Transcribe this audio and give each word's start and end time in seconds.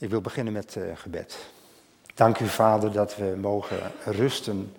Ik 0.00 0.10
wil 0.10 0.20
beginnen 0.20 0.52
met 0.52 0.74
uh, 0.74 0.84
gebed. 0.94 1.36
Dank 2.14 2.38
u, 2.38 2.46
Vader, 2.46 2.92
dat 2.92 3.16
we 3.16 3.36
mogen 3.40 3.92
rusten 4.04 4.72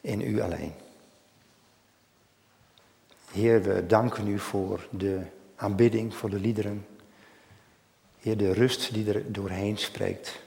in 0.00 0.20
u 0.20 0.40
alleen. 0.40 0.72
Heer, 3.32 3.62
we 3.62 3.86
danken 3.86 4.28
u 4.28 4.38
voor 4.38 4.88
de 4.90 5.20
aanbidding, 5.56 6.14
voor 6.14 6.30
de 6.30 6.40
liederen. 6.40 6.86
Heer, 8.18 8.36
de 8.36 8.52
rust 8.52 8.94
die 8.94 9.12
er 9.12 9.32
doorheen 9.32 9.78
spreekt. 9.78 10.42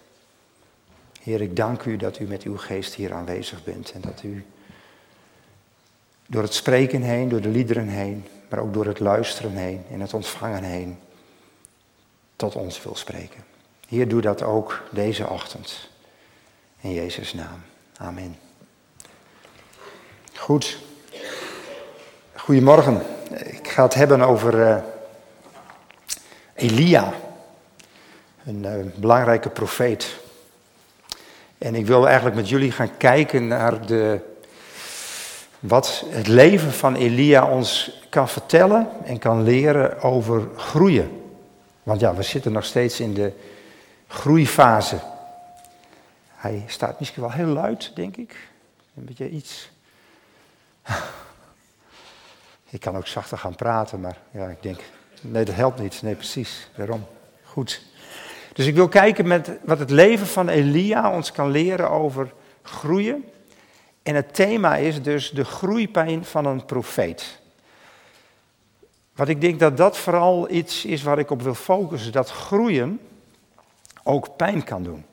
Heer, 1.22 1.42
ik 1.42 1.56
dank 1.56 1.84
u 1.84 1.98
dat 1.98 2.20
u 2.20 2.28
met 2.28 2.44
uw 2.44 2.58
geest 2.58 2.94
hier 2.94 3.14
aanwezig 3.14 3.64
bent 3.64 3.92
en 3.92 4.02
dat 4.02 4.24
u 4.24 4.46
door 6.28 6.44
het 6.44 6.54
spreken 6.54 7.02
heen, 7.02 7.30
door 7.30 7.42
de 7.42 7.50
liederen 7.50 7.88
heen, 7.88 8.26
maar 8.50 8.60
ook 8.60 8.74
door 8.74 8.86
het 8.86 9.00
luisteren 9.00 9.52
heen 9.52 9.84
en 9.92 10.00
het 10.00 10.14
ontvangen 10.14 10.64
heen 10.64 11.00
tot 12.36 12.56
ons 12.56 12.84
wil 12.84 12.96
spreken. 12.96 13.51
Heer, 13.92 14.08
doe 14.08 14.22
dat 14.22 14.44
ook 14.44 14.82
deze 14.90 15.28
ochtend. 15.28 15.90
In 16.80 16.94
Jezus' 16.94 17.34
naam. 17.34 17.64
Amen. 17.98 18.38
Goed. 20.36 20.78
Goedemorgen. 22.34 23.02
Ik 23.46 23.68
ga 23.68 23.84
het 23.84 23.94
hebben 23.94 24.22
over 24.22 24.60
uh, 24.60 24.78
Elia. 26.54 27.14
Een 28.46 28.64
uh, 28.64 28.86
belangrijke 28.96 29.50
profeet. 29.50 30.20
En 31.58 31.76
ik 31.76 31.86
wil 31.86 32.06
eigenlijk 32.06 32.36
met 32.36 32.50
jullie 32.50 32.72
gaan 32.72 32.98
kijken 32.98 33.48
naar 33.48 33.86
de, 33.86 34.20
wat 35.60 36.04
het 36.08 36.28
leven 36.28 36.72
van 36.72 36.96
Elia 36.96 37.50
ons 37.50 38.00
kan 38.10 38.30
vertellen 38.30 38.90
en 39.04 39.20
kan 39.20 39.44
leren 39.44 40.02
over 40.02 40.48
groeien. 40.56 41.22
Want 41.84 42.00
ja, 42.00 42.16
we 42.16 42.24
zitten 42.24 42.52
nog 42.52 42.66
steeds 42.66 43.00
in 43.00 43.14
de 43.14 43.34
groeifase. 44.12 45.00
Hij 46.28 46.64
staat 46.68 47.00
misschien 47.00 47.22
wel 47.22 47.32
heel 47.32 47.46
luid, 47.48 47.92
denk 47.96 48.18
ik. 48.18 48.50
Een 48.96 49.06
beetje 49.06 49.30
iets. 49.30 49.72
Ik 52.70 52.80
kan 52.80 52.98
ook 52.98 53.08
zachter 53.08 53.38
gaan 53.38 53.56
praten, 53.56 54.00
maar 54.00 54.18
ja, 54.32 54.48
ik 54.48 54.62
denk, 54.62 54.80
nee, 55.22 55.46
dat 55.46 55.56
helpt 55.56 55.80
niet. 55.80 56.02
Nee, 56.02 56.16
precies. 56.16 56.70
Waarom? 56.76 57.06
Goed. 57.44 57.82
Dus 58.54 58.66
ik 58.66 58.76
wil 58.76 58.88
kijken 58.88 59.28
met 59.28 59.52
wat 59.64 59.80
het 59.80 59.90
leven 59.90 60.28
van 60.28 60.50
Elia 60.50 61.12
ons 61.12 61.32
kan 61.32 61.50
leren 61.50 61.90
over 61.90 62.34
groeien. 62.62 63.26
En 64.04 64.16
het 64.16 64.34
thema 64.34 64.76
is 64.76 65.02
dus 65.02 65.30
de 65.30 65.46
groeipijn 65.46 66.26
van 66.26 66.46
een 66.46 66.66
profeet. 66.66 67.40
Wat 69.16 69.28
ik 69.28 69.42
denk 69.42 69.60
dat 69.60 69.78
dat 69.78 69.98
vooral 69.98 70.52
iets 70.52 70.86
is 70.86 71.04
waar 71.04 71.20
ik 71.20 71.32
op 71.32 71.42
wil 71.42 71.56
focussen, 71.56 72.12
dat 72.12 72.30
groeien 72.30 73.00
ook 74.04 74.36
pijn 74.36 74.64
kan 74.64 74.84
doen. 74.84 75.06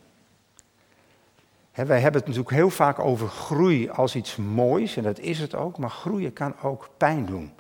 wij 1.73 2.01
hebben 2.01 2.21
het 2.21 2.27
natuurlijk 2.27 2.57
heel 2.57 2.71
vaak 2.71 2.99
over 2.99 3.29
groei 3.29 3.89
als 3.89 4.17
iets 4.17 4.37
moois, 4.37 4.97
en 4.97 5.03
dat 5.03 5.19
is 5.19 5.39
het 5.39 5.55
ook, 5.55 5.79
maar 5.79 5.91
groeien 5.91 6.33
kan 6.33 6.55
ook 6.63 6.89
pijn 6.97 7.27
doen. 7.27 7.53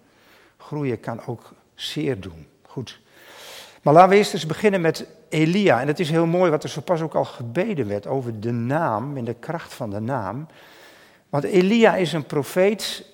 Groeien 0.56 1.00
kan 1.00 1.26
ook 1.26 1.52
zeer 1.74 2.20
doen. 2.20 2.46
Goed. 2.66 3.00
Maar 3.82 3.94
laten 3.94 4.10
we 4.10 4.16
eerst 4.16 4.34
eens 4.34 4.46
beginnen 4.46 4.80
met 4.80 5.06
Elia. 5.28 5.80
En 5.80 5.86
het 5.86 6.00
is 6.00 6.10
heel 6.10 6.26
mooi 6.26 6.50
wat 6.50 6.62
er 6.62 6.68
zo 6.68 6.80
pas 6.80 7.00
ook 7.00 7.14
al 7.14 7.24
gebeden 7.24 7.88
werd 7.88 8.06
over 8.06 8.40
de 8.40 8.52
naam 8.52 9.16
en 9.16 9.24
de 9.24 9.34
kracht 9.34 9.74
van 9.74 9.90
de 9.90 10.00
naam. 10.00 10.46
Want 11.28 11.44
Elia 11.44 11.96
is 11.96 12.12
een 12.12 12.26
profeet 12.26 13.04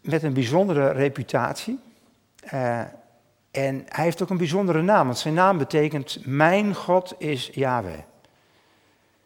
met 0.00 0.22
een 0.22 0.32
bijzondere 0.32 0.90
reputatie. 0.90 1.78
Uh, 2.54 2.80
en 3.54 3.84
hij 3.88 4.04
heeft 4.04 4.22
ook 4.22 4.30
een 4.30 4.36
bijzondere 4.36 4.82
naam, 4.82 5.06
want 5.06 5.18
zijn 5.18 5.34
naam 5.34 5.58
betekent 5.58 6.18
Mijn 6.24 6.74
God 6.74 7.14
is 7.18 7.50
Yahweh. 7.52 7.98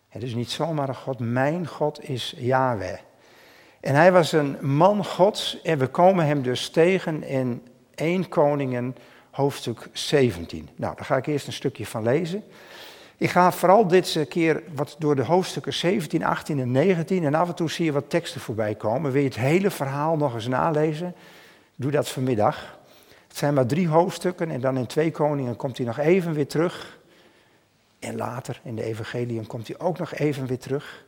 Het 0.08 0.22
is 0.22 0.34
niet 0.34 0.50
zomaar 0.50 0.88
een 0.88 0.94
God, 0.94 1.18
mijn 1.18 1.66
God 1.66 2.08
is 2.08 2.34
Yahweh. 2.36 2.98
En 3.80 3.94
hij 3.94 4.12
was 4.12 4.32
een 4.32 4.56
man 4.60 5.04
Gods 5.04 5.62
en 5.62 5.78
we 5.78 5.86
komen 5.86 6.26
hem 6.26 6.42
dus 6.42 6.70
tegen 6.70 7.22
in 7.22 7.66
1 7.94 8.28
Koningen 8.28 8.96
hoofdstuk 9.30 9.88
17. 9.92 10.68
Nou, 10.76 10.96
daar 10.96 11.04
ga 11.04 11.16
ik 11.16 11.26
eerst 11.26 11.46
een 11.46 11.52
stukje 11.52 11.86
van 11.86 12.02
lezen. 12.02 12.44
Ik 13.16 13.30
ga 13.30 13.52
vooral 13.52 13.86
dit 13.86 14.26
keer 14.28 14.62
wat 14.74 14.96
door 14.98 15.16
de 15.16 15.24
hoofdstukken 15.24 15.74
17, 15.74 16.24
18 16.24 16.60
en 16.60 16.70
19 16.70 17.24
en 17.24 17.34
af 17.34 17.48
en 17.48 17.54
toe 17.54 17.70
zie 17.70 17.84
je 17.84 17.92
wat 17.92 18.10
teksten 18.10 18.40
voorbij 18.40 18.74
komen. 18.74 19.12
Wil 19.12 19.22
je 19.22 19.28
het 19.28 19.36
hele 19.36 19.70
verhaal 19.70 20.16
nog 20.16 20.34
eens 20.34 20.46
nalezen? 20.46 21.14
Doe 21.76 21.90
dat 21.90 22.08
vanmiddag. 22.08 22.77
Het 23.38 23.46
zijn 23.46 23.58
maar 23.58 23.66
drie 23.66 23.88
hoofdstukken 23.88 24.50
en 24.50 24.60
dan 24.60 24.76
in 24.76 24.86
twee 24.86 25.10
koningen 25.10 25.56
komt 25.56 25.76
hij 25.76 25.86
nog 25.86 25.98
even 25.98 26.32
weer 26.32 26.46
terug. 26.46 26.98
En 27.98 28.16
later 28.16 28.60
in 28.62 28.76
de 28.76 28.82
evangelium 28.82 29.46
komt 29.46 29.68
hij 29.68 29.78
ook 29.78 29.98
nog 29.98 30.14
even 30.14 30.46
weer 30.46 30.58
terug. 30.58 31.04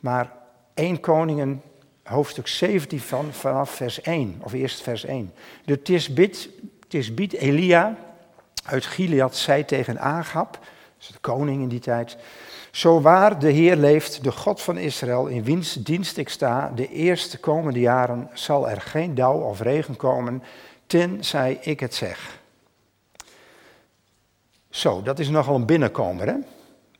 Maar 0.00 0.32
één 0.74 1.00
koningen, 1.00 1.62
hoofdstuk 2.02 2.46
17 2.46 3.00
van, 3.00 3.32
vanaf 3.32 3.70
vers 3.70 4.00
1, 4.00 4.40
of 4.42 4.52
eerst 4.52 4.82
vers 4.82 5.04
1. 5.04 5.32
De 5.64 5.82
Tisbit, 5.82 6.48
Tisbit 6.88 7.32
Elia 7.32 7.96
uit 8.64 8.86
Gilead 8.86 9.36
zei 9.36 9.64
tegen 9.64 10.00
Agab, 10.00 10.58
de 10.98 11.18
koning 11.20 11.62
in 11.62 11.68
die 11.68 11.80
tijd... 11.80 12.16
Zo 12.70 13.00
waar 13.00 13.38
de 13.38 13.50
Heer 13.50 13.76
leeft, 13.76 14.24
de 14.24 14.32
God 14.32 14.62
van 14.62 14.78
Israël, 14.78 15.26
in 15.26 15.44
wiens 15.44 15.74
dienst 15.74 16.16
ik 16.16 16.28
sta, 16.28 16.72
de 16.74 16.88
eerste 16.88 17.38
komende 17.38 17.80
jaren 17.80 18.30
zal 18.32 18.68
er 18.68 18.80
geen 18.80 19.14
dauw 19.14 19.40
of 19.40 19.60
regen 19.60 19.96
komen 19.96 20.42
tenzij 20.90 21.58
ik 21.60 21.80
het 21.80 21.94
zeg. 21.94 22.38
Zo, 24.70 25.02
dat 25.02 25.18
is 25.18 25.28
nogal 25.28 25.54
een 25.54 25.66
binnenkomer, 25.66 26.26
hè? 26.26 26.34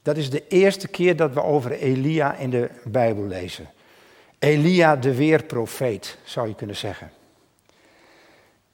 Dat 0.03 0.17
is 0.17 0.31
de 0.31 0.49
eerste 0.49 0.89
keer 0.89 1.17
dat 1.17 1.35
we 1.35 1.43
over 1.43 1.73
Elia 1.73 2.35
in 2.35 2.51
de 2.51 2.71
Bijbel 2.85 3.25
lezen. 3.25 3.69
Elia 4.39 4.97
de 4.97 5.15
weerprofeet, 5.15 6.19
zou 6.25 6.49
je 6.49 6.55
kunnen 6.55 6.77
zeggen. 6.77 7.11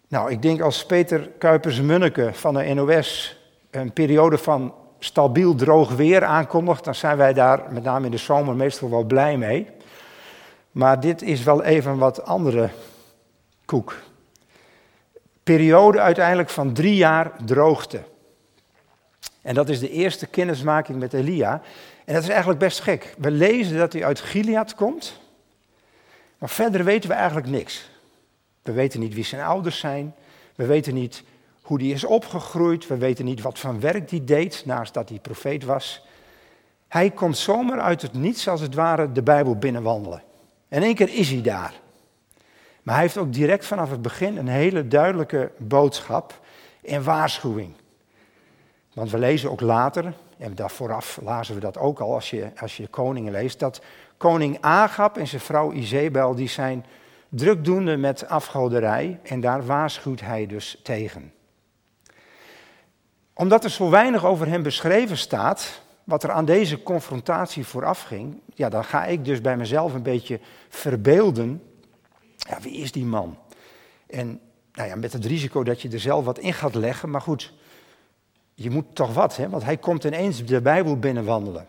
Nou, 0.08 0.30
ik 0.30 0.42
denk 0.42 0.60
als 0.60 0.86
Peter 0.86 1.30
Kuipers-Munneke 1.38 2.30
van 2.32 2.54
de 2.54 2.74
NOS 2.74 3.38
een 3.70 3.92
periode 3.92 4.38
van 4.38 4.74
stabiel 4.98 5.54
droog 5.54 5.94
weer 5.94 6.24
aankondigt, 6.24 6.84
dan 6.84 6.94
zijn 6.94 7.16
wij 7.16 7.32
daar 7.32 7.72
met 7.72 7.82
name 7.82 8.04
in 8.04 8.10
de 8.10 8.16
zomer 8.16 8.56
meestal 8.56 8.90
wel 8.90 9.04
blij 9.04 9.36
mee. 9.36 9.70
Maar 10.70 11.00
dit 11.00 11.22
is 11.22 11.42
wel 11.42 11.62
even 11.62 11.98
wat 11.98 12.24
andere 12.24 12.70
koek 13.64 13.94
periode 15.46 16.00
uiteindelijk 16.00 16.48
van 16.48 16.72
drie 16.72 16.94
jaar 16.94 17.32
droogte. 17.44 18.02
En 19.42 19.54
dat 19.54 19.68
is 19.68 19.78
de 19.78 19.90
eerste 19.90 20.26
kennismaking 20.26 20.98
met 20.98 21.12
Elia. 21.12 21.62
En 22.04 22.14
dat 22.14 22.22
is 22.22 22.28
eigenlijk 22.28 22.58
best 22.58 22.80
gek. 22.80 23.14
We 23.18 23.30
lezen 23.30 23.76
dat 23.78 23.92
hij 23.92 24.04
uit 24.04 24.20
Gilead 24.20 24.74
komt, 24.74 25.20
maar 26.38 26.48
verder 26.48 26.84
weten 26.84 27.08
we 27.08 27.14
eigenlijk 27.16 27.46
niks. 27.46 27.90
We 28.62 28.72
weten 28.72 29.00
niet 29.00 29.14
wie 29.14 29.24
zijn 29.24 29.42
ouders 29.42 29.78
zijn, 29.78 30.14
we 30.54 30.66
weten 30.66 30.94
niet 30.94 31.22
hoe 31.62 31.80
hij 31.80 31.88
is 31.88 32.04
opgegroeid, 32.04 32.86
we 32.86 32.96
weten 32.96 33.24
niet 33.24 33.40
wat 33.40 33.58
voor 33.58 33.80
werk 33.80 34.10
hij 34.10 34.24
deed, 34.24 34.62
naast 34.64 34.94
dat 34.94 35.08
hij 35.08 35.18
profeet 35.18 35.64
was. 35.64 36.06
Hij 36.88 37.10
komt 37.10 37.36
zomaar 37.36 37.80
uit 37.80 38.02
het 38.02 38.12
niets, 38.12 38.48
als 38.48 38.60
het 38.60 38.74
ware, 38.74 39.12
de 39.12 39.22
Bijbel 39.22 39.56
binnenwandelen. 39.56 40.22
En 40.68 40.82
één 40.82 40.94
keer 40.94 41.14
is 41.14 41.30
hij 41.30 41.42
daar. 41.42 41.74
Maar 42.86 42.94
hij 42.94 43.04
heeft 43.04 43.16
ook 43.16 43.32
direct 43.32 43.66
vanaf 43.66 43.90
het 43.90 44.02
begin 44.02 44.36
een 44.36 44.48
hele 44.48 44.88
duidelijke 44.88 45.50
boodschap 45.56 46.40
en 46.84 47.04
waarschuwing. 47.04 47.74
Want 48.94 49.10
we 49.10 49.18
lezen 49.18 49.50
ook 49.50 49.60
later, 49.60 50.12
en 50.38 50.54
daar 50.54 50.70
vooraf 50.70 51.18
lazen 51.22 51.54
we 51.54 51.60
dat 51.60 51.78
ook 51.78 52.00
al 52.00 52.14
als 52.14 52.30
je, 52.30 52.50
als 52.60 52.76
je 52.76 52.86
koningen 52.86 53.32
leest, 53.32 53.58
dat 53.58 53.80
koning 54.16 54.58
Agab 54.60 55.16
en 55.16 55.26
zijn 55.26 55.40
vrouw 55.40 55.72
Izebel, 55.72 56.34
die 56.34 56.48
zijn 56.48 56.84
drukdoende 57.28 57.96
met 57.96 58.28
afgoderij 58.28 59.20
en 59.22 59.40
daar 59.40 59.66
waarschuwt 59.66 60.20
hij 60.20 60.46
dus 60.46 60.80
tegen. 60.82 61.32
Omdat 63.34 63.64
er 63.64 63.70
zo 63.70 63.90
weinig 63.90 64.24
over 64.24 64.48
hem 64.48 64.62
beschreven 64.62 65.16
staat, 65.18 65.82
wat 66.04 66.22
er 66.22 66.30
aan 66.30 66.44
deze 66.44 66.82
confrontatie 66.82 67.66
vooraf 67.66 68.02
ging, 68.02 68.40
ja, 68.54 68.68
dan 68.68 68.84
ga 68.84 69.04
ik 69.04 69.24
dus 69.24 69.40
bij 69.40 69.56
mezelf 69.56 69.94
een 69.94 70.02
beetje 70.02 70.40
verbeelden 70.68 71.62
ja, 72.36 72.60
wie 72.60 72.72
is 72.72 72.92
die 72.92 73.04
man? 73.04 73.38
En 74.06 74.40
nou 74.72 74.88
ja, 74.88 74.96
met 74.96 75.12
het 75.12 75.24
risico 75.24 75.64
dat 75.64 75.82
je 75.82 75.88
er 75.88 76.00
zelf 76.00 76.24
wat 76.24 76.38
in 76.38 76.52
gaat 76.52 76.74
leggen, 76.74 77.10
maar 77.10 77.20
goed, 77.20 77.52
je 78.54 78.70
moet 78.70 78.94
toch 78.94 79.14
wat, 79.14 79.36
hè? 79.36 79.48
want 79.48 79.64
hij 79.64 79.76
komt 79.76 80.04
ineens 80.04 80.44
de 80.44 80.60
Bijbel 80.60 80.98
binnenwandelen. 80.98 81.66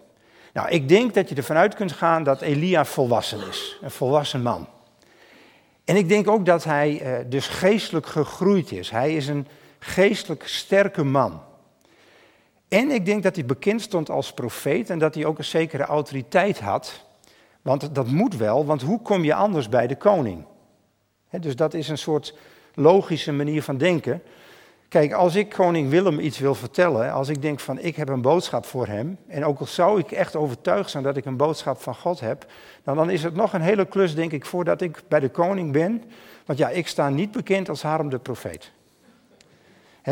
Nou, 0.54 0.70
ik 0.70 0.90
denk 0.90 1.14
dat 1.14 1.30
je 1.30 1.36
ervan 1.36 1.56
uit 1.56 1.76
kunt 1.76 1.92
gaan 1.92 2.24
dat 2.24 2.42
Elia 2.42 2.86
volwassen 2.86 3.48
is, 3.48 3.78
een 3.82 3.92
volwassen 3.92 4.42
man. 4.42 4.68
En 5.86 5.96
ik 5.96 6.10
denk 6.10 6.28
ook 6.28 6.46
dat 6.46 6.64
hij 6.64 7.02
uh, 7.02 7.30
dus 7.30 7.48
geestelijk 7.48 8.06
gegroeid 8.06 8.72
is. 8.72 8.90
Hij 8.90 9.16
is 9.16 9.28
een 9.28 9.48
geestelijk 9.80 10.48
sterke 10.48 11.04
man. 11.04 11.42
En 12.68 12.92
ik 12.92 13.06
denk 13.06 13.24
dat 13.24 13.36
hij 13.36 13.46
bekend 13.46 13.82
stond 13.82 14.10
als 14.10 14.34
profeet 14.34 14.90
en 14.90 15.00
dat 15.00 15.16
hij 15.16 15.26
ook 15.26 15.38
een 15.38 15.44
zekere 15.44 15.84
autoriteit 15.84 16.60
had. 16.60 17.06
Want 17.62 17.96
dat 17.96 18.08
moet 18.08 18.36
wel, 18.36 18.66
want 18.66 18.82
hoe 18.82 19.02
kom 19.02 19.24
je 19.24 19.34
anders 19.34 19.70
bij 19.70 19.88
de 19.88 19.96
koning? 19.96 20.46
Dus 21.30 21.56
dat 21.56 21.74
is 21.74 21.90
een 21.90 21.98
soort 21.98 22.34
logische 22.74 23.32
manier 23.32 23.64
van 23.64 23.78
denken. 23.78 24.22
Kijk, 24.90 25.14
als 25.14 25.36
ik 25.36 25.50
koning 25.50 25.90
Willem 25.90 26.20
iets 26.20 26.40
wil 26.40 26.56
vertellen, 26.56 27.12
als 27.12 27.30
ik 27.30 27.42
denk 27.42 27.60
van 27.60 27.80
ik 27.80 27.96
heb 27.96 28.10
een 28.10 28.22
boodschap 28.22 28.66
voor 28.66 28.88
hem, 28.88 29.18
en 29.28 29.46
ook 29.46 29.60
al 29.60 29.66
zou 29.66 30.00
ik 30.00 30.12
echt 30.12 30.36
overtuigd 30.36 30.90
zijn 30.90 31.04
dat 31.04 31.18
ik 31.18 31.26
een 31.26 31.38
boodschap 31.38 31.82
van 31.82 31.96
God 31.96 32.20
heb, 32.20 32.46
nou, 32.84 32.98
dan 32.98 33.10
is 33.10 33.24
het 33.24 33.36
nog 33.36 33.54
een 33.54 33.62
hele 33.62 33.86
klus, 33.86 34.16
denk 34.16 34.32
ik, 34.32 34.46
voordat 34.46 34.82
ik 34.82 35.02
bij 35.08 35.20
de 35.20 35.30
koning 35.30 35.72
ben. 35.72 36.04
Want 36.46 36.60
ja, 36.60 36.70
ik 36.70 36.88
sta 36.88 37.10
niet 37.10 37.32
bekend 37.32 37.70
als 37.70 37.82
Harm 37.82 38.10
de 38.10 38.20
profeet. 38.20 38.72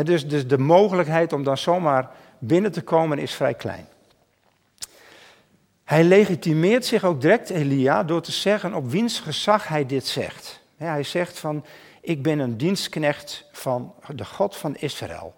dus, 0.02 0.28
dus 0.28 0.46
de 0.46 0.58
mogelijkheid 0.58 1.32
om 1.32 1.44
dan 1.44 1.58
zomaar 1.58 2.10
binnen 2.38 2.72
te 2.72 2.82
komen 2.82 3.18
is 3.18 3.34
vrij 3.34 3.54
klein. 3.54 3.86
Hij 5.84 6.04
legitimeert 6.04 6.86
zich 6.86 7.04
ook 7.04 7.20
direct, 7.20 7.50
Elia, 7.50 8.02
door 8.02 8.22
te 8.22 8.32
zeggen 8.32 8.74
op 8.74 8.90
wiens 8.90 9.20
gezag 9.20 9.68
hij 9.68 9.86
dit 9.86 10.06
zegt. 10.06 10.60
Hij 10.76 11.02
zegt 11.02 11.38
van, 11.38 11.64
ik 12.00 12.22
ben 12.22 12.38
een 12.38 12.56
dienstknecht 12.56 13.48
van 13.52 13.94
de 14.14 14.24
God 14.24 14.56
van 14.56 14.76
Israël. 14.76 15.34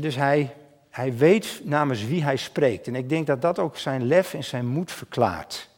dus 0.00 0.16
hij, 0.16 0.54
hij 0.90 1.16
weet 1.16 1.60
namens 1.64 2.06
wie 2.06 2.22
hij 2.22 2.36
spreekt. 2.36 2.86
En 2.86 2.94
ik 2.94 3.08
denk 3.08 3.26
dat 3.26 3.42
dat 3.42 3.58
ook 3.58 3.76
zijn 3.76 4.06
lef 4.06 4.34
en 4.34 4.44
zijn 4.44 4.66
moed 4.66 4.92
verklaart. 4.92 5.70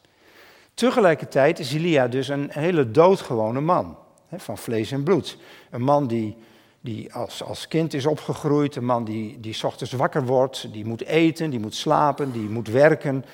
Tegelijkertijd 0.73 1.59
is 1.59 1.73
Elia 1.73 2.07
dus 2.07 2.27
een 2.27 2.49
hele 2.51 2.91
doodgewone 2.91 3.61
man, 3.61 3.97
van 4.37 4.57
vlees 4.57 4.91
en 4.91 5.03
bloed. 5.03 5.37
Een 5.69 5.81
man 5.81 6.07
die, 6.07 6.37
die 6.81 7.13
als, 7.13 7.43
als 7.43 7.67
kind 7.67 7.93
is 7.93 8.05
opgegroeid, 8.05 8.75
een 8.75 8.85
man 8.85 9.03
die, 9.03 9.39
die 9.39 9.63
ochtends 9.63 9.93
wakker 9.93 10.25
wordt, 10.25 10.73
die 10.73 10.85
moet 10.85 11.03
eten, 11.03 11.49
die 11.49 11.59
moet 11.59 11.75
slapen, 11.75 12.31
die 12.31 12.49
moet 12.49 12.67
werken. 12.67 13.25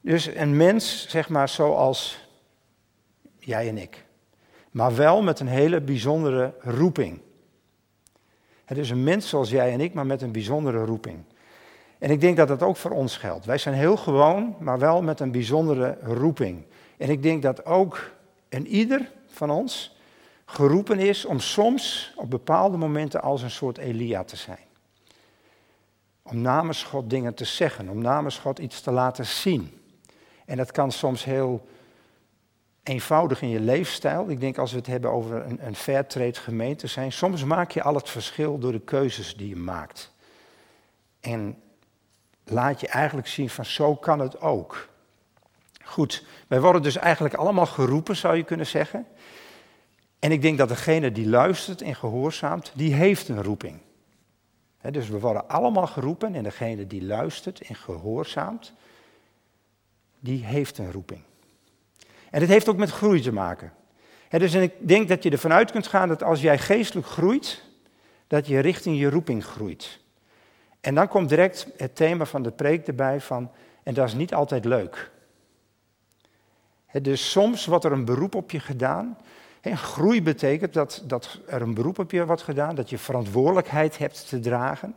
Dus 0.00 0.26
een 0.26 0.56
mens, 0.56 1.08
zeg 1.08 1.28
maar, 1.28 1.48
zoals 1.48 2.18
jij 3.38 3.68
en 3.68 3.78
ik. 3.78 4.04
Maar 4.72 4.94
wel 4.94 5.22
met 5.22 5.40
een 5.40 5.48
hele 5.48 5.80
bijzondere 5.80 6.54
roeping. 6.60 7.20
Het 8.64 8.78
is 8.78 8.90
een 8.90 9.04
mens 9.04 9.28
zoals 9.28 9.50
jij 9.50 9.72
en 9.72 9.80
ik, 9.80 9.94
maar 9.94 10.06
met 10.06 10.22
een 10.22 10.32
bijzondere 10.32 10.84
roeping. 10.84 11.18
En 11.98 12.10
ik 12.10 12.20
denk 12.20 12.36
dat 12.36 12.48
dat 12.48 12.62
ook 12.62 12.76
voor 12.76 12.90
ons 12.90 13.16
geldt. 13.16 13.44
Wij 13.44 13.58
zijn 13.58 13.74
heel 13.74 13.96
gewoon, 13.96 14.56
maar 14.60 14.78
wel 14.78 15.02
met 15.02 15.20
een 15.20 15.30
bijzondere 15.30 15.98
roeping. 16.02 16.64
En 16.96 17.10
ik 17.10 17.22
denk 17.22 17.42
dat 17.42 17.66
ook 17.66 18.10
een 18.48 18.66
ieder 18.66 19.10
van 19.26 19.50
ons 19.50 19.96
geroepen 20.44 20.98
is 20.98 21.24
om 21.24 21.40
soms 21.40 22.12
op 22.16 22.30
bepaalde 22.30 22.76
momenten 22.76 23.22
als 23.22 23.42
een 23.42 23.50
soort 23.50 23.78
Elia 23.78 24.24
te 24.24 24.36
zijn. 24.36 24.66
Om 26.22 26.40
namens 26.40 26.82
God 26.82 27.10
dingen 27.10 27.34
te 27.34 27.44
zeggen, 27.44 27.88
om 27.88 28.02
namens 28.02 28.38
God 28.38 28.58
iets 28.58 28.80
te 28.80 28.90
laten 28.90 29.26
zien. 29.26 29.80
En 30.44 30.56
dat 30.56 30.72
kan 30.72 30.92
soms 30.92 31.24
heel 31.24 31.66
eenvoudig 32.82 33.42
in 33.42 33.48
je 33.48 33.60
leefstijl. 33.60 34.28
Ik 34.28 34.40
denk 34.40 34.58
als 34.58 34.70
we 34.70 34.78
het 34.78 34.86
hebben 34.86 35.10
over 35.10 35.46
een, 35.46 35.66
een 35.66 35.74
fairtrade 35.74 36.34
gemeente 36.34 36.86
zijn, 36.86 37.12
soms 37.12 37.44
maak 37.44 37.70
je 37.70 37.82
al 37.82 37.94
het 37.94 38.10
verschil 38.10 38.58
door 38.58 38.72
de 38.72 38.80
keuzes 38.80 39.36
die 39.36 39.48
je 39.48 39.56
maakt. 39.56 40.12
En 41.20 41.62
laat 42.44 42.80
je 42.80 42.88
eigenlijk 42.88 43.26
zien 43.26 43.50
van 43.50 43.64
zo 43.64 43.94
kan 43.96 44.18
het 44.18 44.40
ook. 44.40 44.88
Goed, 45.84 46.24
wij 46.46 46.60
worden 46.60 46.82
dus 46.82 46.96
eigenlijk 46.96 47.34
allemaal 47.34 47.66
geroepen, 47.66 48.16
zou 48.16 48.36
je 48.36 48.42
kunnen 48.42 48.66
zeggen. 48.66 49.06
En 50.18 50.32
ik 50.32 50.42
denk 50.42 50.58
dat 50.58 50.68
degene 50.68 51.12
die 51.12 51.28
luistert 51.28 51.82
en 51.82 51.94
gehoorzaamt, 51.94 52.72
die 52.74 52.94
heeft 52.94 53.28
een 53.28 53.42
roeping. 53.42 53.78
dus 54.90 55.08
we 55.08 55.18
worden 55.18 55.48
allemaal 55.48 55.86
geroepen 55.86 56.34
en 56.34 56.42
degene 56.42 56.86
die 56.86 57.04
luistert 57.04 57.60
en 57.60 57.74
gehoorzaamt, 57.74 58.72
die 60.20 60.44
heeft 60.44 60.78
een 60.78 60.92
roeping. 60.92 61.22
En 62.32 62.40
het 62.40 62.50
heeft 62.50 62.68
ook 62.68 62.76
met 62.76 62.90
groei 62.90 63.20
te 63.20 63.32
maken. 63.32 63.72
dus 64.28 64.54
en 64.54 64.62
ik 64.62 64.72
denk 64.78 65.08
dat 65.08 65.22
je 65.22 65.30
ervan 65.30 65.52
uit 65.52 65.70
kunt 65.70 65.86
gaan 65.86 66.08
dat 66.08 66.22
als 66.22 66.40
jij 66.40 66.58
geestelijk 66.58 67.06
groeit, 67.06 67.62
dat 68.26 68.46
je 68.46 68.58
richting 68.58 68.98
je 68.98 69.10
roeping 69.10 69.44
groeit. 69.44 70.00
En 70.80 70.94
dan 70.94 71.08
komt 71.08 71.28
direct 71.28 71.66
het 71.76 71.96
thema 71.96 72.24
van 72.24 72.42
de 72.42 72.50
preek 72.50 72.86
erbij 72.86 73.20
van, 73.20 73.50
en 73.82 73.94
dat 73.94 74.08
is 74.08 74.14
niet 74.14 74.34
altijd 74.34 74.64
leuk. 74.64 75.10
dus 77.02 77.30
soms 77.30 77.66
wordt 77.66 77.84
er 77.84 77.92
een 77.92 78.04
beroep 78.04 78.34
op 78.34 78.50
je 78.50 78.60
gedaan. 78.60 79.18
groei 79.62 80.22
betekent 80.22 80.72
dat, 80.72 81.02
dat 81.06 81.40
er 81.46 81.62
een 81.62 81.74
beroep 81.74 81.98
op 81.98 82.10
je 82.10 82.26
wordt 82.26 82.42
gedaan, 82.42 82.74
dat 82.74 82.90
je 82.90 82.98
verantwoordelijkheid 82.98 83.98
hebt 83.98 84.28
te 84.28 84.40
dragen. 84.40 84.94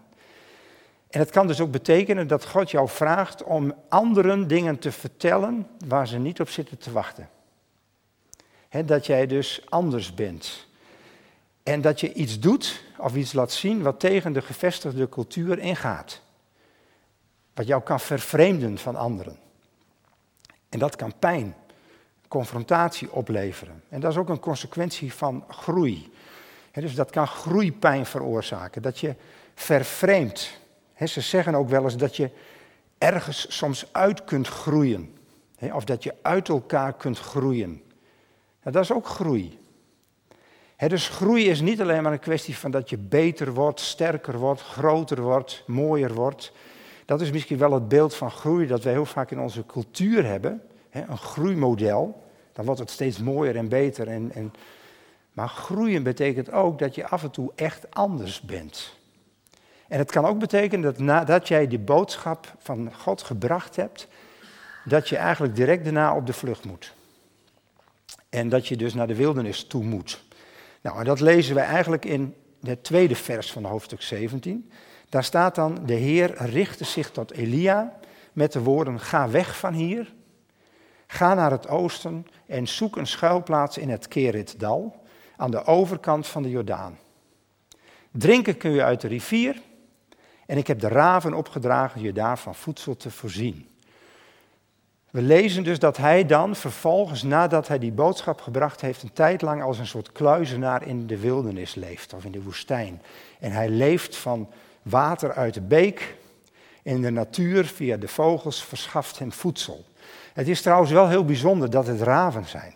En 1.10 1.20
het 1.20 1.30
kan 1.30 1.48
dus 1.48 1.62
ook 1.62 1.72
betekenen 1.72 2.28
dat 2.28 2.46
God 2.46 2.72
jou 2.72 2.90
vraagt 2.90 3.44
om 3.44 3.74
anderen 3.90 4.48
dingen 4.48 4.80
te 4.80 4.92
vertellen 4.92 5.68
waar 5.88 6.08
ze 6.08 6.18
niet 6.18 6.40
op 6.40 6.50
zitten 6.50 6.78
te 6.78 6.92
wachten. 6.92 7.30
dat 8.86 9.06
jij 9.06 9.28
dus 9.28 9.62
anders 9.70 10.14
bent. 10.14 10.68
En 11.64 11.82
dat 11.82 12.00
je 12.00 12.14
iets 12.14 12.40
doet 12.40 12.84
of 12.98 13.16
iets 13.16 13.34
laat 13.34 13.52
zien 13.52 13.82
wat 13.82 14.00
tegen 14.00 14.34
de 14.34 14.42
gevestigde 14.42 15.10
cultuur 15.10 15.60
ingaat. 15.60 16.22
Wat 17.54 17.68
jou 17.68 17.82
kan 17.84 18.00
vervreemden 18.00 18.78
van 18.78 18.96
anderen. 18.96 19.38
En 20.70 20.80
dat 20.80 20.96
kan 20.96 21.14
pijn, 21.20 21.56
confrontatie 22.28 23.12
opleveren. 23.12 23.84
En 23.90 24.00
dat 24.00 24.12
is 24.12 24.18
ook 24.18 24.30
een 24.30 24.40
consequentie 24.40 25.14
van 25.14 25.46
groei. 25.50 26.12
dus 26.72 26.96
dat 26.96 27.10
kan 27.10 27.28
groeipijn 27.28 28.06
veroorzaken. 28.06 28.82
Dat 28.82 29.00
je 29.00 29.16
vervreemdt 29.54 30.60
ze 31.04 31.22
zeggen 31.22 31.56
ook 31.56 31.70
wel 31.70 31.84
eens 31.84 31.98
dat 31.98 32.16
je 32.16 32.30
ergens 32.98 33.58
soms 33.58 33.86
uit 33.92 34.24
kunt 34.24 34.48
groeien. 34.48 35.18
of 35.74 35.84
dat 35.84 36.04
je 36.04 36.16
uit 36.22 36.50
elkaar 36.50 36.94
kunt 36.94 37.20
groeien. 37.20 37.82
Dat 38.64 38.84
is 38.84 38.92
ook 38.92 39.08
groei. 39.08 39.60
dus 40.88 41.10
groei 41.10 41.50
is 41.50 41.62
niet 41.62 41.82
alleen 41.82 42.04
maar 42.04 42.12
een 42.12 42.20
kwestie 42.20 42.58
van 42.58 42.72
dat 42.72 42.90
je 42.90 42.98
beter 42.98 43.54
wordt, 43.54 43.80
sterker 43.80 44.38
wordt, 44.38 44.62
groter 44.62 45.22
wordt, 45.22 45.64
mooier 45.68 46.14
wordt. 46.14 46.52
Dat 47.06 47.22
is 47.22 47.32
misschien 47.32 47.58
wel 47.58 47.72
het 47.72 47.88
beeld 47.88 48.16
van 48.16 48.32
groei 48.32 48.68
dat 48.68 48.84
wij 48.84 48.94
heel 48.94 49.06
vaak 49.06 49.32
in 49.32 49.40
onze 49.40 49.66
cultuur 49.66 50.26
hebben. 50.26 50.62
een 50.92 51.18
groeimodel. 51.18 52.24
Dan 52.54 52.66
wordt 52.66 52.80
het 52.80 52.90
steeds 52.90 53.18
mooier 53.18 53.56
en 53.56 53.70
beter. 53.70 54.08
En, 54.08 54.32
en... 54.34 54.54
Maar 55.34 55.50
groeien 55.50 56.04
betekent 56.04 56.52
ook 56.52 56.80
dat 56.80 56.96
je 56.96 57.08
af 57.08 57.24
en 57.24 57.32
toe 57.32 57.52
echt 57.56 57.96
anders 57.96 58.42
bent. 58.42 58.94
En 59.88 59.98
het 59.98 60.12
kan 60.12 60.26
ook 60.26 60.40
betekenen 60.40 60.82
dat 60.82 61.00
nadat 61.00 61.48
jij 61.48 61.68
die 61.68 61.80
boodschap 61.80 62.54
van 62.58 62.94
God 62.94 63.22
gebracht 63.22 63.76
hebt, 63.76 64.08
dat 64.84 65.10
je 65.10 65.18
eigenlijk 65.18 65.56
direct 65.56 65.84
daarna 65.84 66.16
op 66.16 66.26
de 66.26 66.34
vlucht 66.34 66.66
moet. 66.66 66.94
En 68.30 68.50
dat 68.50 68.68
je 68.68 68.78
dus 68.78 68.94
naar 68.94 69.08
de 69.08 69.16
wildernis 69.16 69.68
toe 69.68 69.84
moet. 69.84 70.24
Nou, 70.82 71.00
en 71.00 71.06
dat 71.06 71.20
lezen 71.20 71.56
we 71.56 71.62
eigenlijk 71.62 72.06
in 72.06 72.36
het 72.62 72.84
tweede 72.84 73.16
vers 73.16 73.52
van 73.52 73.64
hoofdstuk 73.64 74.02
17. 74.02 74.72
Daar 75.10 75.24
staat 75.24 75.56
dan, 75.56 75.80
de 75.86 75.94
Heer 75.94 76.34
richtte 76.38 76.84
zich 76.84 77.12
tot 77.12 77.32
Elia 77.32 77.98
met 78.34 78.52
de 78.52 78.60
woorden, 78.60 79.00
ga 79.00 79.30
weg 79.30 79.58
van 79.58 79.74
hier, 79.74 80.14
ga 81.08 81.34
naar 81.34 81.52
het 81.52 81.68
oosten 81.68 82.26
en 82.48 82.68
zoek 82.68 82.98
een 82.98 83.08
schuilplaats 83.08 83.78
in 83.78 83.90
het 83.90 84.08
Keritdal, 84.08 85.04
aan 85.38 85.52
de 85.52 85.66
overkant 85.66 86.28
van 86.28 86.44
de 86.44 86.50
Jordaan. 86.50 86.98
Drinken 88.12 88.58
kun 88.58 88.72
je 88.72 88.84
uit 88.84 89.02
de 89.02 89.08
rivier 89.08 89.62
en 90.46 90.58
ik 90.58 90.68
heb 90.68 90.80
de 90.80 90.88
raven 90.88 91.34
opgedragen 91.34 92.02
je 92.02 92.14
daarvan 92.14 92.56
voedsel 92.56 92.98
te 92.98 93.12
voorzien. 93.12 93.68
We 95.10 95.22
lezen 95.22 95.64
dus 95.64 95.80
dat 95.80 95.98
hij 95.98 96.26
dan 96.26 96.56
vervolgens, 96.56 97.24
nadat 97.24 97.68
hij 97.68 97.80
die 97.80 97.92
boodschap 97.92 98.42
gebracht 98.42 98.82
heeft, 98.82 99.04
een 99.04 99.14
tijd 99.14 99.42
lang 99.42 99.64
als 99.64 99.80
een 99.80 99.88
soort 99.88 100.12
kluizenaar 100.12 100.88
in 100.88 101.08
de 101.08 101.20
wildernis 101.20 101.76
leeft 101.76 102.14
of 102.14 102.26
in 102.26 102.32
de 102.32 102.42
woestijn. 102.42 103.02
En 103.40 103.52
hij 103.52 103.70
leeft 103.70 104.16
van 104.16 104.50
water 104.82 105.34
uit 105.34 105.54
de 105.54 105.62
beek 105.62 106.16
en 106.84 107.02
de 107.02 107.10
natuur 107.10 107.66
via 107.66 107.98
de 107.98 108.08
vogels 108.08 108.64
verschaft 108.64 109.20
hem 109.20 109.32
voedsel. 109.32 109.86
Het 110.34 110.48
is 110.48 110.62
trouwens 110.62 110.92
wel 110.92 111.08
heel 111.08 111.26
bijzonder 111.26 111.70
dat 111.70 111.88
het 111.88 112.02
raven 112.02 112.46
zijn. 112.46 112.74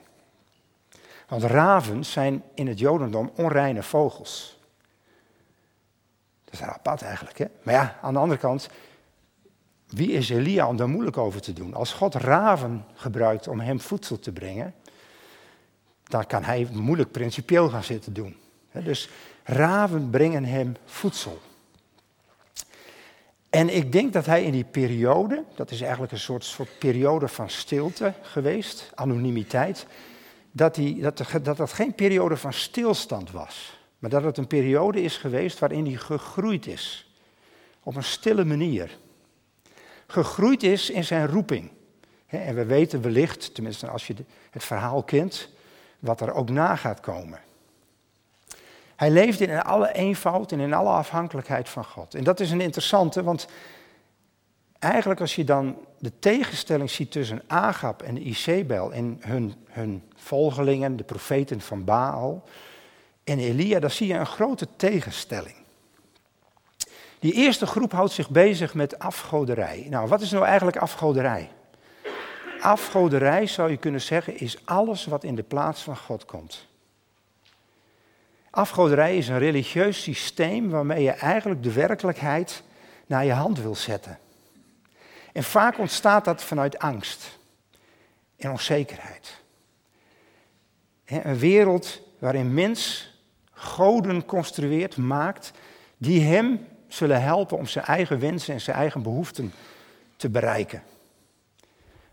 Want 1.28 1.44
raven 1.44 2.06
zijn 2.06 2.44
in 2.54 2.68
het 2.68 2.80
Jodendom 2.80 3.32
onreine 3.36 3.84
vogels. 3.84 4.59
Dat 6.50 6.60
is 6.60 6.62
apart 6.62 7.01
eigenlijk. 7.01 7.38
Hè? 7.38 7.46
Maar 7.63 7.74
ja, 7.74 7.98
aan 8.01 8.13
de 8.13 8.20
andere 8.20 8.39
kant, 8.39 8.70
wie 9.88 10.12
is 10.12 10.29
Elia 10.29 10.68
om 10.68 10.77
daar 10.77 10.89
moeilijk 10.89 11.18
over 11.18 11.41
te 11.41 11.53
doen? 11.53 11.74
Als 11.74 11.94
God 11.94 12.15
raven 12.15 12.86
gebruikt 12.94 13.48
om 13.48 13.60
hem 13.60 13.79
voedsel 13.79 14.20
te 14.20 14.32
brengen, 14.32 14.74
dan 16.03 16.25
kan 16.25 16.44
hij 16.44 16.68
moeilijk 16.72 17.12
principieel 17.12 17.70
gaan 17.70 17.84
zitten 17.84 18.13
doen. 18.13 18.36
Dus 18.72 19.10
raven 19.44 20.10
brengen 20.10 20.46
hem 20.46 20.75
voedsel. 20.86 21.39
En 23.50 23.75
ik 23.75 23.91
denk 23.91 24.13
dat 24.13 24.25
hij 24.25 24.44
in 24.44 24.51
die 24.51 24.63
periode, 24.63 25.44
dat 25.56 25.72
is 25.72 25.82
eigenlijk 25.82 26.12
een 26.12 26.20
soort, 26.20 26.44
soort 26.44 26.79
periode 26.79 27.27
van 27.27 27.50
stilte 27.50 28.13
geweest, 28.22 28.91
anonimiteit, 28.96 29.86
dat, 30.51 30.79
dat, 30.98 31.24
dat 31.44 31.58
dat 31.58 31.74
geen 31.74 31.94
periode 31.94 32.38
van 32.38 32.53
stilstand 32.53 33.32
was. 33.32 33.79
Maar 34.00 34.10
dat 34.10 34.24
het 34.24 34.38
een 34.38 34.48
periode 34.48 35.01
is 35.01 35.18
geweest 35.18 35.60
waarin 35.60 35.86
hij 35.86 35.96
gegroeid 35.96 36.68
is. 36.68 37.13
Op 37.84 37.96
een 37.96 38.03
stille 38.03 38.46
manier. 38.46 38.98
Gegroeid 40.08 40.63
is 40.63 40.89
in 40.89 41.03
zijn 41.03 41.27
roeping. 41.27 41.72
En 42.27 42.56
we 42.56 42.65
weten 42.65 43.01
wellicht, 43.01 43.53
tenminste 43.53 43.88
als 43.88 44.08
je 44.08 44.15
het 44.51 44.63
verhaal 44.63 45.03
kent, 45.03 45.50
wat 46.00 46.22
er 46.22 46.34
ook 46.34 46.50
na 46.50 46.75
gaat 46.75 47.00
komen. 47.00 47.39
Hij 48.96 49.12
leefde 49.12 49.46
in 49.46 49.62
alle 49.62 49.94
eenvoud 49.94 50.51
en 50.51 50.60
in 50.60 50.74
alle 50.74 50.89
afhankelijkheid 50.89 51.70
van 51.70 51.86
God. 51.86 52.15
En 52.15 52.24
dat 52.24 52.39
is 52.39 52.51
een 52.51 52.62
interessante, 52.62 53.24
want 53.24 53.48
eigenlijk 54.79 55.22
als 55.22 55.36
je 55.36 55.44
dan 55.44 55.77
de 56.00 56.20
tegenstelling 56.20 56.89
ziet 56.89 57.12
tussen 57.12 57.41
Agab 57.48 58.01
en 58.01 58.27
Isabel 58.27 58.94
en 58.94 59.18
hun, 59.20 59.53
hun 59.70 60.03
volgelingen, 60.15 60.98
de 60.98 61.03
profeten 61.03 61.62
van 61.62 61.84
Baal, 61.84 62.44
en 63.30 63.40
Elia, 63.40 63.80
dan 63.80 63.92
zie 63.92 64.08
je 64.08 64.14
een 64.14 64.26
grote 64.26 64.68
tegenstelling. 64.76 65.56
Die 67.20 67.34
eerste 67.34 67.66
groep 67.66 67.92
houdt 67.92 68.12
zich 68.12 68.30
bezig 68.30 68.74
met 68.74 69.00
afgoderij. 69.00 69.86
Nou, 69.90 70.08
wat 70.08 70.22
is 70.22 70.32
nou 70.32 70.46
eigenlijk 70.46 70.78
afgoderij? 70.78 71.50
Afgoderij, 72.62 73.48
zou 73.48 73.70
je 73.70 73.78
kunnen 73.78 74.02
zeggen, 74.02 74.40
is 74.40 74.66
alles 74.66 75.06
wat 75.06 75.24
in 75.24 75.36
de 75.36 75.44
plaats 75.44 75.82
van 75.82 75.98
God 75.98 76.26
komt. 76.26 76.68
Afgoderij 78.50 79.18
is 79.18 79.28
een 79.28 79.40
religieus 79.40 80.02
systeem 80.02 80.70
waarmee 80.70 81.04
je 81.04 81.12
eigenlijk 81.12 81.64
de 81.64 81.74
werkelijkheid 81.74 82.64
naar 83.06 83.26
je 83.26 83.32
hand 83.32 83.60
wil 83.60 83.76
zetten. 83.76 84.20
En 85.34 85.44
vaak 85.44 85.78
ontstaat 85.78 86.26
dat 86.26 86.44
vanuit 86.44 86.80
angst 86.80 87.38
en 88.38 88.52
onzekerheid. 88.52 89.42
Een 91.06 91.38
wereld 91.38 92.02
waarin 92.20 92.54
mens 92.54 93.09
goden 93.60 94.25
construeert, 94.25 94.98
maakt, 94.98 95.51
die 95.98 96.22
hem 96.22 96.68
zullen 96.88 97.22
helpen 97.22 97.58
om 97.58 97.68
zijn 97.68 97.86
eigen 97.86 98.20
wensen 98.20 98.54
en 98.54 98.62
zijn 98.62 98.78
eigen 98.78 99.01
behoeften 99.01 99.54
te 100.16 100.30
bereiken. 100.30 100.84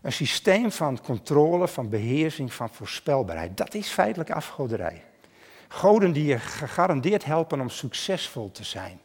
Een 0.01 0.13
systeem 0.13 0.71
van 0.71 1.01
controle, 1.01 1.67
van 1.67 1.89
beheersing, 1.89 2.53
van 2.53 2.69
voorspelbaarheid. 2.69 3.57
Dat 3.57 3.73
is 3.73 3.87
feitelijk 3.87 4.31
afgoderij. 4.31 5.03
Goden 5.67 6.11
die 6.11 6.25
je 6.25 6.39
gegarandeerd 6.39 7.25
helpen 7.25 7.61
om 7.61 7.69
succesvol 7.69 8.51
te 8.51 8.63
zijn. 8.63 8.99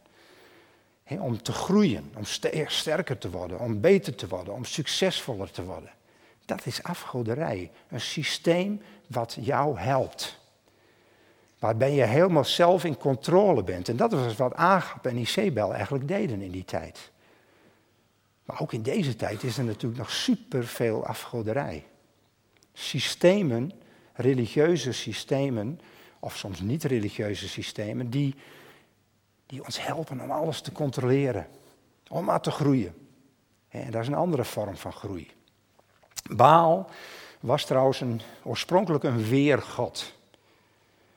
om 1.09 1.43
te 1.43 1.53
groeien, 1.53 2.13
om 2.17 2.25
sterker 2.67 3.19
te 3.19 3.31
worden, 3.31 3.61
om 3.61 3.81
beter 3.81 4.15
te 4.15 4.29
worden, 4.29 4.55
om 4.55 4.65
succesvoller 4.65 5.51
te 5.51 5.65
worden. 5.65 5.91
Dat 6.45 6.67
is 6.67 6.83
afgoderij. 6.83 7.71
Een 7.89 8.01
systeem 8.01 8.83
wat 9.07 9.37
jou 9.41 9.79
helpt. 9.79 10.41
Waarbij 11.63 11.95
je 11.95 12.03
helemaal 12.03 12.45
zelf 12.45 12.85
in 12.85 12.97
controle 12.97 13.63
bent. 13.63 13.89
En 13.89 13.97
dat 13.97 14.13
was 14.13 14.37
wat 14.37 14.55
Agap 14.55 15.07
en 15.07 15.17
Isabel 15.17 15.75
eigenlijk 15.75 16.09
deden 16.09 16.41
in 16.41 16.51
die 16.51 16.65
tijd. 16.65 17.11
Maar 18.45 18.61
ook 18.61 18.73
in 18.73 18.83
deze 18.83 19.17
tijd 19.17 19.43
is 19.43 19.59
er 19.59 19.65
natuurlijk 19.65 20.01
nog 20.01 20.11
superveel 20.11 21.07
afgoderij. 21.07 21.85
Systemen, 22.73 23.73
religieuze 24.13 24.93
systemen, 24.93 25.81
of 26.19 26.37
soms 26.37 26.61
niet-religieuze 26.61 27.49
systemen, 27.49 28.11
die, 28.11 28.35
die 29.47 29.65
ons 29.65 29.85
helpen 29.87 30.21
om 30.21 30.31
alles 30.31 30.61
te 30.61 30.73
controleren. 30.73 31.47
Om 32.09 32.25
maar 32.25 32.41
te 32.41 32.51
groeien. 32.51 32.95
En 33.69 33.91
dat 33.91 34.03
is 34.03 34.09
een 34.09 34.15
andere 34.15 34.45
vorm 34.45 34.77
van 34.77 34.93
groei. 34.93 35.31
Baal 36.31 36.91
was 37.41 37.65
trouwens 37.65 38.01
een, 38.01 38.21
oorspronkelijk 38.43 39.05
een 39.05 39.25
weergod 39.25 40.21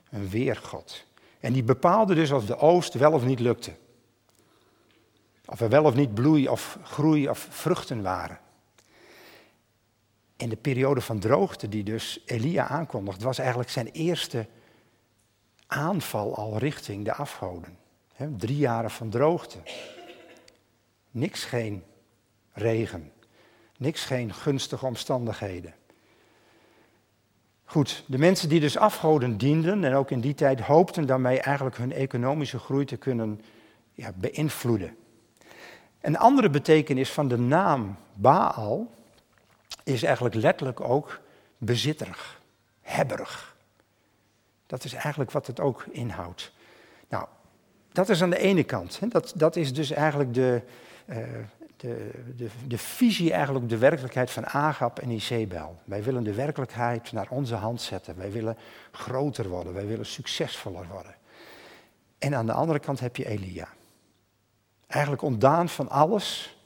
een 0.09 0.29
weergod. 0.29 1.05
En 1.39 1.53
die 1.53 1.63
bepaalde 1.63 2.15
dus 2.15 2.31
of 2.31 2.45
de 2.45 2.57
oost 2.57 2.93
wel 2.93 3.11
of 3.11 3.25
niet 3.25 3.39
lukte. 3.39 3.75
Of 5.45 5.61
er 5.61 5.69
wel 5.69 5.83
of 5.83 5.95
niet 5.95 6.13
bloei 6.13 6.47
of 6.47 6.77
groei 6.83 7.29
of 7.29 7.47
vruchten 7.49 8.01
waren. 8.01 8.39
In 10.37 10.49
de 10.49 10.55
periode 10.55 11.01
van 11.01 11.19
droogte 11.19 11.69
die 11.69 11.83
dus 11.83 12.21
Elia 12.25 12.67
aankondigt, 12.67 13.21
was 13.21 13.37
eigenlijk 13.37 13.69
zijn 13.69 13.87
eerste 13.91 14.47
aanval 15.67 16.35
al 16.35 16.57
richting 16.57 17.05
de 17.05 17.13
afgoden. 17.13 17.77
drie 18.37 18.57
jaren 18.57 18.91
van 18.91 19.09
droogte. 19.09 19.57
Niks 21.11 21.43
geen 21.43 21.83
regen. 22.53 23.11
Niks 23.77 24.05
geen 24.05 24.33
gunstige 24.33 24.85
omstandigheden. 24.85 25.73
Goed, 27.65 28.03
de 28.07 28.17
mensen 28.17 28.49
die 28.49 28.59
dus 28.59 28.77
afgoden 28.77 29.37
dienden 29.37 29.83
en 29.83 29.93
ook 29.93 30.11
in 30.11 30.19
die 30.19 30.33
tijd 30.33 30.59
hoopten 30.59 31.05
daarmee 31.05 31.39
eigenlijk 31.39 31.77
hun 31.77 31.93
economische 31.93 32.59
groei 32.59 32.85
te 32.85 32.97
kunnen 32.97 33.41
ja, 33.93 34.11
beïnvloeden. 34.15 34.95
Een 36.01 36.17
andere 36.17 36.49
betekenis 36.49 37.11
van 37.11 37.27
de 37.27 37.37
naam 37.37 37.97
Baal 38.13 38.91
is 39.83 40.03
eigenlijk 40.03 40.35
letterlijk 40.35 40.79
ook 40.79 41.19
bezitterig, 41.57 42.41
hebberig. 42.81 43.55
Dat 44.67 44.83
is 44.83 44.93
eigenlijk 44.93 45.31
wat 45.31 45.47
het 45.47 45.59
ook 45.59 45.85
inhoudt. 45.91 46.51
Nou, 47.09 47.25
dat 47.91 48.09
is 48.09 48.21
aan 48.21 48.29
de 48.29 48.39
ene 48.39 48.63
kant. 48.63 48.99
Hè. 48.99 49.07
Dat, 49.07 49.33
dat 49.35 49.55
is 49.55 49.73
dus 49.73 49.91
eigenlijk 49.91 50.33
de, 50.33 50.61
uh, 51.05 51.17
de, 51.85 52.11
de, 52.35 52.49
de 52.67 52.77
visie 52.77 53.31
eigenlijk 53.31 53.63
op 53.63 53.69
de 53.69 53.77
werkelijkheid 53.77 54.31
van 54.31 54.45
Agap 54.45 54.99
en 54.99 55.09
Isabel. 55.09 55.79
Wij 55.83 56.03
willen 56.03 56.23
de 56.23 56.33
werkelijkheid 56.33 57.11
naar 57.11 57.27
onze 57.29 57.55
hand 57.55 57.81
zetten. 57.81 58.17
Wij 58.17 58.31
willen 58.31 58.57
groter 58.91 59.49
worden. 59.49 59.73
Wij 59.73 59.87
willen 59.87 60.05
succesvoller 60.05 60.87
worden. 60.87 61.15
En 62.17 62.35
aan 62.35 62.45
de 62.45 62.53
andere 62.53 62.79
kant 62.79 62.99
heb 62.99 63.15
je 63.15 63.27
Elia. 63.27 63.67
Eigenlijk 64.87 65.21
ontdaan 65.21 65.69
van 65.69 65.89
alles. 65.89 66.57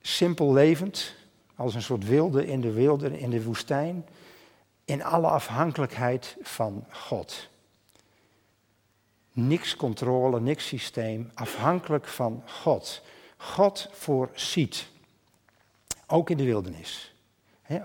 Simpel 0.00 0.52
levend. 0.52 1.14
Als 1.56 1.74
een 1.74 1.82
soort 1.82 2.06
wilde 2.06 2.46
in 2.46 2.60
de 2.60 2.72
wilde, 2.72 3.18
in 3.18 3.30
de 3.30 3.42
woestijn. 3.42 4.06
In 4.84 5.04
alle 5.04 5.28
afhankelijkheid 5.28 6.36
van 6.42 6.84
God. 6.90 7.48
Niks 9.32 9.76
controle, 9.76 10.40
niks 10.40 10.66
systeem. 10.66 11.30
Afhankelijk 11.34 12.06
van 12.06 12.42
God. 12.46 13.02
God 13.46 13.88
voorziet. 13.92 14.86
Ook 16.06 16.30
in 16.30 16.36
de 16.36 16.44
wildernis. 16.44 17.14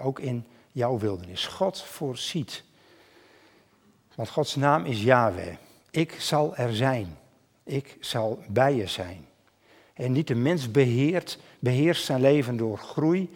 ook 0.02 0.20
in 0.20 0.46
jouw 0.72 0.98
wildernis. 0.98 1.48
God 1.48 1.82
voorziet. 1.82 2.64
Want 4.16 4.30
Gods 4.30 4.56
naam 4.56 4.86
is 4.86 5.04
Yahweh. 5.04 5.56
Ik 5.92 6.16
zal 6.20 6.56
er 6.56 6.76
zijn. 6.76 7.18
Ik 7.64 7.98
zal 8.00 8.44
bij 8.48 8.76
je 8.76 8.88
zijn. 8.88 9.26
En 9.94 10.12
niet 10.12 10.28
de 10.28 10.36
mens 10.36 10.72
beheert, 10.72 11.40
beheerst 11.60 12.06
zijn 12.06 12.22
leven 12.22 12.58
door 12.58 12.78
groei. 12.78 13.30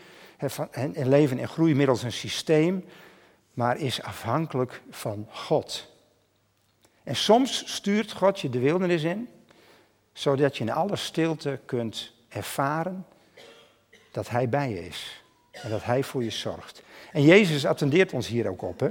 En 0.72 1.08
leven 1.08 1.40
en 1.40 1.48
groei 1.48 1.76
middels 1.76 2.04
een 2.04 2.12
systeem. 2.12 2.86
Maar 3.54 3.78
is 3.78 4.02
afhankelijk 4.02 4.82
van 4.90 5.28
God. 5.32 5.88
En 7.04 7.16
soms 7.16 7.74
stuurt 7.74 8.12
God 8.12 8.40
je 8.40 8.50
de 8.50 8.60
wildernis 8.60 9.04
in 9.04 9.30
zodat 10.16 10.58
je 10.58 10.64
in 10.64 10.72
alle 10.72 10.96
stilte 10.96 11.60
kunt 11.66 12.14
ervaren 12.36 13.06
dat 14.12 14.30
Hij 14.30 14.50
bij 14.50 14.70
je 14.70 14.88
is. 14.88 15.24
En 15.52 15.70
dat 15.70 15.84
Hij 15.84 16.04
voor 16.04 16.24
je 16.24 16.30
zorgt. 16.30 16.84
En 17.12 17.24
Jezus 17.24 17.66
attendeert 17.66 18.14
ons 18.14 18.28
hier 18.28 18.48
ook 18.48 18.62
op. 18.62 18.80
Hè? 18.80 18.90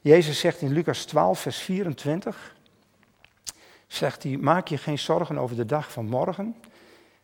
Jezus 0.00 0.38
zegt 0.38 0.60
in 0.60 0.72
Lucas 0.72 1.04
12, 1.04 1.40
vers 1.40 1.56
24, 1.58 2.54
zegt 3.86 4.22
hij, 4.22 4.36
maak 4.36 4.68
je 4.68 4.78
geen 4.78 4.98
zorgen 4.98 5.38
over 5.38 5.56
de 5.56 5.66
dag 5.66 5.92
van 5.92 6.06
morgen, 6.06 6.56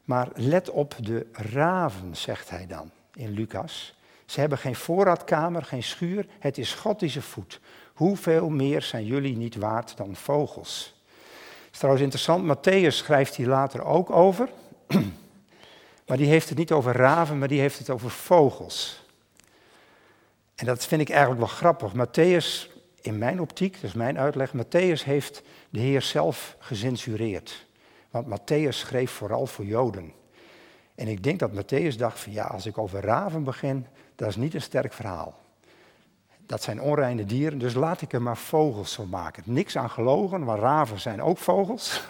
maar 0.05 0.29
let 0.35 0.71
op 0.71 0.95
de 1.01 1.27
raven, 1.33 2.17
zegt 2.17 2.51
hij 2.51 2.67
dan 2.67 2.91
in 3.15 3.31
Lucas. 3.31 3.95
Ze 4.27 4.41
hebben 4.41 4.59
geen 4.59 4.77
voorraadkamer, 4.77 5.63
geen 5.63 5.83
schuur, 5.83 6.27
het 6.39 6.59
is 6.59 6.75
God 6.75 7.01
die 7.01 7.09
ze 7.09 7.23
voedt. 7.23 7.61
Hoeveel 7.93 8.49
meer 8.49 8.83
zijn 8.83 9.05
jullie 9.05 9.37
niet 9.37 9.57
waard 9.57 9.97
dan 9.97 10.17
vogels? 10.17 11.01
is 11.73 11.79
trouwens 11.79 12.05
interessant, 12.05 12.57
Matthäus 12.57 12.97
schrijft 12.97 13.35
hier 13.35 13.49
later 13.49 13.85
ook 13.85 14.11
over. 14.11 14.49
Maar 16.13 16.21
die 16.21 16.31
heeft 16.31 16.49
het 16.49 16.59
niet 16.59 16.73
over 16.73 16.93
raven, 16.97 17.39
maar 17.39 17.49
die 17.49 17.61
heeft 17.61 17.79
het 17.79 17.91
over 17.91 18.11
vogels. 18.11 19.05
En 20.55 20.67
dat 20.67 20.87
vind 20.87 21.01
ik 21.01 21.09
eigenlijk 21.09 21.41
wel 21.41 21.49
grappig. 21.49 21.93
Matthäus, 21.95 22.71
in 23.01 23.19
mijn 23.19 23.41
optiek, 23.41 23.75
dat 23.75 23.83
is 23.83 23.93
mijn 23.93 24.19
uitleg, 24.19 24.53
Matthäus 24.57 25.05
heeft 25.05 25.43
de 25.71 25.81
Heer 25.81 26.03
zelf 26.03 26.57
gecensureerd. 26.59 27.67
Want 28.11 28.27
Matthäus 28.27 28.69
schreef 28.69 29.11
vooral 29.11 29.47
voor 29.47 29.65
Joden. 29.65 30.13
En 30.95 31.09
ik 31.09 31.23
denk 31.23 31.39
dat 31.39 31.51
Matthäus 31.53 31.97
dacht 31.97 32.21
van 32.21 32.33
ja, 32.33 32.45
als 32.45 32.67
ik 32.67 32.79
over 32.79 33.01
raven 33.01 33.45
begin, 33.45 33.87
dat 34.17 34.29
is 34.29 34.37
niet 34.37 34.55
een 34.55 34.63
sterk 34.63 34.93
verhaal. 34.93 35.39
Dat 36.47 36.63
zijn 36.63 36.81
onreine 36.81 37.25
dieren, 37.25 37.59
dus 37.59 37.75
laat 37.75 38.03
ik 38.03 38.13
er 38.13 38.23
maar 38.23 38.37
vogels 38.37 38.95
van 38.95 39.09
maken. 39.09 39.43
Niks 39.47 39.77
aan 39.77 39.91
gelogen, 39.91 40.45
maar 40.45 40.59
raven 40.59 41.01
zijn 41.01 41.23
ook 41.23 41.39
vogels. 41.39 42.03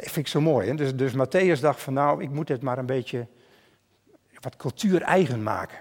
Vind 0.00 0.16
ik 0.16 0.26
zo 0.26 0.40
mooi. 0.40 0.68
Hè? 0.68 0.74
Dus, 0.74 0.94
dus 0.94 1.12
Matthäus 1.12 1.60
dacht 1.60 1.80
van 1.80 1.92
nou, 1.92 2.22
ik 2.22 2.30
moet 2.30 2.48
het 2.48 2.62
maar 2.62 2.78
een 2.78 2.86
beetje 2.86 3.26
wat 4.40 4.56
cultuur 4.56 5.02
eigen 5.02 5.42
maken. 5.42 5.78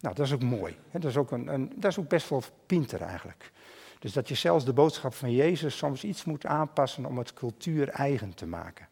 Nou, 0.00 0.14
dat 0.14 0.26
is 0.26 0.32
ook 0.32 0.42
mooi. 0.42 0.76
Hè? 0.90 0.98
Dat, 0.98 1.10
is 1.10 1.16
ook 1.16 1.30
een, 1.30 1.46
een, 1.46 1.72
dat 1.76 1.90
is 1.90 1.98
ook 1.98 2.08
best 2.08 2.28
wel 2.28 2.42
pinter 2.66 3.02
eigenlijk. 3.02 3.52
Dus 3.98 4.12
dat 4.12 4.28
je 4.28 4.34
zelfs 4.34 4.64
de 4.64 4.72
boodschap 4.72 5.14
van 5.14 5.32
Jezus 5.32 5.76
soms 5.76 6.04
iets 6.04 6.24
moet 6.24 6.46
aanpassen 6.46 7.04
om 7.04 7.18
het 7.18 7.34
cultuur 7.34 7.88
eigen 7.88 8.34
te 8.34 8.46
maken. 8.46 8.88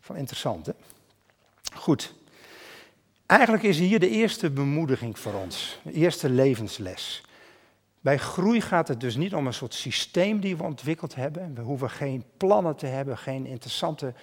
Van 0.00 0.16
interessant, 0.16 0.66
hè? 0.66 0.72
Goed. 1.74 2.14
Eigenlijk 3.26 3.62
is 3.62 3.78
hier 3.78 4.00
de 4.00 4.08
eerste 4.08 4.50
bemoediging 4.50 5.18
voor 5.18 5.32
ons, 5.32 5.80
de 5.82 5.92
eerste 5.92 6.28
levensles. 6.28 7.22
Bij 8.08 8.18
groei 8.18 8.60
gaat 8.60 8.88
het 8.88 9.00
dus 9.00 9.16
niet 9.16 9.34
om 9.34 9.46
een 9.46 9.54
soort 9.54 9.74
systeem 9.74 10.40
die 10.40 10.56
we 10.56 10.62
ontwikkeld 10.62 11.14
hebben. 11.14 11.54
We 11.54 11.60
hoeven 11.60 11.90
geen 11.90 12.24
plannen 12.36 12.76
te 12.76 12.86
hebben, 12.86 13.18
geen 13.18 13.46
interessante 13.46 14.14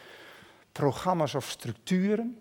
programma's 0.71 1.33
of 1.33 1.49
structuren. 1.49 2.37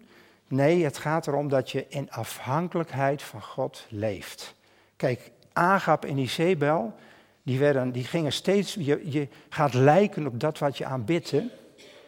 Nee, 0.49 0.85
het 0.85 0.99
gaat 0.99 1.27
erom 1.27 1.49
dat 1.49 1.71
je 1.71 1.87
in 1.89 2.11
afhankelijkheid 2.11 3.23
van 3.23 3.43
God 3.43 3.87
leeft. 3.89 4.55
Kijk, 4.97 5.31
Agap 5.53 6.05
en 6.05 6.19
Isabel, 6.19 6.95
die, 7.43 7.59
werden, 7.59 7.93
die 7.93 8.05
gingen 8.05 8.33
steeds, 8.33 8.75
je, 8.75 9.11
je 9.11 9.29
gaat 9.49 9.75
lijken 9.75 10.27
op 10.27 10.41
dat 10.41 10.59
wat 10.59 10.79
je 10.79 10.85
aanbidt, 10.85 11.35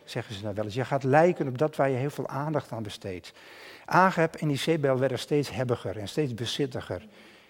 zeggen 0.05 0.35
ze 0.35 0.43
nou 0.43 0.55
wel 0.55 0.65
eens. 0.65 0.75
Je 0.75 0.85
gaat 0.85 1.05
lijken 1.05 1.49
op 1.49 1.59
dat 1.59 1.77
waar 1.77 1.91
je 1.91 1.97
heel 1.97 2.11
veel 2.11 2.29
aandacht 2.29 2.73
aan 2.73 2.83
besteedt. 2.83 3.33
Agap 3.85 4.37
en 4.37 4.51
Isabel 4.51 4.99
werden 4.99 5.19
steeds 5.19 5.51
hebbiger 5.51 5.99
en 5.99 6.09
steeds 6.09 6.35
bezittiger. 6.35 7.07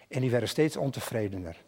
En 0.09 0.21
die 0.21 0.31
werden 0.31 0.49
steeds 0.49 0.77
ontevredener. 0.77 1.65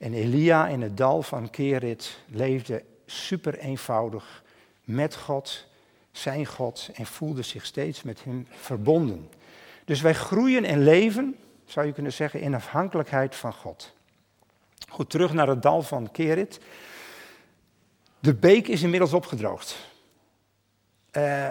En 0.00 0.14
Elia 0.14 0.68
in 0.68 0.82
het 0.82 0.96
dal 0.96 1.22
van 1.22 1.50
Kerit 1.50 2.18
leefde 2.26 2.84
super 3.06 3.58
eenvoudig 3.58 4.42
met 4.84 5.16
God, 5.16 5.66
zijn 6.12 6.46
God, 6.46 6.90
en 6.94 7.06
voelde 7.06 7.42
zich 7.42 7.66
steeds 7.66 8.02
met 8.02 8.24
hem 8.24 8.46
verbonden. 8.50 9.28
Dus 9.84 10.00
wij 10.00 10.14
groeien 10.14 10.64
en 10.64 10.82
leven, 10.82 11.36
zou 11.64 11.86
je 11.86 11.92
kunnen 11.92 12.12
zeggen, 12.12 12.40
in 12.40 12.54
afhankelijkheid 12.54 13.36
van 13.36 13.52
God. 13.52 13.92
Goed, 14.88 15.10
terug 15.10 15.32
naar 15.32 15.48
het 15.48 15.62
dal 15.62 15.82
van 15.82 16.10
Kerit. 16.10 16.60
De 18.20 18.34
beek 18.34 18.68
is 18.68 18.82
inmiddels 18.82 19.12
opgedroogd. 19.12 19.76
Uh, 21.12 21.48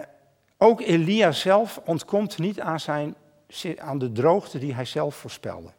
ook 0.58 0.82
Elia 0.82 1.32
zelf 1.32 1.82
ontkomt 1.86 2.38
niet 2.38 2.60
aan, 2.60 2.80
zijn, 2.80 3.16
aan 3.78 4.00
de 4.00 4.12
droogte 4.12 4.60
die 4.60 4.74
hij 4.74 4.86
zelf 4.86 5.16
voorspelde. 5.16 5.70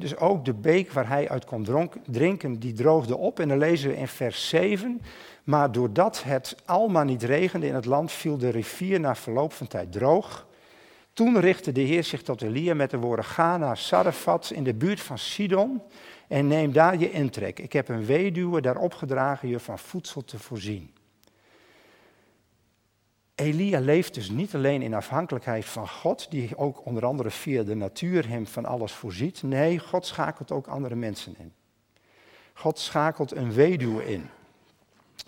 Dus 0.00 0.16
ook 0.16 0.44
de 0.44 0.54
beek 0.54 0.92
waar 0.92 1.08
hij 1.08 1.28
uit 1.28 1.44
kon 1.44 1.90
drinken, 2.06 2.58
die 2.58 2.72
droogde 2.72 3.16
op. 3.16 3.40
En 3.40 3.48
dan 3.48 3.58
lezen 3.58 3.90
we 3.90 3.96
in 3.96 4.08
vers 4.08 4.48
7. 4.48 5.00
Maar 5.44 5.72
doordat 5.72 6.22
het 6.22 6.56
alma 6.64 7.04
niet 7.04 7.22
regende 7.22 7.66
in 7.66 7.74
het 7.74 7.84
land, 7.84 8.12
viel 8.12 8.38
de 8.38 8.48
rivier 8.48 9.00
na 9.00 9.14
verloop 9.14 9.52
van 9.52 9.66
tijd 9.66 9.92
droog. 9.92 10.46
Toen 11.12 11.40
richtte 11.40 11.72
de 11.72 11.80
Heer 11.80 12.04
zich 12.04 12.22
tot 12.22 12.42
Elia 12.42 12.74
met 12.74 12.90
de 12.90 12.98
woorden: 12.98 13.24
Ga 13.24 13.56
naar 13.56 13.76
Sarefat 13.76 14.50
in 14.54 14.64
de 14.64 14.74
buurt 14.74 15.00
van 15.00 15.18
Sidon 15.18 15.82
en 16.28 16.46
neem 16.46 16.72
daar 16.72 16.98
je 16.98 17.10
intrek. 17.10 17.58
Ik 17.58 17.72
heb 17.72 17.88
een 17.88 18.04
weduwe 18.04 18.60
daar 18.60 18.76
opgedragen 18.76 19.48
je 19.48 19.58
van 19.58 19.78
voedsel 19.78 20.24
te 20.24 20.38
voorzien. 20.38 20.90
Elia 23.42 23.80
leeft 23.80 24.14
dus 24.14 24.30
niet 24.30 24.54
alleen 24.54 24.82
in 24.82 24.94
afhankelijkheid 24.94 25.64
van 25.64 25.88
God, 25.88 26.30
die 26.30 26.56
ook 26.56 26.86
onder 26.86 27.04
andere 27.04 27.30
via 27.30 27.62
de 27.62 27.74
natuur 27.74 28.28
hem 28.28 28.46
van 28.46 28.64
alles 28.64 28.92
voorziet. 28.92 29.42
Nee, 29.42 29.78
God 29.78 30.06
schakelt 30.06 30.50
ook 30.50 30.66
andere 30.66 30.94
mensen 30.94 31.34
in. 31.38 31.52
God 32.52 32.78
schakelt 32.78 33.32
een 33.32 33.52
weduwe 33.52 34.12
in. 34.12 34.28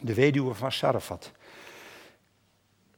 De 0.01 0.15
weduwe 0.15 0.55
van 0.55 0.73
Sarafat. 0.73 1.33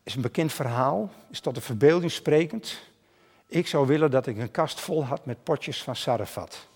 Is 0.03 0.15
een 0.15 0.23
bekend 0.23 0.53
verhaal, 0.53 1.11
is 1.31 1.41
tot 1.41 1.55
de 1.55 1.61
verbeelding 1.61 2.13
sprekend. 2.13 2.81
Ik 3.47 3.67
zou 3.67 3.87
willen 3.87 4.11
dat 4.11 4.27
ik 4.27 4.39
een 4.39 4.51
kast 4.51 4.81
vol 4.81 5.05
had 5.05 5.27
met 5.27 5.43
potjes 5.43 5.83
van 5.83 5.97
Sarafat. 5.97 6.67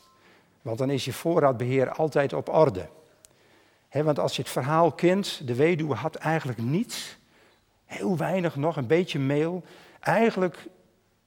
Want 0.62 0.78
dan 0.78 0.90
is 0.90 1.04
je 1.04 1.12
voorraadbeheer 1.12 1.90
altijd 1.90 2.32
op 2.32 2.48
orde. 2.48 2.88
want 3.90 4.18
als 4.18 4.36
je 4.36 4.42
het 4.42 4.50
verhaal 4.50 4.92
kent, 4.92 5.46
de 5.46 5.54
weduwe 5.54 5.94
had 5.94 6.14
eigenlijk 6.14 6.58
niets 6.58 7.18
Heel 7.90 8.16
weinig 8.16 8.56
nog, 8.56 8.76
een 8.76 8.86
beetje 8.86 9.18
meel. 9.18 9.62
Eigenlijk 10.00 10.66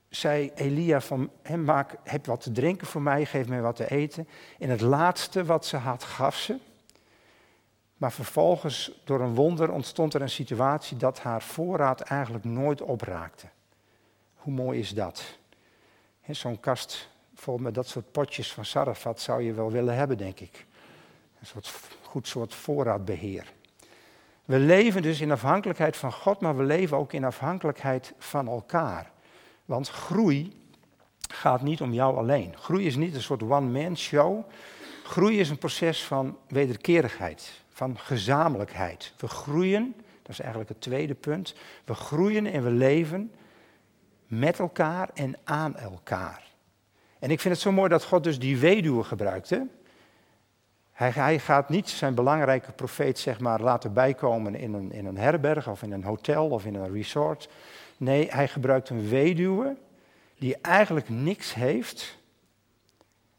zei 0.09 0.51
Elia 0.55 1.01
van, 1.01 1.29
maak, 1.65 1.95
heb 2.03 2.25
wat 2.25 2.41
te 2.41 2.51
drinken 2.51 2.87
voor 2.87 3.01
mij, 3.01 3.25
geef 3.25 3.47
mij 3.47 3.61
wat 3.61 3.75
te 3.75 3.89
eten. 3.89 4.27
En 4.59 4.69
het 4.69 4.81
laatste 4.81 5.45
wat 5.45 5.65
ze 5.65 5.77
had, 5.77 6.03
gaf 6.03 6.35
ze. 6.35 6.57
Maar 7.97 8.11
vervolgens, 8.11 9.01
door 9.03 9.21
een 9.21 9.35
wonder, 9.35 9.71
ontstond 9.71 10.13
er 10.13 10.21
een 10.21 10.29
situatie 10.29 10.97
dat 10.97 11.19
haar 11.19 11.41
voorraad 11.41 12.01
eigenlijk 12.01 12.43
nooit 12.43 12.81
opraakte. 12.81 13.47
Hoe 14.35 14.53
mooi 14.53 14.79
is 14.79 14.89
dat? 14.93 15.37
Zo'n 16.29 16.59
kast 16.59 17.09
vol 17.35 17.57
met 17.57 17.73
dat 17.73 17.87
soort 17.87 18.11
potjes 18.11 18.53
van 18.53 18.65
Sarafat 18.65 19.19
zou 19.19 19.41
je 19.41 19.53
wel 19.53 19.71
willen 19.71 19.95
hebben, 19.95 20.17
denk 20.17 20.39
ik. 20.39 20.65
Een 21.39 21.45
soort, 21.45 21.73
goed 22.01 22.27
soort 22.27 22.53
voorraadbeheer. 22.53 23.53
We 24.45 24.59
leven 24.59 25.01
dus 25.01 25.21
in 25.21 25.31
afhankelijkheid 25.31 25.97
van 25.97 26.11
God, 26.11 26.39
maar 26.39 26.57
we 26.57 26.63
leven 26.63 26.97
ook 26.97 27.13
in 27.13 27.23
afhankelijkheid 27.23 28.13
van 28.17 28.47
elkaar. 28.47 29.11
Want 29.65 29.89
groei 29.89 30.53
gaat 31.33 31.61
niet 31.61 31.81
om 31.81 31.93
jou 31.93 32.17
alleen. 32.17 32.57
Groei 32.57 32.85
is 32.85 32.95
niet 32.95 33.15
een 33.15 33.21
soort 33.21 33.43
one-man 33.43 33.97
show. 33.97 34.43
Groei 35.03 35.39
is 35.39 35.49
een 35.49 35.57
proces 35.57 36.03
van 36.03 36.37
wederkerigheid, 36.47 37.51
van 37.69 37.97
gezamenlijkheid. 37.97 39.13
We 39.17 39.27
groeien, 39.27 39.93
dat 40.21 40.31
is 40.31 40.39
eigenlijk 40.39 40.69
het 40.69 40.81
tweede 40.81 41.13
punt. 41.13 41.55
We 41.85 41.93
groeien 41.93 42.45
en 42.45 42.63
we 42.63 42.71
leven 42.71 43.31
met 44.27 44.59
elkaar 44.59 45.09
en 45.13 45.37
aan 45.43 45.77
elkaar. 45.77 46.51
En 47.19 47.31
ik 47.31 47.39
vind 47.39 47.53
het 47.53 47.63
zo 47.63 47.71
mooi 47.71 47.89
dat 47.89 48.03
God 48.03 48.23
dus 48.23 48.39
die 48.39 48.57
weduwe 48.57 49.03
gebruikt. 49.03 49.51
Hij, 50.93 51.39
gaat 51.39 51.69
niet 51.69 51.89
zijn 51.89 52.15
belangrijke 52.15 52.71
profeet 52.71 53.19
zeg 53.19 53.39
maar, 53.39 53.61
laten 53.61 53.93
bijkomen 53.93 54.55
in 54.55 54.73
een, 54.73 54.91
in 54.91 55.05
een 55.05 55.17
herberg 55.17 55.67
of 55.67 55.83
in 55.83 55.91
een 55.91 56.03
hotel 56.03 56.49
of 56.49 56.65
in 56.65 56.75
een 56.75 56.93
resort. 56.93 57.49
Nee, 57.97 58.27
hij 58.31 58.47
gebruikt 58.47 58.89
een 58.89 59.07
weduwe 59.09 59.77
die 60.37 60.57
eigenlijk 60.61 61.09
niks 61.09 61.53
heeft, 61.53 62.17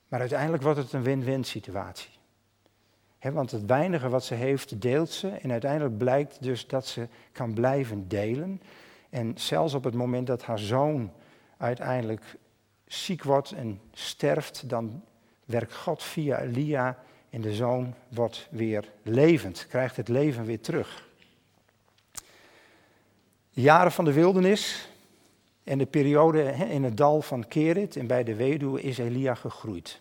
maar 0.09 0.21
uiteindelijk 0.21 0.63
wordt 0.63 0.79
het 0.79 0.93
een 0.93 1.03
win-win 1.03 1.45
situatie. 1.45 2.11
want 3.21 3.51
het 3.51 3.67
weinige 3.67 4.09
wat 4.09 4.25
ze 4.25 4.35
heeft, 4.35 4.81
deelt 4.81 5.11
ze. 5.11 5.29
En 5.29 5.51
uiteindelijk 5.51 5.99
blijkt 5.99 6.43
dus 6.43 6.67
dat 6.67 6.87
ze 6.87 7.09
kan 7.33 7.55
blijven 7.55 8.09
delen. 8.09 8.63
En 9.11 9.33
zelfs 9.39 9.75
op 9.75 9.85
het 9.85 9.95
moment 9.95 10.27
dat 10.27 10.43
haar 10.43 10.59
zoon 10.59 11.13
uiteindelijk 11.57 12.37
ziek 12.87 13.23
wordt 13.23 13.53
en 13.53 13.81
sterft, 13.93 14.69
dan 14.69 15.03
werkt 15.45 15.75
God 15.75 16.03
via 16.03 16.41
Elia 16.41 16.99
en 17.35 17.41
de 17.41 17.55
zoon 17.55 17.95
wordt 18.09 18.47
weer 18.51 18.89
levend, 19.03 19.67
krijgt 19.69 19.97
het 19.97 20.09
leven 20.09 20.45
weer 20.45 20.61
terug. 20.61 21.09
De 23.51 23.61
jaren 23.61 23.93
van 23.93 24.05
de 24.05 24.13
wildernis 24.13 24.89
en 25.65 25.79
de 25.79 25.87
periode 25.87 26.43
in 26.53 26.85
het 26.85 26.97
dal 26.97 27.23
van 27.23 27.49
Kerit 27.49 27.97
en 27.97 28.07
bij 28.07 28.25
de 28.25 28.35
weduwe 28.35 28.83
is 28.83 28.99
Elia 28.99 29.35
gegroeid. 29.35 30.01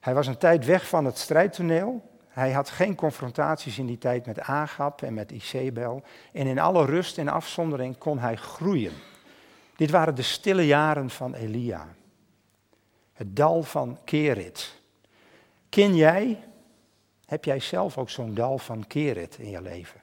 Hij 0.00 0.14
was 0.14 0.26
een 0.26 0.38
tijd 0.38 0.64
weg 0.64 0.88
van 0.88 1.04
het 1.04 1.18
strijdtoneel. 1.18 2.02
Hij 2.28 2.52
had 2.52 2.70
geen 2.70 2.94
confrontaties 2.94 3.78
in 3.78 3.86
die 3.86 3.98
tijd 3.98 4.26
met 4.26 4.40
Agap 4.40 5.02
en 5.02 5.14
met 5.14 5.30
Isabel. 5.30 6.02
En 6.32 6.46
in 6.46 6.58
alle 6.58 6.84
rust 6.84 7.18
en 7.18 7.28
afzondering 7.28 7.98
kon 7.98 8.18
hij 8.18 8.36
groeien. 8.36 8.92
Dit 9.76 9.90
waren 9.90 10.14
de 10.14 10.22
stille 10.22 10.66
jaren 10.66 11.10
van 11.10 11.34
Elia. 11.34 11.88
Het 13.12 13.36
dal 13.36 13.62
van 13.62 13.98
Kerit. 14.04 14.79
Ken 15.70 15.96
jij, 15.96 16.44
heb 17.24 17.44
jij 17.44 17.60
zelf 17.60 17.98
ook 17.98 18.10
zo'n 18.10 18.34
dal 18.34 18.58
van 18.58 18.86
Keret 18.86 19.38
in 19.38 19.50
je 19.50 19.62
leven? 19.62 20.00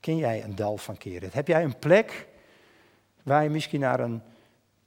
Ken 0.00 0.16
jij 0.16 0.44
een 0.44 0.54
dal 0.54 0.76
van 0.76 0.96
Keret? 0.96 1.32
Heb 1.32 1.48
jij 1.48 1.64
een 1.64 1.78
plek 1.78 2.28
waar 3.22 3.42
je 3.42 3.50
misschien 3.50 3.80
naar 3.80 4.00
een 4.00 4.22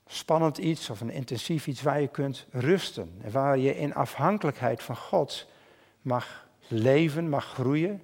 spannend 0.06 0.58
iets 0.58 0.90
of 0.90 1.02
een 1.02 1.10
intensief 1.10 1.68
iets 1.68 1.82
waar 1.82 2.02
je 2.02 2.08
kunt 2.08 2.46
rusten 2.52 3.20
en 3.22 3.32
waar 3.32 3.58
je 3.58 3.78
in 3.78 3.94
afhankelijkheid 3.94 4.84
van 4.84 4.98
God 4.98 5.48
mag 6.02 6.48
leven, 6.68 7.30
mag 7.30 7.46
groeien, 7.46 8.02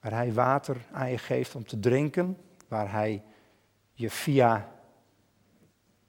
waar 0.00 0.12
Hij 0.12 0.32
water 0.32 0.76
aan 0.92 1.10
je 1.10 1.18
geeft 1.18 1.54
om 1.54 1.66
te 1.66 1.80
drinken, 1.80 2.38
waar 2.68 2.90
Hij 2.90 3.22
je 3.92 4.10
via 4.10 4.72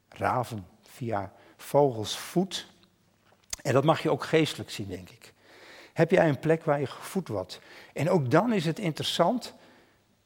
raven, 0.10 0.68
via 0.82 1.34
vogels 1.56 2.18
voedt 2.18 2.76
en 3.68 3.74
dat 3.74 3.84
mag 3.84 4.02
je 4.02 4.12
ook 4.12 4.24
geestelijk 4.24 4.70
zien, 4.70 4.88
denk 4.88 5.10
ik. 5.10 5.34
Heb 5.94 6.12
jij 6.12 6.30
een 6.30 6.40
plek 6.40 6.64
waar 6.64 6.80
je 6.80 6.88
gevoed 6.88 7.28
wordt? 7.28 7.60
En 7.94 8.10
ook 8.10 8.32
dan 8.32 8.54
is 8.54 8.66
het 8.66 8.80
interessant 8.80 9.54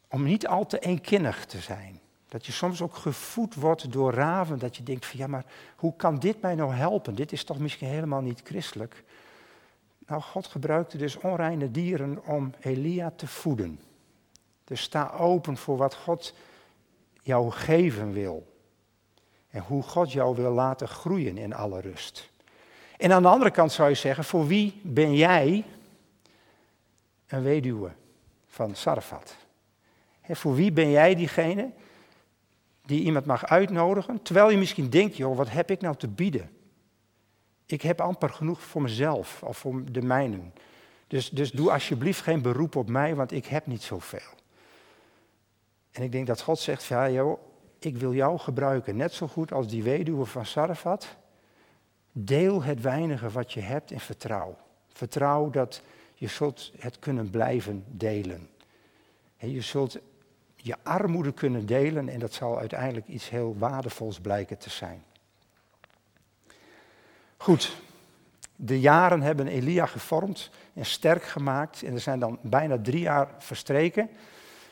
om 0.08 0.24
niet 0.24 0.48
al 0.48 0.66
te 0.66 0.80
eenkinnig 0.80 1.46
te 1.46 1.60
zijn. 1.60 2.00
Dat 2.28 2.46
je 2.46 2.52
soms 2.52 2.82
ook 2.82 2.96
gevoed 2.96 3.56
wordt 3.56 3.92
door 3.92 4.14
raven, 4.14 4.60
dat 4.60 4.78
je 4.78 4.84
denkt 4.84 5.06
van 5.06 5.20
ja, 5.20 5.28
maar 5.28 5.46
hoe 5.76 5.96
kan 5.96 6.20
dit 6.20 6.42
mij 6.42 6.56
nou 6.56 6.74
helpen? 6.74 7.16
Dit 7.16 7.32
is 7.32 7.44
toch 7.44 7.60
misschien 7.60 7.88
helemaal 7.88 8.22
niet 8.22 8.42
christelijk. 8.44 9.04
Nou, 10.08 10.22
God 10.22 10.48
gebruikte 10.48 10.98
dus 10.98 11.18
onreine 11.18 11.72
dieren 11.72 12.26
om 12.26 12.54
Elia 12.60 13.12
te 13.16 13.28
voeden. 13.28 13.80
Dus 14.64 14.82
sta 14.82 15.12
open 15.18 15.58
voor 15.58 15.78
wat 15.78 15.96
God 15.96 16.34
jou 17.22 17.52
geven 17.52 18.12
wil. 18.12 18.54
En 19.50 19.62
hoe 19.62 19.84
God 19.84 20.12
jou 20.12 20.36
wil 20.36 20.52
laten 20.52 20.88
groeien 20.88 21.38
in 21.38 21.54
alle 21.54 21.82
rust. 21.82 22.30
En 23.02 23.12
aan 23.12 23.22
de 23.22 23.28
andere 23.28 23.52
kant 23.52 23.72
zou 23.72 23.90
je 23.90 23.96
zeggen, 23.96 24.24
voor 24.24 24.48
wie 24.48 24.80
ben 24.84 25.16
jij 25.16 25.64
een 27.28 27.44
weduwe 27.44 27.92
van 28.48 28.76
Sarfat? 28.76 29.36
voor 30.30 30.56
wie 30.56 30.72
ben 30.72 30.90
jij 30.90 31.16
diegene 31.16 31.72
die 32.86 33.02
iemand 33.02 33.26
mag 33.26 33.46
uitnodigen, 33.46 34.22
terwijl 34.22 34.50
je 34.50 34.58
misschien 34.58 34.90
denkt, 34.90 35.18
joh, 35.18 35.38
wat 35.38 35.50
heb 35.50 35.72
ik 35.72 35.82
nou 35.82 35.96
te 35.96 36.08
bieden? 36.08 36.50
Ik 37.66 37.82
heb 37.82 38.02
amper 38.02 38.30
genoeg 38.30 38.62
voor 38.62 38.82
mezelf 38.82 39.44
of 39.44 39.58
voor 39.58 39.92
de 39.92 40.02
mijnen. 40.02 40.54
Dus, 41.08 41.30
dus 41.30 41.52
doe 41.52 41.72
alsjeblieft 41.72 42.22
geen 42.22 42.42
beroep 42.42 42.76
op 42.76 42.90
mij, 42.90 43.16
want 43.16 43.32
ik 43.32 43.46
heb 43.46 43.66
niet 43.66 43.84
zoveel. 43.84 44.32
En 45.92 46.04
ik 46.04 46.12
denk 46.12 46.28
dat 46.28 46.42
God 46.42 46.60
zegt, 46.60 46.84
ja 46.84 47.10
joh, 47.10 47.40
ik 47.80 47.98
wil 47.98 48.14
jou 48.14 48.40
gebruiken, 48.40 48.96
net 48.96 49.14
zo 49.14 49.28
goed 49.28 49.54
als 49.54 49.68
die 49.68 49.84
weduwe 49.84 50.26
van 50.26 50.46
Sarafat. 50.46 51.20
Deel 52.12 52.64
het 52.64 52.82
weinige 52.82 53.30
wat 53.30 53.54
je 53.54 53.60
hebt 53.60 53.92
in 53.92 54.00
vertrouw. 54.00 54.58
Vertrouw 54.94 55.50
dat 55.50 55.82
je 56.14 56.28
zult 56.28 56.72
het 56.80 57.00
kunnen 57.00 57.30
blijven 57.30 57.84
delen. 57.88 58.50
Je 59.38 59.62
zult 59.62 60.00
je 60.56 60.76
armoede 60.84 61.32
kunnen 61.32 61.66
delen 61.66 62.10
en 62.10 62.20
dat 62.20 62.34
zal 62.34 62.60
uiteindelijk 62.60 63.08
iets 63.08 63.30
heel 63.30 63.56
waardevols 63.58 64.20
blijken 64.20 64.58
te 64.58 64.70
zijn. 64.70 65.04
Goed, 67.38 67.82
de 68.56 68.80
jaren 68.80 69.22
hebben 69.22 69.48
Elia 69.48 69.86
gevormd 69.86 70.50
en 70.74 70.86
sterk 70.86 71.24
gemaakt 71.24 71.84
en 71.84 71.94
er 71.94 72.00
zijn 72.00 72.20
dan 72.20 72.40
bijna 72.42 72.80
drie 72.82 73.02
jaar 73.02 73.28
verstreken, 73.38 74.10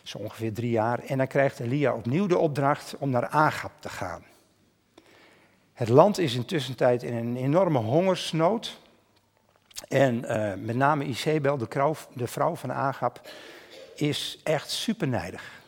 zo 0.04 0.17
ongeveer 0.17 0.54
drie 0.54 0.71
jaar, 0.71 0.99
en 0.99 1.17
dan 1.17 1.28
krijgt 1.28 1.60
Elia 1.60 1.93
opnieuw 1.93 2.28
de 2.28 2.38
opdracht 2.38 2.95
om 2.97 3.10
naar 3.10 3.28
Agap 3.28 3.71
te 3.80 3.89
gaan. 3.89 4.23
Het 5.80 5.89
land 5.89 6.18
is 6.18 6.36
intussen 6.36 6.76
tijd 6.76 7.04
in 7.04 7.15
een 7.15 7.36
enorme 7.36 7.80
hongersnood. 7.80 8.80
En 9.88 10.15
uh, 10.15 10.54
met 10.54 10.76
name 10.76 11.04
Isabel, 11.04 11.58
de, 11.58 11.65
vrouw, 11.70 11.96
de 12.13 12.28
vrouw 12.28 12.56
van 12.56 12.74
Agap, 12.74 13.30
is 13.96 14.39
echt 14.44 14.70
supernijdig. 14.70 15.62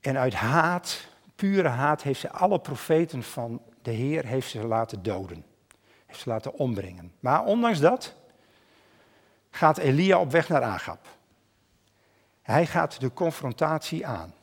En 0.00 0.18
uit 0.18 0.34
haat, 0.34 1.06
pure 1.34 1.68
haat, 1.68 2.02
heeft 2.02 2.20
ze 2.20 2.30
alle 2.30 2.60
profeten 2.60 3.22
van 3.22 3.62
de 3.82 3.90
Heer 3.90 4.26
heeft 4.26 4.50
ze 4.50 4.66
laten 4.66 5.02
doden. 5.02 5.44
Heeft 6.06 6.20
ze 6.20 6.28
laten 6.28 6.54
ombrengen. 6.54 7.12
Maar 7.18 7.44
ondanks 7.44 7.78
dat 7.78 8.14
gaat 9.50 9.78
Elia 9.78 10.20
op 10.20 10.30
weg 10.30 10.48
naar 10.48 10.62
Agap. 10.62 11.06
Hij 12.42 12.66
gaat 12.66 13.00
de 13.00 13.12
confrontatie 13.12 14.06
aan. 14.06 14.34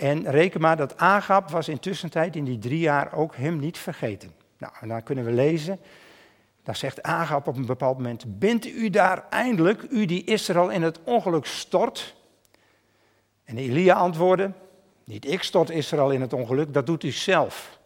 En 0.00 0.30
reken 0.30 0.60
maar 0.60 0.76
dat 0.76 0.96
Agap 0.96 1.50
was 1.50 1.68
intussen 1.68 2.10
tijd 2.10 2.36
in 2.36 2.44
die 2.44 2.58
drie 2.58 2.78
jaar 2.78 3.12
ook 3.12 3.36
hem 3.36 3.58
niet 3.58 3.78
vergeten. 3.78 4.32
Nou, 4.58 4.72
en 4.80 4.88
dan 4.88 5.02
kunnen 5.02 5.24
we 5.24 5.32
lezen, 5.32 5.80
dan 6.62 6.76
zegt 6.76 7.02
Agap 7.02 7.46
op 7.46 7.56
een 7.56 7.66
bepaald 7.66 7.96
moment, 7.96 8.38
bent 8.38 8.66
u 8.66 8.90
daar 8.90 9.24
eindelijk, 9.30 9.86
u 9.90 10.04
die 10.04 10.24
Israël 10.24 10.70
in 10.70 10.82
het 10.82 11.00
ongeluk 11.04 11.46
stort? 11.46 12.16
En 13.44 13.58
Elia 13.58 13.94
antwoordde, 13.94 14.52
niet 15.04 15.26
ik 15.26 15.42
stort 15.42 15.70
Israël 15.70 16.10
in 16.10 16.20
het 16.20 16.32
ongeluk, 16.32 16.74
dat 16.74 16.86
doet 16.86 17.04
u 17.04 17.10
zelf. 17.10 17.78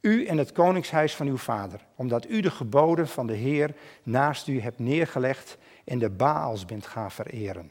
U 0.00 0.26
en 0.26 0.38
het 0.38 0.52
koningshuis 0.52 1.14
van 1.14 1.26
uw 1.26 1.38
vader, 1.38 1.80
omdat 1.94 2.28
u 2.28 2.40
de 2.40 2.50
geboden 2.50 3.08
van 3.08 3.26
de 3.26 3.34
Heer 3.34 3.74
naast 4.02 4.46
u 4.46 4.60
hebt 4.60 4.78
neergelegd 4.78 5.58
en 5.84 5.98
de 5.98 6.10
Baals 6.10 6.64
bent 6.64 6.86
gaan 6.86 7.10
vereren. 7.10 7.70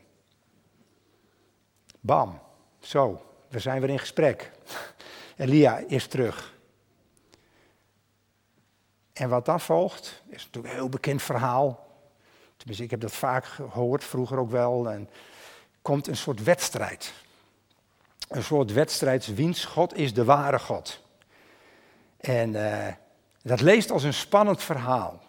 Bam, 1.99 2.39
zo, 2.79 3.21
we 3.55 3.61
zijn 3.61 3.81
weer 3.81 3.89
in 3.89 3.99
gesprek. 3.99 4.51
Elia 5.37 5.77
is 5.77 6.07
terug. 6.07 6.53
En 9.13 9.29
wat 9.29 9.45
dan 9.45 9.59
volgt, 9.59 10.23
is 10.27 10.43
natuurlijk 10.43 10.73
een 10.73 10.79
heel 10.79 10.89
bekend 10.89 11.21
verhaal. 11.21 11.87
Tenminste, 12.57 12.83
ik 12.83 12.91
heb 12.91 12.99
dat 12.99 13.11
vaak 13.11 13.45
gehoord, 13.45 14.03
vroeger 14.03 14.37
ook 14.37 14.49
wel. 14.49 14.89
En 14.89 15.09
komt 15.81 16.07
een 16.07 16.17
soort 16.17 16.43
wedstrijd. 16.43 17.13
Een 18.27 18.43
soort 18.43 18.73
wedstrijd, 18.73 19.35
wiens 19.35 19.65
God 19.65 19.97
is 19.97 20.13
de 20.13 20.23
ware 20.23 20.59
God. 20.59 21.01
En 22.17 22.53
uh, 22.53 22.87
dat 23.41 23.61
leest 23.61 23.91
als 23.91 24.03
een 24.03 24.13
spannend 24.13 24.63
verhaal. 24.63 25.21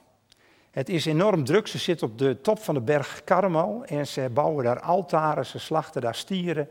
Het 0.70 0.88
is 0.88 1.06
enorm 1.06 1.44
druk. 1.44 1.66
Ze 1.66 1.78
zitten 1.78 2.06
op 2.06 2.18
de 2.18 2.40
top 2.40 2.58
van 2.58 2.74
de 2.74 2.80
berg 2.80 3.24
Karmel 3.24 3.84
en 3.84 4.06
ze 4.06 4.30
bouwen 4.32 4.64
daar 4.64 4.80
altaren, 4.80 5.46
ze 5.46 5.58
slachten 5.58 6.00
daar 6.00 6.14
stieren. 6.14 6.68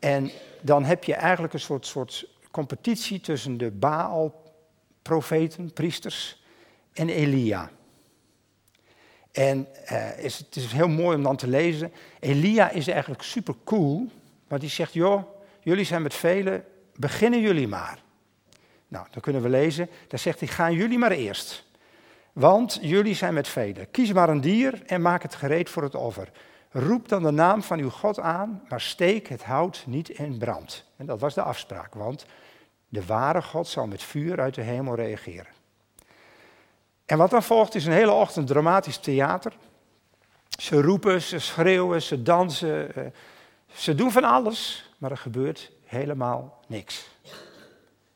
En 0.00 0.30
dan 0.60 0.84
heb 0.84 1.04
je 1.04 1.14
eigenlijk 1.14 1.52
een 1.52 1.60
soort, 1.60 1.86
soort 1.86 2.26
competitie 2.50 3.20
tussen 3.20 3.58
de 3.58 3.70
Baal-profeten, 3.70 5.72
priesters, 5.72 6.42
en 6.92 7.08
Elia. 7.08 7.70
En 9.32 9.66
uh, 9.92 10.24
is, 10.24 10.38
het 10.38 10.56
is 10.56 10.72
heel 10.72 10.88
mooi 10.88 11.16
om 11.16 11.22
dan 11.22 11.36
te 11.36 11.48
lezen. 11.48 11.92
Elia 12.20 12.70
is 12.70 12.88
eigenlijk 12.88 13.22
super 13.22 13.54
cool, 13.64 14.08
want 14.48 14.60
die 14.60 14.70
zegt: 14.70 14.92
Joh, 14.92 15.22
jullie 15.60 15.84
zijn 15.84 16.02
met 16.02 16.14
velen, 16.14 16.64
beginnen 16.96 17.40
jullie 17.40 17.68
maar. 17.68 18.02
Nou, 18.88 19.06
dan 19.10 19.22
kunnen 19.22 19.42
we 19.42 19.48
lezen. 19.48 19.88
Dan 20.08 20.18
zegt 20.18 20.38
hij: 20.38 20.48
Gaan 20.48 20.74
jullie 20.74 20.98
maar 20.98 21.10
eerst. 21.10 21.68
Want 22.32 22.78
jullie 22.82 23.14
zijn 23.14 23.34
met 23.34 23.48
velen. 23.48 23.90
Kies 23.90 24.12
maar 24.12 24.28
een 24.28 24.40
dier 24.40 24.82
en 24.86 25.02
maak 25.02 25.22
het 25.22 25.34
gereed 25.34 25.70
voor 25.70 25.82
het 25.82 25.94
offer. 25.94 26.30
Roep 26.72 27.08
dan 27.08 27.22
de 27.22 27.30
naam 27.30 27.62
van 27.62 27.78
uw 27.78 27.90
God 27.90 28.20
aan, 28.20 28.62
maar 28.68 28.80
steek 28.80 29.28
het 29.28 29.42
hout 29.42 29.84
niet 29.86 30.08
in 30.08 30.38
brand. 30.38 30.84
En 30.96 31.06
dat 31.06 31.20
was 31.20 31.34
de 31.34 31.42
afspraak, 31.42 31.94
want 31.94 32.26
de 32.88 33.06
ware 33.06 33.42
God 33.42 33.68
zal 33.68 33.86
met 33.86 34.02
vuur 34.02 34.40
uit 34.40 34.54
de 34.54 34.62
hemel 34.62 34.94
reageren. 34.94 35.52
En 37.06 37.18
wat 37.18 37.30
dan 37.30 37.42
volgt 37.42 37.74
is 37.74 37.86
een 37.86 37.92
hele 37.92 38.12
ochtend 38.12 38.46
dramatisch 38.46 38.98
theater. 38.98 39.52
Ze 40.58 40.82
roepen, 40.82 41.22
ze 41.22 41.38
schreeuwen, 41.38 42.02
ze 42.02 42.22
dansen, 42.22 42.94
eh, 42.94 43.06
ze 43.66 43.94
doen 43.94 44.12
van 44.12 44.24
alles, 44.24 44.90
maar 44.98 45.10
er 45.10 45.16
gebeurt 45.16 45.70
helemaal 45.84 46.64
niks. 46.66 47.08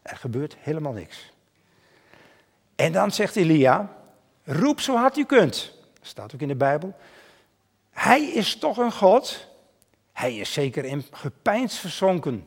Er 0.03 0.17
gebeurt 0.17 0.57
helemaal 0.61 0.93
niks. 0.93 1.33
En 2.75 2.93
dan 2.93 3.11
zegt 3.11 3.37
Elia, 3.37 3.97
roep 4.45 4.81
zo 4.81 4.97
hard 4.97 5.17
u 5.17 5.25
kunt. 5.25 5.73
Dat 5.99 6.07
staat 6.07 6.35
ook 6.35 6.41
in 6.41 6.49
de 6.49 6.55
Bijbel. 6.55 6.95
Hij 7.95 8.23
is 8.23 8.57
toch 8.57 8.77
een 8.77 8.93
God. 8.93 9.49
Hij 10.13 10.37
is 10.37 10.53
zeker 10.53 10.85
in 10.85 11.05
gepeins 11.11 11.79
verzonken. 11.79 12.47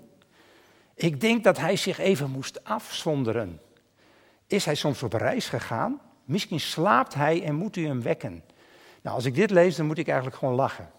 Ik 0.95 1.21
denk 1.21 1.43
dat 1.43 1.57
hij 1.57 1.75
zich 1.75 1.97
even 1.97 2.29
moest 2.29 2.63
afzonderen. 2.63 3.61
Is 4.47 4.65
hij 4.65 4.75
soms 4.75 5.03
op 5.03 5.13
reis 5.13 5.49
gegaan? 5.49 6.01
Misschien 6.25 6.59
slaapt 6.59 7.13
hij 7.13 7.43
en 7.43 7.55
moet 7.55 7.75
u 7.75 7.85
hem 7.85 8.01
wekken. 8.01 8.43
Nou, 9.01 9.15
als 9.15 9.25
ik 9.25 9.35
dit 9.35 9.49
lees, 9.49 9.75
dan 9.75 9.85
moet 9.85 9.97
ik 9.97 10.07
eigenlijk 10.07 10.37
gewoon 10.37 10.55
lachen. 10.55 10.91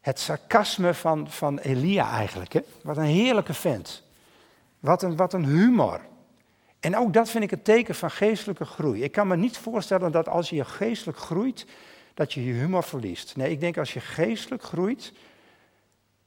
Het 0.00 0.18
sarcasme 0.18 0.94
van, 0.94 1.30
van 1.30 1.58
Elia 1.58 2.10
eigenlijk. 2.10 2.52
Hè? 2.52 2.60
Wat 2.82 2.96
een 2.96 3.02
heerlijke 3.02 3.54
vent. 3.54 4.02
Wat 4.80 5.02
een, 5.02 5.16
wat 5.16 5.32
een 5.32 5.44
humor. 5.44 6.00
En 6.80 6.96
ook 6.96 7.12
dat 7.12 7.30
vind 7.30 7.44
ik 7.44 7.52
een 7.52 7.62
teken 7.62 7.94
van 7.94 8.10
geestelijke 8.10 8.64
groei. 8.64 9.02
Ik 9.02 9.12
kan 9.12 9.26
me 9.26 9.36
niet 9.36 9.58
voorstellen 9.58 10.12
dat 10.12 10.28
als 10.28 10.50
je 10.50 10.64
geestelijk 10.64 11.18
groeit, 11.18 11.66
dat 12.20 12.32
je 12.32 12.44
je 12.44 12.52
humor 12.52 12.82
verliest. 12.82 13.36
Nee, 13.36 13.50
ik 13.50 13.60
denk 13.60 13.78
als 13.78 13.92
je 13.92 14.00
geestelijk 14.00 14.62
groeit, 14.62 15.12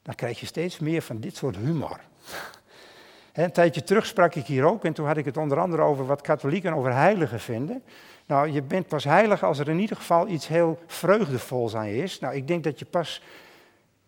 dan 0.02 0.14
krijg 0.14 0.40
je 0.40 0.46
steeds 0.46 0.78
meer 0.78 1.02
van 1.02 1.20
dit 1.20 1.36
soort 1.36 1.56
humor. 1.56 2.00
een 3.32 3.52
tijdje 3.52 3.82
terug 3.82 4.06
sprak 4.06 4.34
ik 4.34 4.46
hier 4.46 4.64
ook 4.64 4.84
en 4.84 4.92
toen 4.92 5.06
had 5.06 5.16
ik 5.16 5.24
het 5.24 5.36
onder 5.36 5.58
andere 5.60 5.82
over 5.82 6.06
wat 6.06 6.20
katholieken 6.20 6.72
over 6.72 6.92
heiligen 6.92 7.40
vinden. 7.40 7.82
Nou, 8.26 8.50
je 8.50 8.62
bent 8.62 8.88
pas 8.88 9.04
heilig 9.04 9.42
als 9.42 9.58
er 9.58 9.68
in 9.68 9.78
ieder 9.78 9.96
geval 9.96 10.28
iets 10.28 10.48
heel 10.48 10.78
vreugdevols 10.86 11.74
aan 11.74 11.86
is. 11.86 12.18
Nou, 12.18 12.34
ik 12.34 12.48
denk 12.48 12.64
dat 12.64 12.78
je 12.78 12.84
pas. 12.84 13.22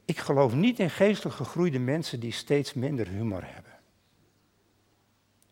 Ik 0.04 0.18
geloof 0.18 0.54
niet 0.54 0.78
in 0.78 0.90
geestelijk 0.90 1.36
gegroeide 1.36 1.78
mensen 1.78 2.20
die 2.20 2.32
steeds 2.32 2.74
minder 2.74 3.08
humor 3.08 3.42
hebben. 3.44 3.72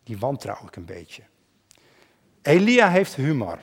Die 0.03 0.17
wantrouw 0.17 0.67
ik 0.67 0.75
een 0.75 0.85
beetje. 0.85 1.23
Elia 2.41 2.89
heeft 2.89 3.15
humor. 3.15 3.59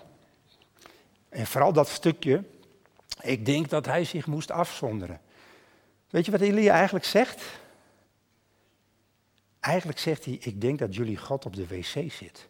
En 1.29 1.47
vooral 1.47 1.73
dat 1.73 1.89
stukje, 1.89 2.45
ik 3.21 3.47
denk 3.47 3.69
dat 3.69 3.87
hij 3.87 4.05
zich 4.05 4.27
moest 4.27 4.51
afzonderen. 4.51 5.21
Weet 6.11 6.25
je 6.25 6.31
wat 6.31 6.41
Elia 6.41 6.75
eigenlijk 6.75 7.05
zegt? 7.05 7.43
Eigenlijk 9.61 9.99
zegt 9.99 10.25
hij, 10.25 10.37
ik 10.41 10.61
denk 10.61 10.79
dat 10.79 10.95
jullie 10.95 11.17
God 11.17 11.47
op 11.47 11.57
de 11.57 11.67
wc 11.67 12.13
zit. 12.13 12.49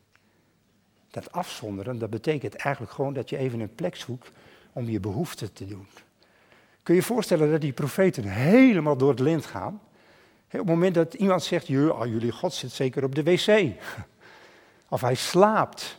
Dat 1.11 1.33
afzonderen, 1.33 1.99
dat 1.99 2.11
betekent 2.11 2.55
eigenlijk 2.55 2.95
gewoon 2.95 3.13
dat 3.13 3.29
je 3.29 3.37
even 3.37 3.61
een 3.61 3.75
plek 3.75 3.97
zoekt 3.97 4.31
om 4.73 4.89
je 4.89 5.01
behoeften 5.01 5.53
te 5.53 5.67
doen. 5.67 5.87
Kun 6.83 6.95
je 6.95 7.01
je 7.01 7.07
voorstellen 7.07 7.51
dat 7.51 7.61
die 7.61 7.73
profeten 7.73 8.25
helemaal 8.25 8.97
door 8.97 9.11
het 9.11 9.21
lint 9.21 9.47
gaan? 9.47 9.81
Op 10.45 10.59
het 10.59 10.67
moment 10.67 10.95
dat 10.95 11.15
iemand 11.15 11.43
zegt, 11.43 11.69
oh, 11.71 12.07
jullie 12.07 12.33
God 12.33 12.55
zit 12.55 12.71
zeker 12.71 13.05
op 13.05 13.15
de 13.15 13.23
wc. 13.23 13.73
Of 14.89 15.01
hij 15.01 15.15
slaapt. 15.15 15.97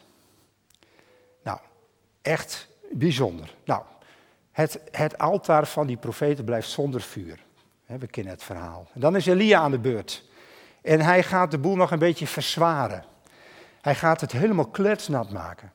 Nou, 1.43 1.59
echt 2.21 2.67
bijzonder. 2.91 3.55
Nou, 3.65 3.83
het, 4.53 4.79
het 4.91 5.17
altaar 5.17 5.67
van 5.67 5.87
die 5.87 5.97
profeten 5.97 6.45
blijft 6.45 6.69
zonder 6.69 7.01
vuur. 7.01 7.43
We 7.85 8.07
kennen 8.07 8.33
het 8.33 8.43
verhaal. 8.43 8.87
En 8.93 8.99
dan 8.99 9.15
is 9.15 9.25
Elia 9.25 9.59
aan 9.59 9.71
de 9.71 9.79
beurt. 9.79 10.23
En 10.81 11.01
hij 11.01 11.23
gaat 11.23 11.51
de 11.51 11.57
boel 11.57 11.75
nog 11.75 11.91
een 11.91 11.99
beetje 11.99 12.27
verzwaren. 12.27 13.03
Hij 13.81 13.95
gaat 13.95 14.21
het 14.21 14.31
helemaal 14.31 14.67
kletsnat 14.67 15.31
maken. 15.31 15.71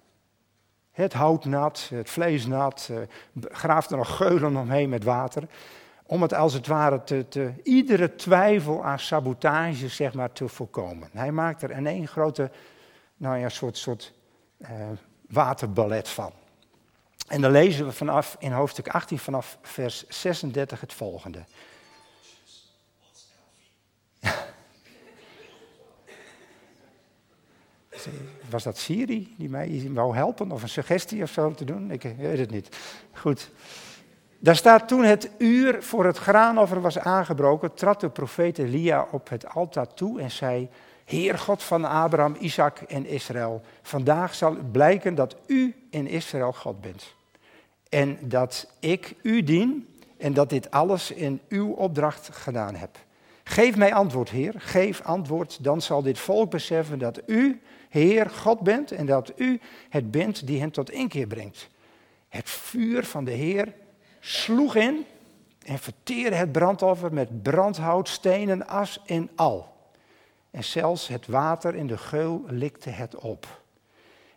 Het 0.92 1.12
hout 1.12 1.44
nat, 1.44 1.88
het 1.94 2.10
vlees 2.10 2.46
nat, 2.46 2.90
eh, 2.90 2.98
graaft 3.50 3.90
er 3.90 3.96
nog 3.96 4.16
geulen 4.16 4.56
omheen 4.56 4.88
met 4.88 5.04
water. 5.04 5.42
Om 6.06 6.22
het 6.22 6.34
als 6.34 6.52
het 6.52 6.66
ware 6.66 7.04
te, 7.04 7.28
te, 7.28 7.52
iedere 7.62 8.14
twijfel 8.14 8.84
aan 8.84 8.98
sabotage 8.98 9.88
zeg 9.88 10.14
maar, 10.14 10.32
te 10.32 10.48
voorkomen. 10.48 11.08
Hij 11.12 11.32
maakt 11.32 11.62
er 11.62 11.70
in 11.70 11.86
één 11.86 12.08
grote 12.08 12.50
nou 13.16 13.38
ja, 13.38 13.48
soort, 13.48 13.76
soort 13.76 14.12
uh, 14.58 14.68
waterballet 15.28 16.08
van. 16.08 16.32
En 17.28 17.40
dan 17.40 17.50
lezen 17.50 17.86
we 17.86 17.92
vanaf 17.92 18.36
in 18.38 18.52
hoofdstuk 18.52 18.88
18 18.88 19.18
vanaf 19.18 19.58
vers 19.62 20.04
36 20.08 20.80
het 20.80 20.92
volgende. 20.92 21.44
Was 28.50 28.62
dat 28.62 28.78
Siri 28.78 29.34
die 29.38 29.48
mij 29.48 29.90
wou 29.92 30.14
helpen 30.14 30.50
of 30.52 30.62
een 30.62 30.68
suggestie 30.68 31.22
of 31.22 31.30
zo 31.30 31.54
te 31.54 31.64
doen? 31.64 31.90
Ik 31.90 32.02
weet 32.02 32.38
het 32.38 32.50
niet. 32.50 32.76
Goed. 33.12 33.50
Daar 34.38 34.56
staat 34.56 34.88
toen 34.88 35.04
het 35.04 35.30
uur 35.38 35.82
voor 35.82 36.06
het 36.06 36.18
graanoffer 36.18 36.80
was 36.80 36.98
aangebroken, 36.98 37.74
trad 37.74 38.00
de 38.00 38.08
profeet 38.08 38.58
Elia 38.58 39.06
op 39.10 39.28
het 39.28 39.48
altaar 39.48 39.94
toe 39.94 40.20
en 40.20 40.30
zei: 40.30 40.68
Heer 41.04 41.38
God 41.38 41.62
van 41.62 41.84
Abraham, 41.84 42.36
Isaac 42.38 42.78
en 42.78 43.06
Israël, 43.06 43.62
vandaag 43.82 44.34
zal 44.34 44.56
blijken 44.72 45.14
dat 45.14 45.36
u 45.46 45.74
in 45.90 46.06
Israël 46.06 46.52
God 46.52 46.80
bent. 46.80 47.16
En 47.88 48.18
dat 48.20 48.70
ik 48.80 49.14
u 49.22 49.42
dien 49.42 49.88
en 50.16 50.32
dat 50.32 50.50
dit 50.50 50.70
alles 50.70 51.10
in 51.10 51.40
uw 51.48 51.72
opdracht 51.72 52.28
gedaan 52.32 52.74
heb. 52.74 52.98
Geef 53.44 53.76
mij 53.76 53.94
antwoord, 53.94 54.30
Heer, 54.30 54.54
geef 54.56 55.00
antwoord, 55.00 55.64
dan 55.64 55.82
zal 55.82 56.02
dit 56.02 56.18
volk 56.18 56.50
beseffen 56.50 56.98
dat 56.98 57.20
u, 57.26 57.60
Heer, 57.88 58.30
God 58.30 58.60
bent 58.60 58.92
en 58.92 59.06
dat 59.06 59.32
u 59.36 59.60
het 59.88 60.10
bent 60.10 60.46
die 60.46 60.60
hen 60.60 60.70
tot 60.70 60.90
inkeer 60.90 61.26
brengt. 61.26 61.68
Het 62.28 62.50
vuur 62.50 63.04
van 63.04 63.24
de 63.24 63.30
Heer 63.30 63.74
sloeg 64.20 64.74
in 64.74 65.04
en 65.64 65.78
verteerde 65.78 66.36
het 66.36 66.52
brandoffer 66.52 67.12
met 67.12 67.42
brandhout, 67.42 68.08
stenen, 68.08 68.66
as 68.66 69.00
en 69.06 69.30
al. 69.34 69.76
En 70.50 70.64
zelfs 70.64 71.08
het 71.08 71.26
water 71.26 71.74
in 71.74 71.86
de 71.86 71.98
geul 71.98 72.44
likte 72.46 72.90
het 72.90 73.16
op. 73.16 73.62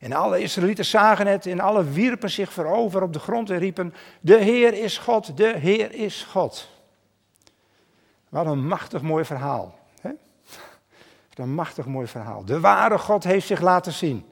En 0.01 0.13
alle 0.13 0.39
Israëlieten 0.41 0.85
zagen 0.85 1.27
het 1.27 1.45
en 1.45 1.59
alle 1.59 1.83
wierpen 1.83 2.29
zich 2.29 2.53
voorover 2.53 3.01
op 3.03 3.13
de 3.13 3.19
grond 3.19 3.49
en 3.49 3.57
riepen, 3.57 3.93
de 4.21 4.37
Heer 4.37 4.73
is 4.73 4.97
God, 4.97 5.37
de 5.37 5.57
Heer 5.57 5.93
is 5.93 6.23
God. 6.23 6.69
Wat 8.29 8.45
een 8.45 8.67
machtig 8.67 9.01
mooi 9.01 9.25
verhaal. 9.25 9.79
Hè? 10.01 10.09
Wat 11.29 11.37
een 11.37 11.53
machtig 11.53 11.85
mooi 11.85 12.07
verhaal. 12.07 12.45
De 12.45 12.59
ware 12.59 12.97
God 12.97 13.23
heeft 13.23 13.47
zich 13.47 13.61
laten 13.61 13.93
zien. 13.93 14.25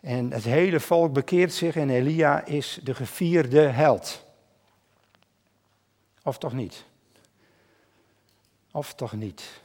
En 0.00 0.32
het 0.32 0.44
hele 0.44 0.80
volk 0.80 1.12
bekeert 1.12 1.52
zich 1.52 1.76
en 1.76 1.90
Elia 1.90 2.44
is 2.44 2.78
de 2.82 2.94
gevierde 2.94 3.60
held. 3.60 4.24
Of 6.22 6.38
toch 6.38 6.52
niet? 6.52 6.84
Of 8.72 8.94
toch 8.94 9.12
niet? 9.12 9.60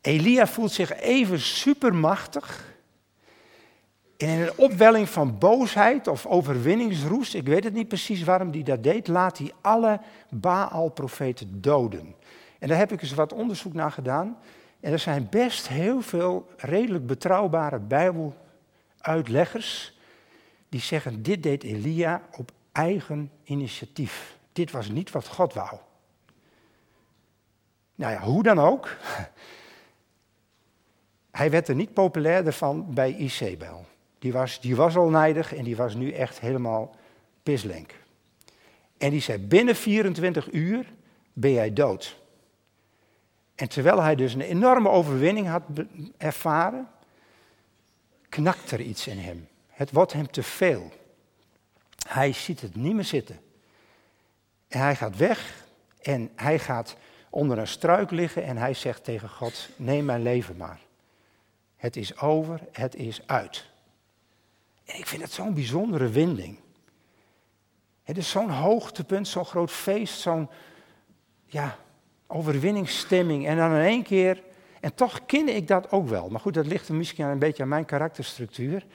Elia 0.00 0.46
voelt 0.46 0.72
zich 0.72 1.00
even 1.00 1.40
supermachtig. 1.40 2.71
In 4.22 4.28
een 4.28 4.56
opwelling 4.56 5.08
van 5.08 5.38
boosheid 5.38 6.08
of 6.08 6.26
overwinningsroes, 6.26 7.34
ik 7.34 7.46
weet 7.46 7.64
het 7.64 7.72
niet 7.72 7.88
precies 7.88 8.22
waarom 8.22 8.50
hij 8.50 8.62
dat 8.62 8.82
deed, 8.82 9.08
laat 9.08 9.38
hij 9.38 9.52
alle 9.60 10.00
Baal-profeten 10.30 11.60
doden. 11.60 12.14
En 12.58 12.68
daar 12.68 12.78
heb 12.78 12.92
ik 12.92 13.02
eens 13.02 13.14
wat 13.14 13.32
onderzoek 13.32 13.72
naar 13.72 13.90
gedaan. 13.90 14.38
En 14.80 14.92
er 14.92 14.98
zijn 14.98 15.26
best 15.30 15.68
heel 15.68 16.02
veel 16.02 16.48
redelijk 16.56 17.06
betrouwbare 17.06 17.78
Bijbeluitleggers 17.78 19.98
die 20.68 20.80
zeggen: 20.80 21.22
dit 21.22 21.42
deed 21.42 21.62
Elia 21.62 22.22
op 22.36 22.52
eigen 22.72 23.30
initiatief. 23.44 24.36
Dit 24.52 24.70
was 24.70 24.88
niet 24.88 25.10
wat 25.10 25.26
God 25.26 25.54
wou. 25.54 25.78
Nou 27.94 28.12
ja, 28.12 28.20
hoe 28.20 28.42
dan 28.42 28.58
ook. 28.58 28.88
Hij 31.30 31.50
werd 31.50 31.68
er 31.68 31.74
niet 31.74 31.92
populairder 31.92 32.52
van 32.52 32.94
bij 32.94 33.14
Isabel. 33.14 33.90
Die 34.22 34.32
was, 34.32 34.60
die 34.60 34.76
was 34.76 34.96
al 34.96 35.08
nijdig 35.08 35.54
en 35.54 35.64
die 35.64 35.76
was 35.76 35.94
nu 35.94 36.12
echt 36.12 36.40
helemaal 36.40 36.96
pislenk. 37.42 37.94
En 38.98 39.10
die 39.10 39.20
zei, 39.20 39.38
binnen 39.38 39.76
24 39.76 40.52
uur 40.52 40.92
ben 41.32 41.52
jij 41.52 41.72
dood. 41.72 42.16
En 43.54 43.68
terwijl 43.68 44.02
hij 44.02 44.14
dus 44.14 44.34
een 44.34 44.40
enorme 44.40 44.88
overwinning 44.88 45.46
had 45.46 45.62
ervaren, 46.16 46.88
knakt 48.28 48.70
er 48.70 48.80
iets 48.80 49.06
in 49.06 49.18
hem. 49.18 49.48
Het 49.68 49.90
wordt 49.90 50.12
hem 50.12 50.30
te 50.30 50.42
veel. 50.42 50.92
Hij 52.08 52.32
ziet 52.32 52.60
het 52.60 52.76
niet 52.76 52.94
meer 52.94 53.04
zitten. 53.04 53.40
En 54.68 54.80
hij 54.80 54.96
gaat 54.96 55.16
weg 55.16 55.66
en 56.02 56.30
hij 56.34 56.58
gaat 56.58 56.96
onder 57.30 57.58
een 57.58 57.66
struik 57.66 58.10
liggen 58.10 58.44
en 58.44 58.56
hij 58.56 58.74
zegt 58.74 59.04
tegen 59.04 59.28
God, 59.28 59.68
neem 59.76 60.04
mijn 60.04 60.22
leven 60.22 60.56
maar. 60.56 60.80
Het 61.76 61.96
is 61.96 62.18
over, 62.18 62.60
het 62.72 62.94
is 62.94 63.26
uit. 63.26 63.70
Ik 64.96 65.06
vind 65.06 65.22
het 65.22 65.32
zo'n 65.32 65.54
bijzondere 65.54 66.08
winding. 66.08 66.58
Het 68.02 68.16
is 68.16 68.30
zo'n 68.30 68.50
hoogtepunt, 68.50 69.28
zo'n 69.28 69.44
groot 69.44 69.70
feest, 69.70 70.20
zo'n 70.20 70.48
ja, 71.46 71.76
overwinningsstemming. 72.26 73.46
En 73.46 73.56
dan 73.56 73.74
in 73.74 73.84
één 73.84 74.02
keer, 74.02 74.42
en 74.80 74.94
toch 74.94 75.26
ken 75.26 75.48
ik 75.48 75.68
dat 75.68 75.90
ook 75.90 76.08
wel. 76.08 76.28
Maar 76.28 76.40
goed, 76.40 76.54
dat 76.54 76.66
ligt 76.66 76.88
misschien 76.88 77.26
een 77.26 77.38
beetje 77.38 77.62
aan 77.62 77.68
mijn 77.68 77.84
karakterstructuur. 77.84 78.86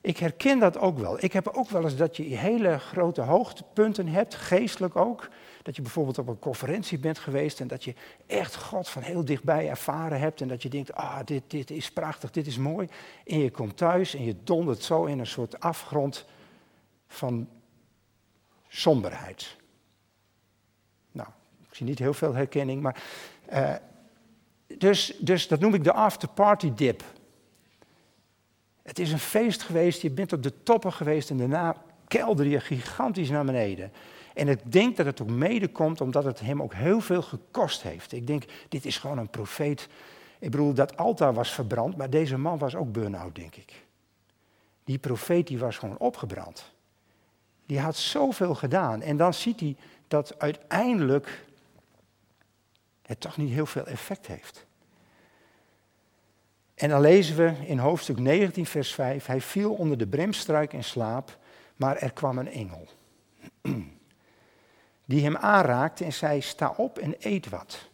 Ik 0.00 0.18
herken 0.18 0.58
dat 0.58 0.78
ook 0.78 0.98
wel. 0.98 1.24
Ik 1.24 1.32
heb 1.32 1.48
ook 1.48 1.70
wel 1.70 1.84
eens 1.84 1.96
dat 1.96 2.16
je 2.16 2.22
hele 2.22 2.78
grote 2.78 3.20
hoogtepunten 3.20 4.06
hebt, 4.06 4.34
geestelijk 4.34 4.96
ook. 4.96 5.28
Dat 5.62 5.76
je 5.76 5.82
bijvoorbeeld 5.82 6.18
op 6.18 6.28
een 6.28 6.38
conferentie 6.38 6.98
bent 6.98 7.18
geweest 7.18 7.60
en 7.60 7.68
dat 7.68 7.84
je 7.84 7.94
echt 8.26 8.56
God 8.56 8.88
van 8.88 9.02
heel 9.02 9.24
dichtbij 9.24 9.68
ervaren 9.68 10.20
hebt. 10.20 10.40
En 10.40 10.48
dat 10.48 10.62
je 10.62 10.68
denkt, 10.68 10.92
ah, 10.94 11.18
dit, 11.24 11.42
dit 11.46 11.70
is 11.70 11.90
prachtig, 11.90 12.30
dit 12.30 12.46
is 12.46 12.58
mooi. 12.58 12.88
En 13.26 13.38
je 13.38 13.50
komt 13.50 13.76
thuis 13.76 14.14
en 14.14 14.24
je 14.24 14.36
dondert 14.44 14.82
zo 14.82 15.04
in 15.04 15.18
een 15.18 15.26
soort 15.26 15.60
afgrond 15.60 16.26
van 17.06 17.48
somberheid. 18.68 19.56
Nou, 21.12 21.28
ik 21.68 21.74
zie 21.74 21.86
niet 21.86 21.98
heel 21.98 22.14
veel 22.14 22.34
herkenning, 22.34 22.82
maar... 22.82 23.02
Uh, 23.52 23.74
dus, 24.76 25.16
dus 25.18 25.48
dat 25.48 25.60
noem 25.60 25.74
ik 25.74 25.84
de 25.84 25.92
after-party 25.92 26.72
dip. 26.74 27.02
Het 28.82 28.98
is 28.98 29.12
een 29.12 29.18
feest 29.18 29.62
geweest, 29.62 30.02
je 30.02 30.10
bent 30.10 30.32
op 30.32 30.42
de 30.42 30.62
toppen 30.62 30.92
geweest 30.92 31.30
en 31.30 31.36
daarna 31.36 31.76
kelder 32.08 32.46
je 32.46 32.60
gigantisch 32.60 33.30
naar 33.30 33.44
beneden. 33.44 33.92
En 34.38 34.48
ik 34.48 34.72
denk 34.72 34.96
dat 34.96 35.06
het 35.06 35.22
ook 35.22 35.30
mede 35.30 35.68
komt 35.68 36.00
omdat 36.00 36.24
het 36.24 36.40
hem 36.40 36.62
ook 36.62 36.74
heel 36.74 37.00
veel 37.00 37.22
gekost 37.22 37.82
heeft. 37.82 38.12
Ik 38.12 38.26
denk, 38.26 38.44
dit 38.68 38.84
is 38.84 38.98
gewoon 38.98 39.18
een 39.18 39.30
profeet. 39.30 39.88
Ik 40.38 40.50
bedoel, 40.50 40.74
dat 40.74 40.96
altaar 40.96 41.34
was 41.34 41.52
verbrand, 41.52 41.96
maar 41.96 42.10
deze 42.10 42.36
man 42.36 42.58
was 42.58 42.74
ook 42.74 42.92
burn-out, 42.92 43.34
denk 43.34 43.56
ik. 43.56 43.84
Die 44.84 44.98
profeet 44.98 45.46
die 45.46 45.58
was 45.58 45.76
gewoon 45.76 45.98
opgebrand. 45.98 46.72
Die 47.66 47.80
had 47.80 47.96
zoveel 47.96 48.54
gedaan. 48.54 49.02
En 49.02 49.16
dan 49.16 49.34
ziet 49.34 49.60
hij 49.60 49.76
dat 50.08 50.38
uiteindelijk 50.38 51.44
het 53.02 53.20
toch 53.20 53.36
niet 53.36 53.52
heel 53.52 53.66
veel 53.66 53.86
effect 53.86 54.26
heeft. 54.26 54.66
En 56.74 56.88
dan 56.88 57.00
lezen 57.00 57.36
we 57.36 57.66
in 57.66 57.78
hoofdstuk 57.78 58.18
19, 58.18 58.66
vers 58.66 58.94
5, 58.94 59.26
hij 59.26 59.40
viel 59.40 59.72
onder 59.72 59.98
de 59.98 60.06
bremstruik 60.06 60.72
in 60.72 60.84
slaap, 60.84 61.38
maar 61.76 61.96
er 61.96 62.12
kwam 62.12 62.38
een 62.38 62.50
engel. 62.50 62.88
Die 65.08 65.24
hem 65.24 65.36
aanraakte 65.36 66.04
en 66.04 66.12
zei, 66.12 66.40
sta 66.40 66.74
op 66.76 66.98
en 66.98 67.14
eet 67.18 67.48
wat. 67.48 67.88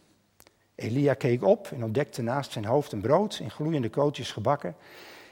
Elia 0.75 1.13
keek 1.13 1.43
op 1.43 1.67
en 1.73 1.83
ontdekte 1.83 2.21
naast 2.21 2.51
zijn 2.51 2.65
hoofd 2.65 2.91
een 2.91 3.01
brood 3.01 3.39
in 3.41 3.51
gloeiende 3.51 3.89
kootjes 3.89 4.31
gebakken 4.31 4.75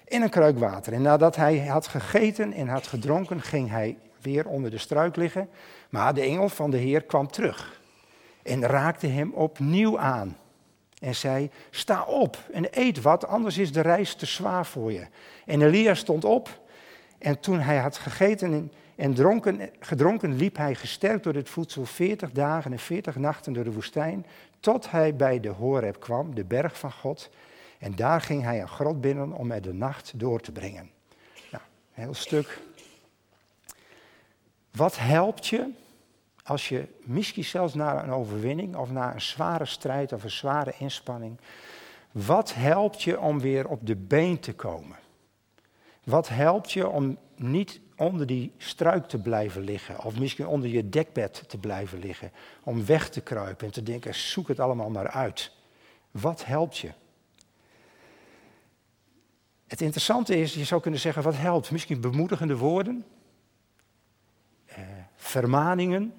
en 0.07 0.21
een 0.21 0.29
kruik 0.29 0.59
water. 0.59 0.93
En 0.93 1.01
nadat 1.01 1.35
hij 1.35 1.59
had 1.59 1.87
gegeten 1.87 2.53
en 2.53 2.67
had 2.67 2.87
gedronken, 2.87 3.41
ging 3.41 3.69
hij 3.69 3.97
weer 4.21 4.47
onder 4.47 4.71
de 4.71 4.77
struik 4.77 5.15
liggen. 5.15 5.49
Maar 5.89 6.13
de 6.13 6.21
engel 6.21 6.49
van 6.49 6.71
de 6.71 6.77
Heer 6.77 7.03
kwam 7.03 7.27
terug 7.27 7.81
en 8.43 8.65
raakte 8.65 9.07
hem 9.07 9.33
opnieuw 9.33 9.99
aan 9.99 10.37
en 10.99 11.15
zei: 11.15 11.49
Sta 11.69 12.03
op 12.03 12.37
en 12.51 12.67
eet 12.71 13.01
wat, 13.01 13.27
anders 13.27 13.57
is 13.57 13.71
de 13.71 13.81
reis 13.81 14.15
te 14.15 14.25
zwaar 14.25 14.65
voor 14.65 14.91
je. 14.91 15.07
En 15.45 15.61
Elia 15.61 15.93
stond 15.93 16.25
op 16.25 16.61
en 17.17 17.39
toen 17.39 17.59
hij 17.59 17.77
had 17.77 17.97
gegeten 17.97 18.71
en 18.95 19.13
dronken, 19.13 19.69
gedronken, 19.79 20.35
liep 20.35 20.57
hij 20.57 20.75
gesterkt 20.75 21.23
door 21.23 21.33
het 21.33 21.49
voedsel 21.49 21.85
40 21.85 22.31
dagen 22.31 22.71
en 22.71 22.79
40 22.79 23.15
nachten 23.15 23.53
door 23.53 23.63
de 23.63 23.71
woestijn, 23.71 24.25
tot 24.59 24.91
hij 24.91 25.15
bij 25.15 25.39
de 25.39 25.49
Horeb 25.49 25.99
kwam, 25.99 26.35
de 26.35 26.43
berg 26.43 26.79
van 26.79 26.91
God. 26.91 27.29
En 27.79 27.95
daar 27.95 28.21
ging 28.21 28.43
hij 28.43 28.61
een 28.61 28.67
grot 28.67 29.01
binnen 29.01 29.31
om 29.31 29.51
er 29.51 29.61
de 29.61 29.73
nacht 29.73 30.13
door 30.15 30.39
te 30.39 30.51
brengen. 30.51 30.89
Nou, 31.51 31.63
een 31.95 32.03
heel 32.03 32.13
stuk. 32.13 32.59
Wat 34.71 34.97
helpt 34.97 35.47
je 35.47 35.69
als 36.43 36.69
je 36.69 36.87
misschien 37.03 37.43
zelfs 37.43 37.73
naar 37.73 38.03
een 38.03 38.11
overwinning 38.11 38.75
of 38.75 38.91
naar 38.91 39.13
een 39.13 39.21
zware 39.21 39.65
strijd 39.65 40.13
of 40.13 40.23
een 40.23 40.31
zware 40.31 40.73
inspanning, 40.77 41.39
wat 42.11 42.53
helpt 42.53 43.03
je 43.03 43.19
om 43.19 43.39
weer 43.39 43.67
op 43.67 43.87
de 43.87 43.95
been 43.95 44.39
te 44.39 44.53
komen? 44.53 44.97
Wat 46.03 46.29
helpt 46.29 46.71
je 46.71 46.87
om 46.87 47.17
niet 47.35 47.79
onder 47.97 48.25
die 48.25 48.51
struik 48.57 49.07
te 49.07 49.17
blijven 49.17 49.61
liggen, 49.61 50.03
of 50.03 50.19
misschien 50.19 50.47
onder 50.47 50.69
je 50.69 50.89
dekbed 50.89 51.43
te 51.47 51.57
blijven 51.57 51.99
liggen, 51.99 52.31
om 52.63 52.85
weg 52.85 53.09
te 53.09 53.21
kruipen 53.21 53.65
en 53.65 53.73
te 53.73 53.83
denken, 53.83 54.15
zoek 54.15 54.47
het 54.47 54.59
allemaal 54.59 54.89
maar 54.89 55.09
uit. 55.09 55.51
Wat 56.11 56.45
helpt 56.45 56.77
je? 56.77 56.91
Het 59.67 59.81
interessante 59.81 60.37
is, 60.37 60.53
je 60.53 60.63
zou 60.63 60.81
kunnen 60.81 60.99
zeggen, 60.99 61.23
wat 61.23 61.37
helpt? 61.37 61.71
Misschien 61.71 62.01
bemoedigende 62.01 62.57
woorden, 62.57 63.05
eh, 64.65 64.83
vermaningen, 65.15 66.13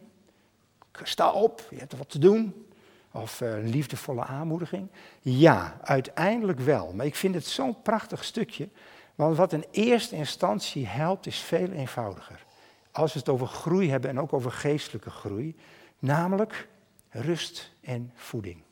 sta 1.02 1.32
op, 1.32 1.66
je 1.70 1.76
hebt 1.76 1.96
wat 1.96 2.10
te 2.10 2.18
doen, 2.18 2.66
of 3.10 3.40
eh, 3.40 3.56
een 3.56 3.68
liefdevolle 3.68 4.24
aanmoediging. 4.24 4.88
Ja, 5.20 5.78
uiteindelijk 5.82 6.60
wel, 6.60 6.92
maar 6.92 7.06
ik 7.06 7.14
vind 7.14 7.34
het 7.34 7.46
zo'n 7.46 7.82
prachtig 7.82 8.24
stukje, 8.24 8.68
want 9.14 9.36
wat 9.36 9.52
in 9.52 9.64
eerste 9.70 10.16
instantie 10.16 10.86
helpt 10.86 11.26
is 11.26 11.38
veel 11.38 11.70
eenvoudiger. 11.70 12.44
Als 12.90 13.12
we 13.12 13.18
het 13.18 13.28
over 13.28 13.46
groei 13.46 13.90
hebben 13.90 14.10
en 14.10 14.20
ook 14.20 14.32
over 14.32 14.52
geestelijke 14.52 15.10
groei, 15.10 15.56
namelijk 15.98 16.68
rust 17.10 17.72
en 17.80 18.12
voeding. 18.14 18.62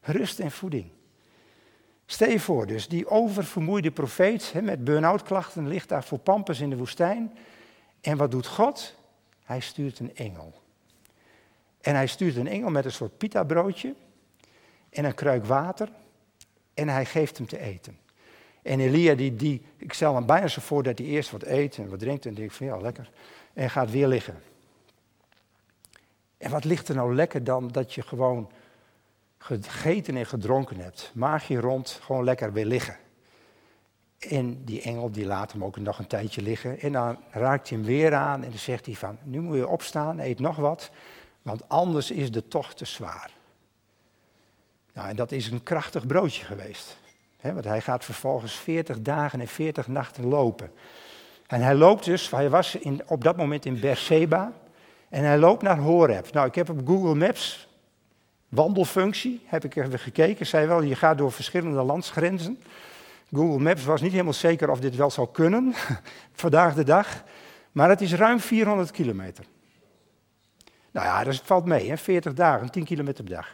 Rust 0.00 0.40
en 0.40 0.50
voeding. 0.50 0.90
Stel 2.06 2.30
je 2.30 2.40
voor 2.40 2.66
dus, 2.66 2.88
die 2.88 3.08
oververmoeide 3.08 3.90
profeet 3.90 4.54
met 4.62 4.84
burn-out 4.84 5.22
klachten 5.22 5.68
ligt 5.68 5.88
daar 5.88 6.04
voor 6.04 6.18
pampers 6.18 6.60
in 6.60 6.70
de 6.70 6.76
woestijn. 6.76 7.38
En 8.00 8.16
wat 8.16 8.30
doet 8.30 8.46
God? 8.46 8.94
Hij 9.44 9.60
stuurt 9.60 9.98
een 9.98 10.16
engel. 10.16 10.54
En 11.80 11.94
hij 11.94 12.06
stuurt 12.06 12.36
een 12.36 12.48
engel 12.48 12.70
met 12.70 12.84
een 12.84 12.92
soort 12.92 13.18
pita 13.18 13.44
broodje 13.44 13.94
en 14.90 15.04
een 15.04 15.14
kruik 15.14 15.44
water 15.44 15.88
en 16.74 16.88
hij 16.88 17.04
geeft 17.04 17.38
hem 17.38 17.46
te 17.46 17.58
eten. 17.58 17.98
En 18.62 18.80
Elia, 18.80 19.14
die, 19.14 19.62
ik 19.76 19.92
stel 19.92 20.14
hem 20.14 20.26
bijna 20.26 20.48
zo 20.48 20.60
voor 20.60 20.82
dat 20.82 20.98
hij 20.98 21.06
eerst 21.06 21.30
wat 21.30 21.42
eet 21.42 21.76
en 21.76 21.88
wat 21.88 21.98
drinkt 21.98 22.26
en 22.26 22.34
denkt 22.34 22.54
van 22.54 22.66
ja, 22.66 22.76
lekker. 22.76 23.10
En 23.52 23.70
gaat 23.70 23.90
weer 23.90 24.08
liggen. 24.08 24.42
En 26.38 26.50
wat 26.50 26.64
ligt 26.64 26.88
er 26.88 26.94
nou 26.94 27.14
lekker 27.14 27.44
dan 27.44 27.68
dat 27.68 27.94
je 27.94 28.02
gewoon 28.02 28.50
gegeten 29.38 30.16
en 30.16 30.26
gedronken 30.26 30.80
hebt. 30.80 31.10
Maagje 31.14 31.60
rond, 31.60 32.00
gewoon 32.02 32.24
lekker 32.24 32.52
weer 32.52 32.66
liggen. 32.66 32.96
En 34.18 34.64
die 34.64 34.82
engel 34.82 35.10
die 35.10 35.26
laat 35.26 35.52
hem 35.52 35.64
ook 35.64 35.76
nog 35.76 35.98
een 35.98 36.06
tijdje 36.06 36.42
liggen. 36.42 36.80
En 36.80 36.92
dan 36.92 37.18
raakt 37.30 37.68
hij 37.68 37.78
hem 37.78 37.86
weer 37.86 38.14
aan 38.14 38.44
en 38.44 38.50
dan 38.50 38.58
zegt 38.58 38.86
hij 38.86 38.94
van, 38.94 39.18
nu 39.22 39.40
moet 39.40 39.56
je 39.56 39.68
opstaan, 39.68 40.18
eet 40.18 40.38
nog 40.38 40.56
wat, 40.56 40.90
want 41.42 41.68
anders 41.68 42.10
is 42.10 42.30
de 42.30 42.48
tocht 42.48 42.76
te 42.76 42.84
zwaar. 42.84 43.30
Nou, 44.92 45.08
en 45.08 45.16
dat 45.16 45.32
is 45.32 45.50
een 45.50 45.62
krachtig 45.62 46.06
broodje 46.06 46.44
geweest. 46.44 46.98
Want 47.40 47.64
hij 47.64 47.80
gaat 47.80 48.04
vervolgens 48.04 48.54
40 48.54 49.00
dagen 49.00 49.40
en 49.40 49.48
40 49.48 49.88
nachten 49.88 50.26
lopen. 50.26 50.70
En 51.46 51.60
hij 51.60 51.74
loopt 51.74 52.04
dus, 52.04 52.30
hij 52.30 52.50
was 52.50 52.74
in, 52.74 53.02
op 53.06 53.24
dat 53.24 53.36
moment 53.36 53.64
in 53.64 53.80
Beersheba. 53.80 54.52
En 55.08 55.24
hij 55.24 55.38
loopt 55.38 55.62
naar 55.62 55.78
Horeb. 55.78 56.32
Nou, 56.32 56.46
ik 56.46 56.54
heb 56.54 56.70
op 56.70 56.86
Google 56.86 57.14
Maps 57.14 57.68
wandelfunctie, 58.48 59.40
heb 59.46 59.64
ik 59.64 59.76
even 59.76 59.98
gekeken, 59.98 60.46
zei 60.46 60.66
wel, 60.66 60.82
je 60.82 60.94
gaat 60.94 61.18
door 61.18 61.32
verschillende 61.32 61.82
landsgrenzen. 61.82 62.58
Google 63.32 63.58
Maps 63.58 63.84
was 63.84 64.00
niet 64.00 64.12
helemaal 64.12 64.32
zeker 64.32 64.70
of 64.70 64.80
dit 64.80 64.96
wel 64.96 65.10
zou 65.10 65.28
kunnen, 65.32 65.74
vandaag 66.32 66.74
de 66.74 66.84
dag. 66.84 67.22
Maar 67.72 67.88
het 67.88 68.00
is 68.00 68.14
ruim 68.14 68.40
400 68.40 68.90
kilometer. 68.90 69.44
Nou 70.90 71.06
ja, 71.06 71.24
dat 71.24 71.40
valt 71.44 71.64
mee, 71.64 71.88
hè? 71.88 71.96
40 71.96 72.34
dagen, 72.34 72.70
10 72.70 72.84
kilometer 72.84 73.24
per 73.24 73.34
dag. 73.34 73.48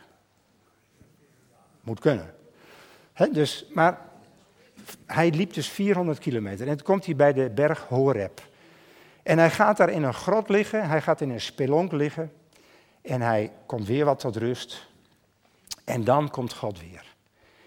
Moet 1.81 2.01
kunnen. 2.01 2.34
Dus, 3.33 3.67
maar 3.73 4.01
hij 5.07 5.31
liep 5.31 5.55
dus 5.55 5.69
400 5.69 6.19
kilometer. 6.19 6.69
En 6.69 6.77
toen 6.77 6.87
komt 6.87 7.05
hij 7.05 7.17
bij 7.17 7.33
de 7.33 7.51
berg 7.51 7.87
Horeb. 7.89 8.43
En 9.23 9.39
hij 9.39 9.51
gaat 9.51 9.77
daar 9.77 9.91
in 9.91 10.03
een 10.03 10.15
grot 10.15 10.49
liggen, 10.49 10.89
hij 10.89 11.03
gaat 11.03 11.21
in 11.21 11.31
een 11.31 11.41
spelonk 11.41 11.93
liggen. 11.93 12.33
En 13.03 13.21
hij 13.21 13.53
komt 13.67 13.87
weer 13.87 14.05
wat 14.05 14.19
tot 14.19 14.37
rust. 14.37 14.87
En 15.85 16.05
dan 16.05 16.31
komt 16.31 16.53
God 16.53 16.81
weer. 16.81 17.15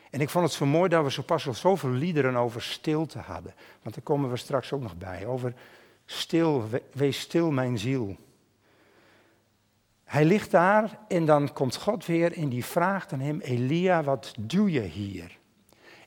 En 0.10 0.22
ik 0.22 0.30
vond 0.30 0.46
het 0.46 0.54
zo 0.54 0.66
mooi 0.66 0.90
dat 0.90 1.04
we 1.04 1.12
zo 1.12 1.22
pas 1.22 1.48
al 1.48 1.54
zoveel 1.54 1.90
liederen 1.90 2.36
over 2.36 2.62
stilte 2.62 3.20
hadden. 3.20 3.54
Want 3.82 3.96
daar 3.96 4.04
komen 4.04 4.30
we 4.30 4.38
straks 4.38 4.74
ook 4.74 4.82
nog 4.82 4.98
bij. 4.98 5.26
Over 5.26 5.54
stil, 6.06 6.70
wees 6.92 7.20
stil 7.20 7.52
mijn 7.52 7.78
ziel. 7.78 8.16
Hij 10.04 10.26
ligt 10.26 10.52
daar 10.52 11.00
en 11.08 11.26
dan 11.26 11.54
komt 11.54 11.76
God 11.76 12.06
weer 12.06 12.34
en 12.38 12.50
die 12.50 12.66
vraagt 12.66 13.14
aan 13.14 13.20
hem, 13.20 13.40
Elia, 13.40 14.04
wat 14.04 14.34
doe 14.40 14.72
je 14.72 14.82
hier? 14.82 15.37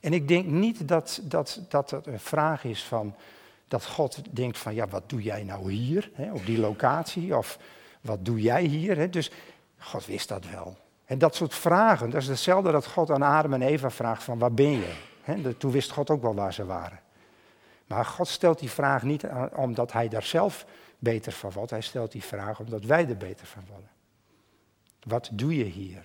En 0.00 0.12
ik 0.12 0.28
denk 0.28 0.46
niet 0.46 0.88
dat 0.88 1.20
dat, 1.22 1.60
dat 1.68 1.90
het 1.90 2.06
een 2.06 2.20
vraag 2.20 2.64
is 2.64 2.82
van, 2.84 3.14
dat 3.68 3.86
God 3.86 4.22
denkt 4.30 4.58
van, 4.58 4.74
ja, 4.74 4.88
wat 4.88 5.08
doe 5.08 5.22
jij 5.22 5.44
nou 5.44 5.72
hier, 5.72 6.10
hè, 6.14 6.32
op 6.32 6.46
die 6.46 6.58
locatie? 6.58 7.36
Of 7.36 7.58
wat 8.00 8.24
doe 8.24 8.40
jij 8.40 8.62
hier? 8.62 8.96
Hè? 8.96 9.08
Dus 9.08 9.30
God 9.78 10.06
wist 10.06 10.28
dat 10.28 10.50
wel. 10.50 10.76
En 11.04 11.18
dat 11.18 11.34
soort 11.34 11.54
vragen, 11.54 12.10
dat 12.10 12.22
is 12.22 12.28
hetzelfde 12.28 12.72
dat 12.72 12.86
God 12.86 13.10
aan 13.10 13.22
Adam 13.22 13.52
en 13.52 13.62
Eva 13.62 13.90
vraagt 13.90 14.22
van 14.22 14.38
waar 14.38 14.52
ben 14.52 14.70
je? 14.70 14.92
Hè? 15.22 15.54
Toen 15.54 15.70
wist 15.70 15.90
God 15.90 16.10
ook 16.10 16.22
wel 16.22 16.34
waar 16.34 16.52
ze 16.52 16.64
waren. 16.64 17.00
Maar 17.86 18.04
God 18.04 18.28
stelt 18.28 18.58
die 18.58 18.70
vraag 18.70 19.02
niet 19.02 19.24
omdat 19.54 19.92
hij 19.92 20.08
daar 20.08 20.22
zelf 20.22 20.66
beter 20.98 21.32
van 21.32 21.50
wordt. 21.52 21.70
Hij 21.70 21.80
stelt 21.80 22.12
die 22.12 22.22
vraag 22.22 22.60
omdat 22.60 22.84
wij 22.84 23.08
er 23.08 23.16
beter 23.16 23.46
van 23.46 23.62
worden. 23.68 23.90
Wat 25.02 25.28
doe 25.32 25.56
je 25.56 25.64
hier? 25.64 25.94
Dat 25.94 26.02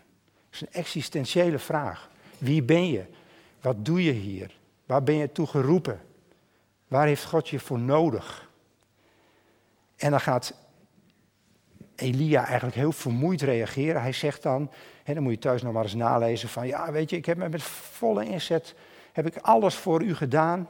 is 0.51 0.61
een 0.61 0.73
existentiële 0.73 1.59
vraag. 1.59 2.09
Wie 2.37 2.63
ben 2.63 2.87
je? 2.87 3.05
Wat 3.65 3.85
doe 3.85 4.03
je 4.03 4.11
hier? 4.11 4.57
Waar 4.85 5.03
ben 5.03 5.15
je 5.15 5.31
toe 5.31 5.47
geroepen? 5.47 6.01
Waar 6.87 7.07
heeft 7.07 7.25
God 7.25 7.49
je 7.49 7.59
voor 7.59 7.79
nodig? 7.79 8.49
En 9.95 10.11
dan 10.11 10.19
gaat 10.19 10.53
Elia 11.95 12.45
eigenlijk 12.45 12.75
heel 12.75 12.91
vermoeid 12.91 13.41
reageren. 13.41 14.01
Hij 14.01 14.11
zegt 14.11 14.43
dan, 14.43 14.71
hè, 15.03 15.13
dan 15.13 15.23
moet 15.23 15.31
je 15.31 15.39
thuis 15.39 15.61
nog 15.61 15.73
maar 15.73 15.83
eens 15.83 15.93
nalezen 15.93 16.49
van, 16.49 16.67
ja 16.67 16.91
weet 16.91 17.09
je, 17.09 17.17
ik 17.17 17.25
heb 17.25 17.37
met 17.37 17.63
volle 17.63 18.25
inzet, 18.25 18.75
heb 19.11 19.25
ik 19.25 19.37
alles 19.37 19.75
voor 19.75 20.03
u 20.03 20.15
gedaan. 20.15 20.69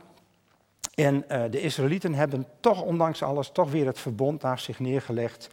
En 0.93 1.15
uh, 1.15 1.43
de 1.49 1.61
Israëlieten 1.61 2.13
hebben 2.13 2.47
toch, 2.59 2.81
ondanks 2.81 3.23
alles, 3.23 3.49
toch 3.49 3.71
weer 3.71 3.85
het 3.85 3.99
verbond 3.99 4.41
naast 4.41 4.65
zich 4.65 4.79
neergelegd. 4.79 5.49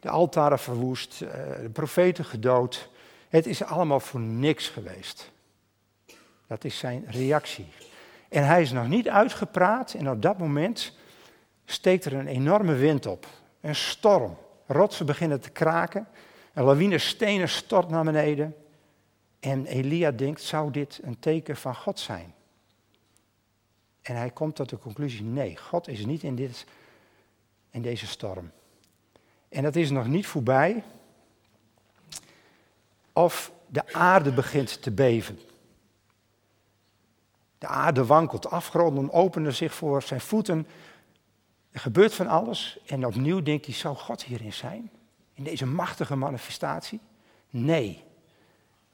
De 0.00 0.10
altaren 0.10 0.58
verwoest, 0.58 1.20
uh, 1.20 1.30
de 1.62 1.70
profeten 1.72 2.24
gedood. 2.24 2.88
Het 3.28 3.46
is 3.46 3.62
allemaal 3.62 4.00
voor 4.00 4.20
niks 4.20 4.68
geweest. 4.68 5.32
Dat 6.46 6.64
is 6.64 6.78
zijn 6.78 7.04
reactie. 7.06 7.66
En 8.28 8.46
hij 8.46 8.62
is 8.62 8.72
nog 8.72 8.88
niet 8.88 9.08
uitgepraat 9.08 9.94
en 9.94 10.10
op 10.10 10.22
dat 10.22 10.38
moment 10.38 10.96
steekt 11.64 12.04
er 12.04 12.12
een 12.12 12.26
enorme 12.26 12.74
wind 12.74 13.06
op. 13.06 13.26
Een 13.60 13.74
storm. 13.74 14.36
Rotsen 14.66 15.06
beginnen 15.06 15.40
te 15.40 15.50
kraken. 15.50 16.08
Een 16.52 16.64
lawine 16.64 16.98
stenen 16.98 17.48
stort 17.48 17.88
naar 17.88 18.04
beneden. 18.04 18.56
En 19.40 19.66
Elia 19.66 20.10
denkt, 20.10 20.42
zou 20.42 20.70
dit 20.70 21.00
een 21.02 21.18
teken 21.18 21.56
van 21.56 21.74
God 21.74 21.98
zijn? 21.98 22.34
En 24.02 24.16
hij 24.16 24.30
komt 24.30 24.54
tot 24.54 24.68
de 24.68 24.78
conclusie, 24.78 25.22
nee, 25.22 25.56
God 25.56 25.88
is 25.88 26.06
niet 26.06 26.22
in, 26.22 26.34
dit, 26.34 26.66
in 27.70 27.82
deze 27.82 28.06
storm. 28.06 28.50
En 29.48 29.62
dat 29.62 29.76
is 29.76 29.90
nog 29.90 30.06
niet 30.06 30.26
voorbij. 30.26 30.82
Of 33.12 33.52
de 33.66 33.92
aarde 33.92 34.32
begint 34.32 34.82
te 34.82 34.90
beven. 34.90 35.38
De 37.64 37.70
aarde 37.70 38.06
wankelt, 38.06 38.50
afgronden 38.50 39.12
openen 39.12 39.54
zich 39.54 39.74
voor 39.74 40.02
zijn 40.02 40.20
voeten. 40.20 40.66
Er 41.70 41.80
gebeurt 41.80 42.14
van 42.14 42.26
alles 42.26 42.78
en 42.86 43.06
opnieuw 43.06 43.42
denkt 43.42 43.66
hij, 43.66 43.74
zou 43.74 43.96
God 43.96 44.24
hierin 44.24 44.52
zijn? 44.52 44.90
In 45.34 45.44
deze 45.44 45.66
machtige 45.66 46.16
manifestatie? 46.16 47.00
Nee, 47.50 48.04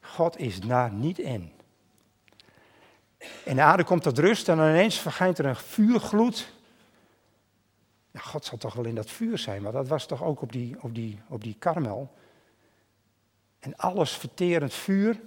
God 0.00 0.38
is 0.38 0.60
daar 0.60 0.92
niet 0.92 1.18
in. 1.18 1.52
En 3.44 3.56
de 3.56 3.62
aarde 3.62 3.84
komt 3.84 4.02
tot 4.02 4.18
rust 4.18 4.48
en 4.48 4.58
ineens 4.58 4.98
verschijnt 4.98 5.38
er 5.38 5.46
een 5.46 5.56
vuurgloed. 5.56 6.52
Ja, 8.10 8.20
God 8.20 8.44
zal 8.44 8.58
toch 8.58 8.74
wel 8.74 8.84
in 8.84 8.94
dat 8.94 9.10
vuur 9.10 9.38
zijn, 9.38 9.62
maar 9.62 9.72
dat 9.72 9.88
was 9.88 10.06
toch 10.06 10.22
ook 10.22 10.42
op 10.42 10.52
die, 10.52 10.76
op 10.80 10.94
die, 10.94 11.20
op 11.28 11.42
die 11.42 11.56
karmel. 11.58 12.14
En 13.58 13.76
alles 13.76 14.12
verterend 14.12 14.74
vuur 14.74 15.20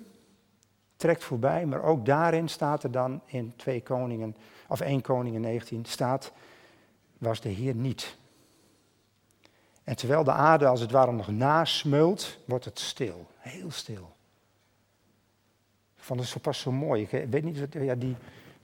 trekt 1.04 1.24
voorbij, 1.24 1.66
maar 1.66 1.84
ook 1.84 2.06
daarin 2.06 2.48
staat 2.48 2.84
er 2.84 2.92
dan 2.92 3.22
in 3.26 3.54
2 3.56 3.82
Koningen, 3.82 4.36
of 4.68 4.82
1 4.82 5.02
Koningen 5.02 5.42
19, 5.42 5.86
staat 5.86 6.32
was 7.18 7.42
de 7.42 7.50
Heer 7.50 7.76
niet. 7.76 8.18
En 9.84 9.96
terwijl 9.96 10.24
de 10.24 10.32
aarde 10.32 10.68
als 10.68 10.80
het 10.80 10.92
ware 10.92 11.12
nog 11.12 11.28
nasmeult, 11.28 12.38
wordt 12.46 12.66
het 12.66 12.80
stil, 12.80 13.28
heel 13.38 13.72
stil. 13.72 14.16
Vond 15.96 16.20
het 16.20 16.30
zo 16.30 16.40
pas 16.40 16.60
zo 16.60 16.72
mooi. 16.72 17.02
Ik 17.02 17.30
weet 17.30 17.44
niet, 17.44 17.68
ja, 17.72 17.96
die, 17.96 18.16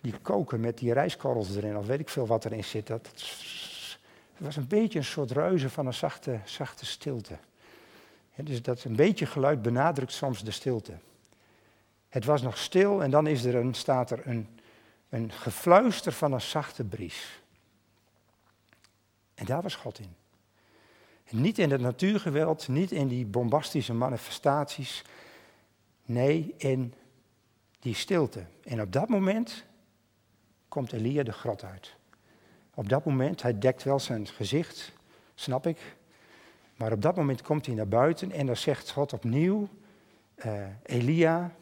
die 0.02 0.14
koken 0.22 0.60
met 0.60 0.78
die 0.78 0.94
rijstkorrels 0.94 1.56
erin, 1.56 1.78
of 1.78 1.86
weet 1.86 2.00
ik 2.00 2.10
veel 2.10 2.28
wat 2.28 2.46
erin 2.46 2.64
zit. 2.64 2.88
Dat, 2.88 3.10
was 4.38 4.56
een 4.56 4.68
beetje 4.68 5.00
een 5.00 5.06
soort 5.06 5.32
reuze 5.32 5.70
van 5.70 5.86
een 5.86 5.94
zachte, 5.94 6.40
zachte 6.46 6.86
stilte. 6.86 7.38
dus 8.36 8.62
dat 8.62 8.84
een 8.84 8.96
beetje 8.96 9.26
geluid 9.26 9.62
benadrukt 9.62 10.14
soms 10.14 10.44
de 10.44 10.52
stilte. 10.52 10.94
Het 12.10 12.26
was 12.26 12.42
nog 12.42 12.58
stil 12.58 13.04
en 13.04 13.12
dan 13.12 13.28
is 13.28 13.44
er 13.44 13.56
een, 13.56 13.74
staat 13.74 14.12
er 14.12 14.28
een, 14.28 14.60
een 15.10 15.32
gefluister 15.32 16.12
van 16.12 16.34
een 16.34 16.42
zachte 16.42 16.84
bries. 16.84 17.42
En 19.34 19.46
daar 19.46 19.62
was 19.62 19.76
God 19.76 20.00
in. 20.00 20.16
niet 21.30 21.58
in 21.60 21.72
het 21.72 21.82
natuurgeweld, 21.82 22.68
niet 22.68 22.92
in 22.92 23.08
die 23.08 23.26
bombastische 23.26 23.94
manifestaties. 23.94 25.04
Nee, 26.06 26.54
in 26.58 26.94
die 27.80 27.96
stilte. 27.96 28.46
En 28.64 28.82
op 28.82 28.92
dat 28.92 29.10
moment 29.10 29.66
komt 30.68 30.94
Elia 30.94 31.24
de 31.24 31.32
grot 31.32 31.64
uit. 31.64 31.96
Op 32.74 32.90
dat 32.90 33.06
moment, 33.06 33.42
hij 33.42 33.60
dekt 33.60 33.84
wel 33.84 34.00
zijn 34.00 34.28
gezicht, 34.28 34.94
snap 35.36 35.68
ik. 35.68 35.78
Maar 36.76 36.92
op 36.92 37.02
dat 37.02 37.16
moment 37.16 37.42
komt 37.42 37.66
hij 37.66 37.76
naar 37.76 37.88
buiten 37.88 38.32
en 38.32 38.46
dan 38.46 38.58
zegt 38.58 38.92
God 38.92 39.14
opnieuw, 39.14 39.70
uh, 40.46 40.66
Elia, 40.84 41.56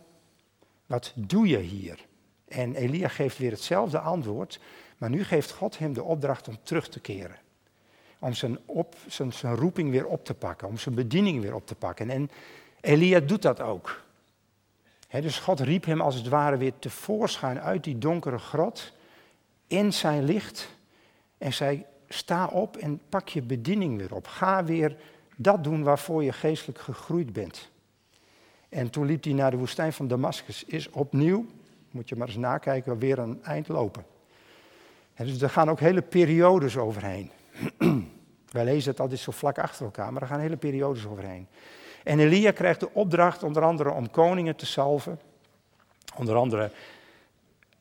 wat 0.88 1.14
doe 1.16 1.48
je 1.48 1.58
hier? 1.58 2.06
En 2.48 2.76
Elia 2.76 3.08
geeft 3.08 3.38
weer 3.38 3.52
hetzelfde 3.52 4.00
antwoord, 4.00 4.60
maar 4.98 5.10
nu 5.10 5.24
geeft 5.24 5.52
God 5.52 5.78
hem 5.78 5.94
de 5.94 6.04
opdracht 6.04 6.48
om 6.48 6.58
terug 6.64 6.90
te 6.90 7.00
keren. 7.00 7.36
Om 8.20 8.34
zijn, 8.34 8.58
op, 8.66 8.96
zijn, 9.08 9.34
zijn 9.34 9.56
roeping 9.56 9.92
weer 9.92 10.06
op 10.06 10.26
te 10.26 10.34
pakken, 10.34 10.68
om 10.68 10.78
zijn 10.78 10.96
bediening 10.96 11.42
weer 11.42 11.56
op 11.56 11.68
te 11.68 11.76
pakken. 11.76 12.10
En 12.10 12.30
Elia 12.82 13.20
doet 13.20 13.42
dat 13.42 13.62
ook. 13.62 14.02
dus 15.10 15.40
God 15.40 15.60
riep 15.60 15.86
hem 15.86 16.02
als 16.02 16.16
het 16.16 16.28
ware 16.28 16.58
weer 16.58 16.74
tevoorschijn 16.80 17.62
uit 17.62 17.84
die 17.84 17.98
donkere 17.98 18.38
grot 18.38 18.94
in 19.68 19.94
zijn 19.94 20.24
licht 20.24 20.76
en 21.38 21.54
zei: 21.54 21.86
Sta 22.10 22.48
op 22.48 22.78
en 22.78 23.02
pak 23.10 23.30
je 23.30 23.42
bediening 23.42 23.98
weer 23.98 24.14
op. 24.16 24.28
Ga 24.28 24.64
weer 24.64 24.98
dat 25.36 25.64
doen 25.64 25.84
waarvoor 25.84 26.24
je 26.24 26.34
geestelijk 26.34 26.80
gegroeid 26.80 27.34
bent. 27.34 27.70
En 28.70 28.90
toen 28.90 29.06
liep 29.06 29.24
hij 29.24 29.34
naar 29.34 29.52
de 29.52 29.58
woestijn 29.58 29.94
van 29.94 30.08
Damascus. 30.08 30.64
Is 30.64 30.90
opnieuw, 30.90 31.46
moet 31.92 32.10
je 32.10 32.16
maar 32.16 32.28
eens 32.28 32.38
nakijken, 32.38 33.00
weer 33.00 33.20
een 33.20 33.44
eind 33.44 33.68
lopen. 33.68 34.06
En 35.14 35.26
dus 35.26 35.42
er 35.42 35.50
gaan 35.50 35.70
ook 35.70 35.80
hele 35.80 36.02
periodes 36.02 36.78
overheen. 36.78 37.32
Wij 38.52 38.64
lezen 38.64 38.92
het 38.92 39.00
altijd 39.00 39.20
zo 39.20 39.32
vlak 39.32 39.60
achter 39.60 39.86
elkaar, 39.86 40.14
maar 40.14 40.22
er 40.22 40.28
gaan 40.28 40.40
hele 40.40 40.58
periodes 40.58 41.08
overheen. 41.08 41.48
En 42.04 42.20
Elia 42.20 42.52
krijgt 42.52 42.80
de 42.80 42.94
opdracht 42.94 43.44
onder 43.44 43.64
andere 43.64 43.92
om 43.92 44.12
koningen 44.12 44.56
te 44.56 44.66
salven. 44.66 45.20
Onder 46.16 46.36
andere 46.36 46.72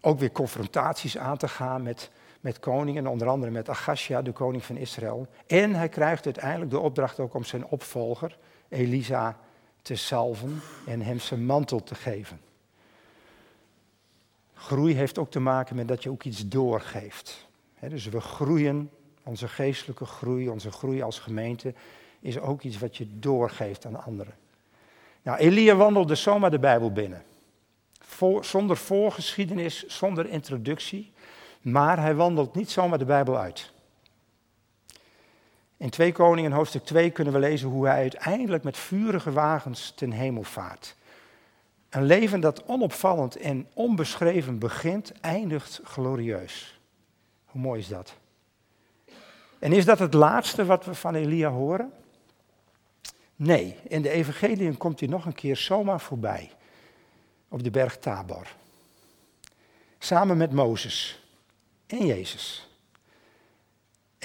ook 0.01 0.19
weer 0.19 0.33
confrontaties 0.33 1.19
aan 1.19 1.37
te 1.37 1.49
gaan 1.49 1.83
met, 1.83 2.11
met 2.41 2.59
koningen, 2.59 3.07
onder 3.07 3.29
andere 3.29 3.53
met 3.53 3.69
Agasja, 3.69 4.23
de 4.23 4.33
koning 4.33 4.65
van 4.65 4.77
Israël. 4.77 5.27
En 5.47 5.75
hij 5.75 5.89
krijgt 5.89 6.25
uiteindelijk 6.25 6.71
de 6.71 6.79
opdracht 6.79 7.21
ook 7.21 7.35
om 7.35 7.45
zijn 7.45 7.67
opvolger, 7.67 8.39
Elisa, 8.69 9.37
te 9.87 9.97
salven 9.97 10.61
en 10.87 11.03
hem 11.03 11.21
zijn 11.21 11.45
mantel 11.45 11.83
te 11.83 11.95
geven. 11.95 12.41
Groei 14.55 14.95
heeft 14.95 15.19
ook 15.19 15.31
te 15.31 15.41
maken 15.41 15.77
met 15.77 15.89
dat 15.89 16.03
je 16.03 16.11
ook 16.11 16.25
iets 16.25 16.49
doorgeeft. 16.49 17.47
dus 17.81 18.09
we 18.09 18.21
groeien, 18.21 18.91
onze 19.23 19.49
geestelijke 19.49 20.05
groei, 20.05 20.49
onze 20.49 20.71
groei 20.71 21.03
als 21.03 21.19
gemeente, 21.19 21.75
is 22.21 22.39
ook 22.39 22.63
iets 22.63 22.79
wat 22.79 22.97
je 22.97 23.19
doorgeeft 23.19 23.87
aan 23.87 24.05
anderen. 24.05 24.35
Nou, 25.23 25.39
Elia 25.39 25.75
wandelde 25.75 26.15
zomaar 26.15 26.51
de 26.51 26.59
Bijbel 26.59 26.93
binnen. 26.93 27.25
zonder 28.41 28.77
voorgeschiedenis, 28.77 29.87
zonder 29.87 30.29
introductie. 30.29 31.13
Maar 31.61 32.01
hij 32.01 32.15
wandelt 32.15 32.55
niet 32.55 32.71
zomaar 32.71 32.99
de 32.99 33.05
Bijbel 33.05 33.37
uit. 33.39 33.73
In 35.77 35.91
2 35.91 36.13
Koningen 36.13 36.53
hoofdstuk 36.53 36.85
2 36.85 37.11
kunnen 37.11 37.33
we 37.33 37.39
lezen 37.39 37.69
hoe 37.69 37.87
hij 37.87 37.97
uiteindelijk 37.97 38.65
met 38.65 38.77
vurige 38.77 39.33
wagens 39.33 39.93
ten 39.97 40.11
hemel 40.13 40.43
vaart. 40.43 40.97
Een 41.89 42.05
leven 42.05 42.41
dat 42.41 42.65
onopvallend 42.67 43.37
en 43.37 43.67
onbeschreven 43.75 44.59
begint, 44.59 45.13
eindigt 45.21 45.81
glorieus. 45.85 46.81
Hoe 47.45 47.61
mooi 47.61 47.81
is 47.81 47.89
dat? 47.89 48.15
En 49.59 49.73
is 49.73 49.85
dat 49.85 49.99
het 49.99 50.15
laatste 50.15 50.65
wat 50.65 50.85
we 50.85 50.95
van 50.95 51.15
Elia 51.15 51.51
horen? 51.51 51.93
Nee, 53.37 53.77
in 53.89 54.03
de 54.03 54.11
evangeliën 54.11 54.77
komt 54.77 55.01
hij 55.01 55.09
nog 55.09 55.25
een 55.27 55.35
keer 55.35 55.57
zomaar 55.57 56.01
voorbij. 56.01 56.51
Op 57.49 57.63
de 57.63 57.71
berg 57.71 57.99
Tabor. 57.99 58.47
Samen 59.99 60.37
met 60.37 60.53
Mozes 60.53 61.25
en 61.87 62.07
Jezus. 62.07 62.69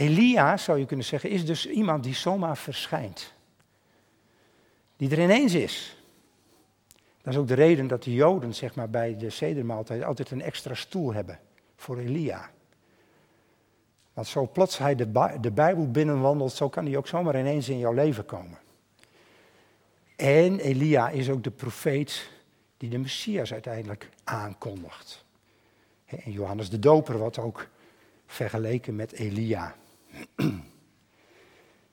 Elia, 0.01 0.57
zou 0.57 0.79
je 0.79 0.85
kunnen 0.85 1.05
zeggen, 1.05 1.29
is 1.29 1.45
dus 1.45 1.67
iemand 1.67 2.03
die 2.03 2.15
zomaar 2.15 2.57
verschijnt. 2.57 3.33
Die 4.97 5.09
er 5.09 5.19
ineens 5.19 5.53
is. 5.53 5.97
Dat 7.21 7.33
is 7.33 7.39
ook 7.39 7.47
de 7.47 7.53
reden 7.53 7.87
dat 7.87 8.03
de 8.03 8.13
Joden 8.13 8.55
zeg 8.55 8.75
maar, 8.75 8.89
bij 8.89 9.17
de 9.17 9.29
sedermaaltijd 9.29 10.03
altijd 10.03 10.31
een 10.31 10.41
extra 10.41 10.73
stoel 10.73 11.13
hebben 11.13 11.39
voor 11.75 11.97
Elia. 11.97 12.49
Want 14.13 14.27
zo 14.27 14.47
plots 14.47 14.77
hij 14.77 14.95
de, 14.95 15.37
de 15.41 15.51
Bijbel 15.51 15.91
binnenwandelt, 15.91 16.51
zo 16.51 16.69
kan 16.69 16.85
hij 16.85 16.97
ook 16.97 17.07
zomaar 17.07 17.39
ineens 17.39 17.69
in 17.69 17.79
jouw 17.79 17.93
leven 17.93 18.25
komen. 18.25 18.57
En 20.15 20.59
Elia 20.59 21.09
is 21.09 21.29
ook 21.29 21.43
de 21.43 21.51
profeet 21.51 22.29
die 22.77 22.89
de 22.89 22.97
Messias 22.97 23.53
uiteindelijk 23.53 24.09
aankondigt. 24.23 25.25
En 26.05 26.31
Johannes 26.31 26.69
de 26.69 26.79
Doper 26.79 27.17
wordt 27.17 27.37
ook 27.37 27.67
vergeleken 28.25 28.95
met 28.95 29.11
Elia. 29.11 29.75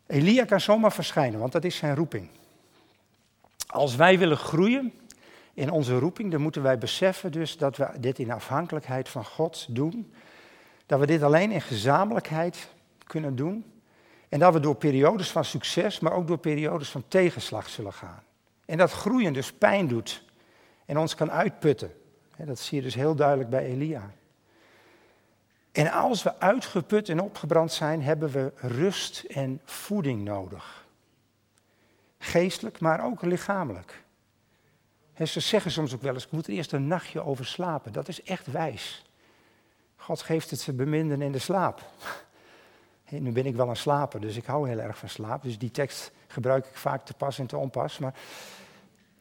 Elia 0.06 0.44
kan 0.44 0.60
zomaar 0.60 0.92
verschijnen, 0.92 1.40
want 1.40 1.52
dat 1.52 1.64
is 1.64 1.76
zijn 1.76 1.94
roeping. 1.94 2.28
Als 3.66 3.96
wij 3.96 4.18
willen 4.18 4.36
groeien 4.36 4.92
in 5.54 5.70
onze 5.70 5.98
roeping, 5.98 6.30
dan 6.30 6.40
moeten 6.40 6.62
wij 6.62 6.78
beseffen 6.78 7.32
dus 7.32 7.56
dat 7.56 7.76
we 7.76 7.88
dit 8.00 8.18
in 8.18 8.30
afhankelijkheid 8.30 9.08
van 9.08 9.24
God 9.24 9.66
doen. 9.68 10.12
Dat 10.86 11.00
we 11.00 11.06
dit 11.06 11.22
alleen 11.22 11.50
in 11.50 11.60
gezamenlijkheid 11.60 12.68
kunnen 13.04 13.36
doen. 13.36 13.64
En 14.28 14.38
dat 14.38 14.52
we 14.52 14.60
door 14.60 14.74
periodes 14.74 15.30
van 15.30 15.44
succes, 15.44 16.00
maar 16.00 16.12
ook 16.12 16.26
door 16.26 16.38
periodes 16.38 16.88
van 16.88 17.04
tegenslag 17.08 17.68
zullen 17.68 17.92
gaan. 17.92 18.22
En 18.64 18.78
dat 18.78 18.92
groeien 18.92 19.32
dus 19.32 19.52
pijn 19.52 19.88
doet 19.88 20.22
en 20.86 20.98
ons 20.98 21.14
kan 21.14 21.30
uitputten. 21.30 21.92
Dat 22.36 22.58
zie 22.58 22.76
je 22.76 22.84
dus 22.84 22.94
heel 22.94 23.14
duidelijk 23.14 23.50
bij 23.50 23.64
Elia. 23.64 24.10
En 25.78 25.90
als 25.90 26.22
we 26.22 26.38
uitgeput 26.38 27.08
en 27.08 27.20
opgebrand 27.20 27.72
zijn, 27.72 28.02
hebben 28.02 28.30
we 28.30 28.52
rust 28.56 29.24
en 29.28 29.60
voeding 29.64 30.24
nodig. 30.24 30.86
Geestelijk, 32.18 32.80
maar 32.80 33.04
ook 33.04 33.22
lichamelijk. 33.22 34.02
ze 35.24 35.40
zeggen 35.40 35.70
soms 35.70 35.94
ook 35.94 36.02
wel 36.02 36.14
eens, 36.14 36.24
ik 36.24 36.30
moet 36.30 36.46
er 36.46 36.52
eerst 36.52 36.72
een 36.72 36.86
nachtje 36.86 37.24
over 37.24 37.46
slapen. 37.46 37.92
Dat 37.92 38.08
is 38.08 38.22
echt 38.22 38.46
wijs. 38.46 39.04
God 39.96 40.22
geeft 40.22 40.50
het 40.50 40.60
ze 40.60 40.72
beminden 40.72 41.22
in 41.22 41.32
de 41.32 41.38
slaap. 41.38 41.80
nu 43.08 43.32
ben 43.32 43.46
ik 43.46 43.56
wel 43.56 43.68
een 43.68 43.76
slaper, 43.76 44.20
dus 44.20 44.36
ik 44.36 44.46
hou 44.46 44.68
heel 44.68 44.78
erg 44.78 44.98
van 44.98 45.08
slaap. 45.08 45.42
Dus 45.42 45.58
die 45.58 45.70
tekst 45.70 46.12
gebruik 46.26 46.66
ik 46.66 46.76
vaak 46.76 47.04
te 47.04 47.14
pas 47.14 47.38
en 47.38 47.46
te 47.46 47.56
onpas. 47.56 47.98
Maar 47.98 48.14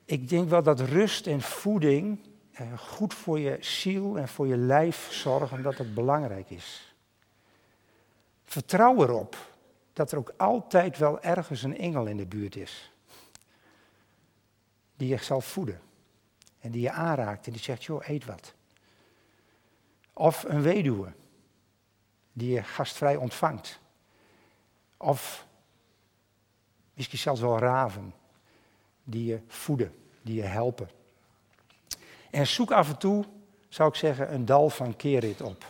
ik 0.05 0.29
denk 0.29 0.49
wel 0.49 0.63
dat 0.63 0.79
rust 0.79 1.27
en 1.27 1.41
voeding 1.41 2.19
goed 2.77 3.13
voor 3.13 3.39
je 3.39 3.57
ziel 3.59 4.17
en 4.17 4.27
voor 4.27 4.47
je 4.47 4.57
lijf 4.57 5.11
zorgen, 5.11 5.63
dat 5.63 5.77
het 5.77 5.93
belangrijk 5.93 6.49
is. 6.49 6.95
Vertrouw 8.43 9.01
erop 9.01 9.37
dat 9.93 10.11
er 10.11 10.17
ook 10.17 10.33
altijd 10.37 10.97
wel 10.97 11.21
ergens 11.21 11.63
een 11.63 11.77
engel 11.77 12.05
in 12.05 12.17
de 12.17 12.25
buurt 12.25 12.55
is. 12.55 12.91
Die 14.95 15.07
je 15.07 15.17
zal 15.17 15.41
voeden. 15.41 15.81
En 16.59 16.71
die 16.71 16.81
je 16.81 16.91
aanraakt 16.91 17.45
en 17.45 17.51
die 17.51 17.61
zegt, 17.61 17.83
joh, 17.83 18.07
eet 18.07 18.25
wat. 18.25 18.53
Of 20.13 20.43
een 20.43 20.61
weduwe 20.61 21.13
die 22.33 22.53
je 22.53 22.63
gastvrij 22.63 23.15
ontvangt. 23.15 23.79
Of 24.97 25.47
misschien 26.93 27.19
zelfs 27.19 27.41
wel 27.41 27.59
raven 27.59 28.13
die 29.03 29.25
je 29.25 29.39
voeden, 29.47 29.95
die 30.21 30.35
je 30.35 30.43
helpen. 30.43 30.89
En 32.29 32.47
zoek 32.47 32.71
af 32.71 32.89
en 32.89 32.97
toe, 32.97 33.25
zou 33.69 33.89
ik 33.89 33.95
zeggen, 33.95 34.33
een 34.33 34.45
dal 34.45 34.69
van 34.69 34.95
Kerit 34.95 35.41
op. 35.41 35.65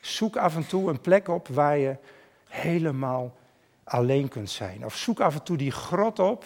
Zoek 0.00 0.36
af 0.36 0.56
en 0.56 0.66
toe 0.66 0.90
een 0.90 1.00
plek 1.00 1.28
op 1.28 1.48
waar 1.48 1.78
je 1.78 1.96
helemaal 2.48 3.36
alleen 3.84 4.28
kunt 4.28 4.50
zijn. 4.50 4.84
Of 4.84 4.96
zoek 4.96 5.20
af 5.20 5.34
en 5.34 5.42
toe 5.42 5.56
die 5.56 5.70
grot 5.70 6.18
op 6.18 6.44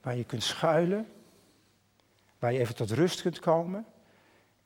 waar 0.00 0.16
je 0.16 0.24
kunt 0.24 0.42
schuilen, 0.42 1.08
waar 2.38 2.52
je 2.52 2.58
even 2.58 2.74
tot 2.74 2.90
rust 2.90 3.22
kunt 3.22 3.38
komen 3.38 3.86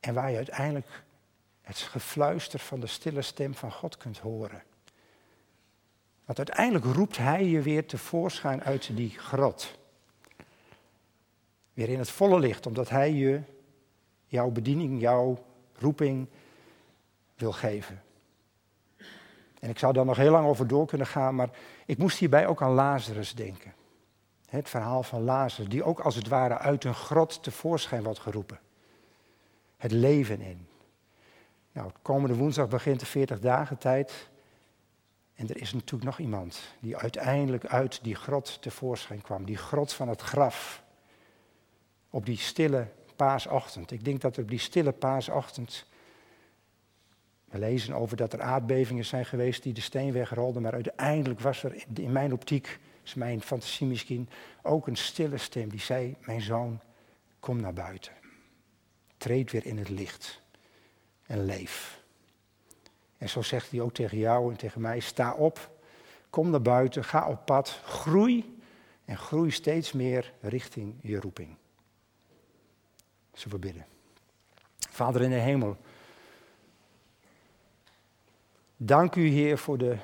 en 0.01 0.15
waar 0.15 0.31
je 0.31 0.37
uiteindelijk 0.37 1.03
het 1.63 1.79
gefluister 1.79 2.59
van 2.59 2.81
de 2.81 2.87
stille 2.87 3.23
stem 3.23 3.55
van 3.55 3.73
God 3.73 3.97
kunt 3.97 4.19
horen. 4.19 4.63
Want 6.25 6.39
uiteindelijk 6.39 6.85
roept 6.85 7.17
Hij 7.17 7.45
je 7.45 7.63
weer 7.63 7.87
tevoorschijn 7.87 8.63
uit 8.63 8.97
die 8.97 9.19
grot. 9.19 9.79
Weer 11.75 11.89
in 11.89 11.99
het 11.99 12.11
volle 12.11 12.39
licht, 12.39 12.67
omdat 12.67 12.89
Hij 12.89 13.13
je 13.13 13.41
jouw 14.27 14.51
bediening, 14.51 15.01
jouw 15.01 15.45
roeping 15.79 16.29
wil 17.35 17.53
geven. 17.53 18.03
En 19.61 19.71
ik 19.71 19.79
zou 19.79 19.93
daar 19.93 20.05
nog 20.05 20.17
heel 20.17 20.31
lang 20.31 20.47
over 20.47 20.67
door 20.67 20.87
kunnen 20.87 21.07
gaan, 21.07 21.35
maar 21.35 21.51
ik 21.87 21.99
moest 21.99 22.19
hierbij 22.19 22.47
ook 22.47 22.63
aan 22.63 22.73
Lazarus 22.73 23.35
denken. 23.35 23.75
Het 24.49 24.69
verhaal 24.69 25.03
van 25.03 25.23
Lazarus, 25.23 25.69
die 25.69 25.85
ook 25.85 26.01
als 26.01 26.15
het 26.15 26.29
ware 26.29 26.59
uit 26.59 26.85
een 26.85 26.95
grot 26.95 27.43
tevoorschijn 27.43 28.03
wordt 28.03 28.19
geroepen. 28.19 28.61
Het 29.77 29.93
leven 29.93 30.41
in. 30.41 30.67
Nou, 31.73 31.91
komende 32.03 32.37
woensdag 32.37 32.69
begint 32.69 33.01
de 33.01 33.07
40 33.07 33.41
dagen 33.41 33.79
tijd. 33.79 34.29
En 35.35 35.49
er 35.49 35.61
is 35.61 35.73
natuurlijk 35.73 36.05
nog 36.05 36.19
iemand 36.19 36.61
die 36.81 36.97
uiteindelijk 36.97 37.67
uit 37.67 37.99
die 38.03 38.15
grot 38.15 38.63
tevoorschijn 38.63 39.23
kwam. 39.23 39.45
Die 39.45 39.57
grot 39.57 39.93
van 39.93 40.09
het 40.09 40.21
graf 40.21 40.83
op 42.11 42.27
die 42.27 42.39
stille 42.39 42.87
paasochtend. 43.17 43.91
Ik 43.91 44.05
denk 44.05 44.21
dat 44.21 44.39
op 44.39 44.49
die 44.49 44.59
stille 44.59 44.93
paasochtend 44.93 45.87
We 47.51 47.59
lezen 47.59 47.95
over 47.95 48.17
dat 48.17 48.33
er 48.33 48.41
aardbevingen 48.41 49.05
zijn 49.05 49.27
geweest 49.27 49.63
die 49.63 49.73
de 49.73 49.81
steen 49.81 50.13
wegrolden, 50.13 50.63
maar 50.63 50.73
uiteindelijk 50.73 51.41
was 51.41 51.63
er 51.63 51.85
in 51.95 52.13
mijn 52.13 52.33
optiek, 52.33 52.79
is 53.03 53.15
mijn 53.15 53.43
fantasie 53.43 53.87
misschien, 53.87 54.29
ook 54.63 54.87
een 54.87 54.97
stille 54.97 55.39
stem 55.39 55.69
die 55.69 55.81
zei, 55.81 56.17
mijn 56.21 56.41
zoon, 56.41 56.81
kom 57.41 57.61
naar 57.61 57.73
buiten. 57.73 58.13
Treed 59.17 59.51
weer 59.51 59.67
in 59.67 59.79
het 59.79 59.89
licht 59.89 60.43
en 61.27 61.45
leef. 61.45 62.03
En 63.19 63.29
zo 63.29 63.43
zegt 63.43 63.71
hij 63.71 63.81
ook 63.81 63.95
tegen 63.95 64.19
jou 64.19 64.51
en 64.51 64.57
tegen 64.57 64.81
mij, 64.81 65.01
sta 65.01 65.35
op, 65.35 65.71
kom 66.31 66.51
naar 66.51 66.63
buiten, 66.63 67.05
ga 67.05 67.29
op 67.29 67.47
pad, 67.47 67.81
groei 67.85 68.59
en 69.05 69.17
groei 69.17 69.51
steeds 69.51 69.93
meer 69.93 70.33
richting 70.41 70.95
je 71.01 71.21
roeping. 71.21 71.57
Zullen 73.33 73.61
we 73.61 73.67
bidden. 73.67 73.87
Vader 74.91 75.23
in 75.23 75.31
de 75.31 75.37
hemel, 75.37 75.77
dank 78.77 79.15
u 79.15 79.29
Heer 79.29 79.59
voor 79.59 79.79
de 79.79 79.97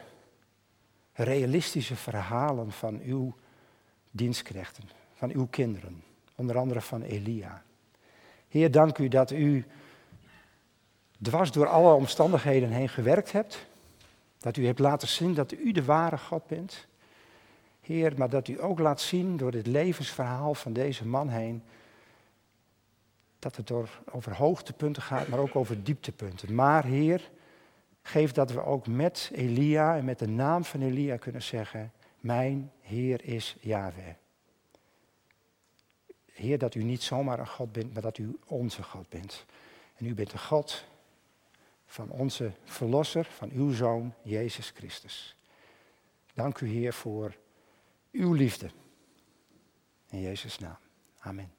realistische 1.12 1.96
verhalen 1.96 2.72
van 2.72 3.00
uw 3.00 3.34
dienstknechten, 4.10 4.84
van 5.14 5.30
uw 5.30 5.46
kinderen, 5.46 6.02
onder 6.34 6.58
andere 6.58 6.80
van 6.80 7.02
Elia. 7.02 7.62
Heer, 8.48 8.70
dank 8.70 8.98
u 8.98 9.08
dat 9.08 9.30
u 9.30 9.64
dwars 11.22 11.52
door 11.52 11.66
alle 11.66 11.94
omstandigheden 11.94 12.70
heen 12.70 12.88
gewerkt 12.88 13.32
hebt. 13.32 13.66
Dat 14.38 14.56
u 14.56 14.66
hebt 14.66 14.78
laten 14.78 15.08
zien 15.08 15.34
dat 15.34 15.52
u 15.52 15.72
de 15.72 15.84
ware 15.84 16.18
God 16.18 16.46
bent. 16.46 16.86
Heer, 17.80 18.12
maar 18.16 18.30
dat 18.30 18.48
u 18.48 18.62
ook 18.62 18.78
laat 18.78 19.00
zien 19.00 19.36
door 19.36 19.50
dit 19.50 19.66
levensverhaal 19.66 20.54
van 20.54 20.72
deze 20.72 21.06
man 21.06 21.28
heen. 21.28 21.62
Dat 23.46 23.56
het 23.56 23.66
door, 23.66 23.88
over 24.10 24.34
hoogtepunten 24.36 25.02
gaat, 25.02 25.28
maar 25.28 25.38
ook 25.38 25.56
over 25.56 25.82
dieptepunten. 25.82 26.54
Maar 26.54 26.84
Heer, 26.84 27.30
geef 28.02 28.32
dat 28.32 28.50
we 28.50 28.64
ook 28.64 28.86
met 28.86 29.30
Elia 29.34 29.96
en 29.96 30.04
met 30.04 30.18
de 30.18 30.28
naam 30.28 30.64
van 30.64 30.82
Elia 30.82 31.16
kunnen 31.16 31.42
zeggen: 31.42 31.92
Mijn 32.20 32.72
Heer 32.80 33.24
is 33.24 33.56
Yahweh. 33.60 34.14
Heer, 36.32 36.58
dat 36.58 36.74
u 36.74 36.82
niet 36.82 37.02
zomaar 37.02 37.38
een 37.38 37.48
God 37.48 37.72
bent, 37.72 37.92
maar 37.92 38.02
dat 38.02 38.18
u 38.18 38.38
onze 38.46 38.82
God 38.82 39.08
bent. 39.08 39.44
En 39.96 40.06
u 40.06 40.14
bent 40.14 40.30
de 40.30 40.38
God 40.38 40.84
van 41.86 42.10
onze 42.10 42.52
Verlosser, 42.64 43.24
van 43.24 43.50
uw 43.50 43.72
Zoon, 43.72 44.14
Jezus 44.22 44.70
Christus. 44.70 45.36
Dank 46.34 46.60
u, 46.60 46.68
Heer, 46.68 46.92
voor 46.92 47.36
uw 48.12 48.32
liefde. 48.32 48.70
In 50.10 50.20
Jezus' 50.20 50.58
naam. 50.58 50.78
Amen. 51.18 51.55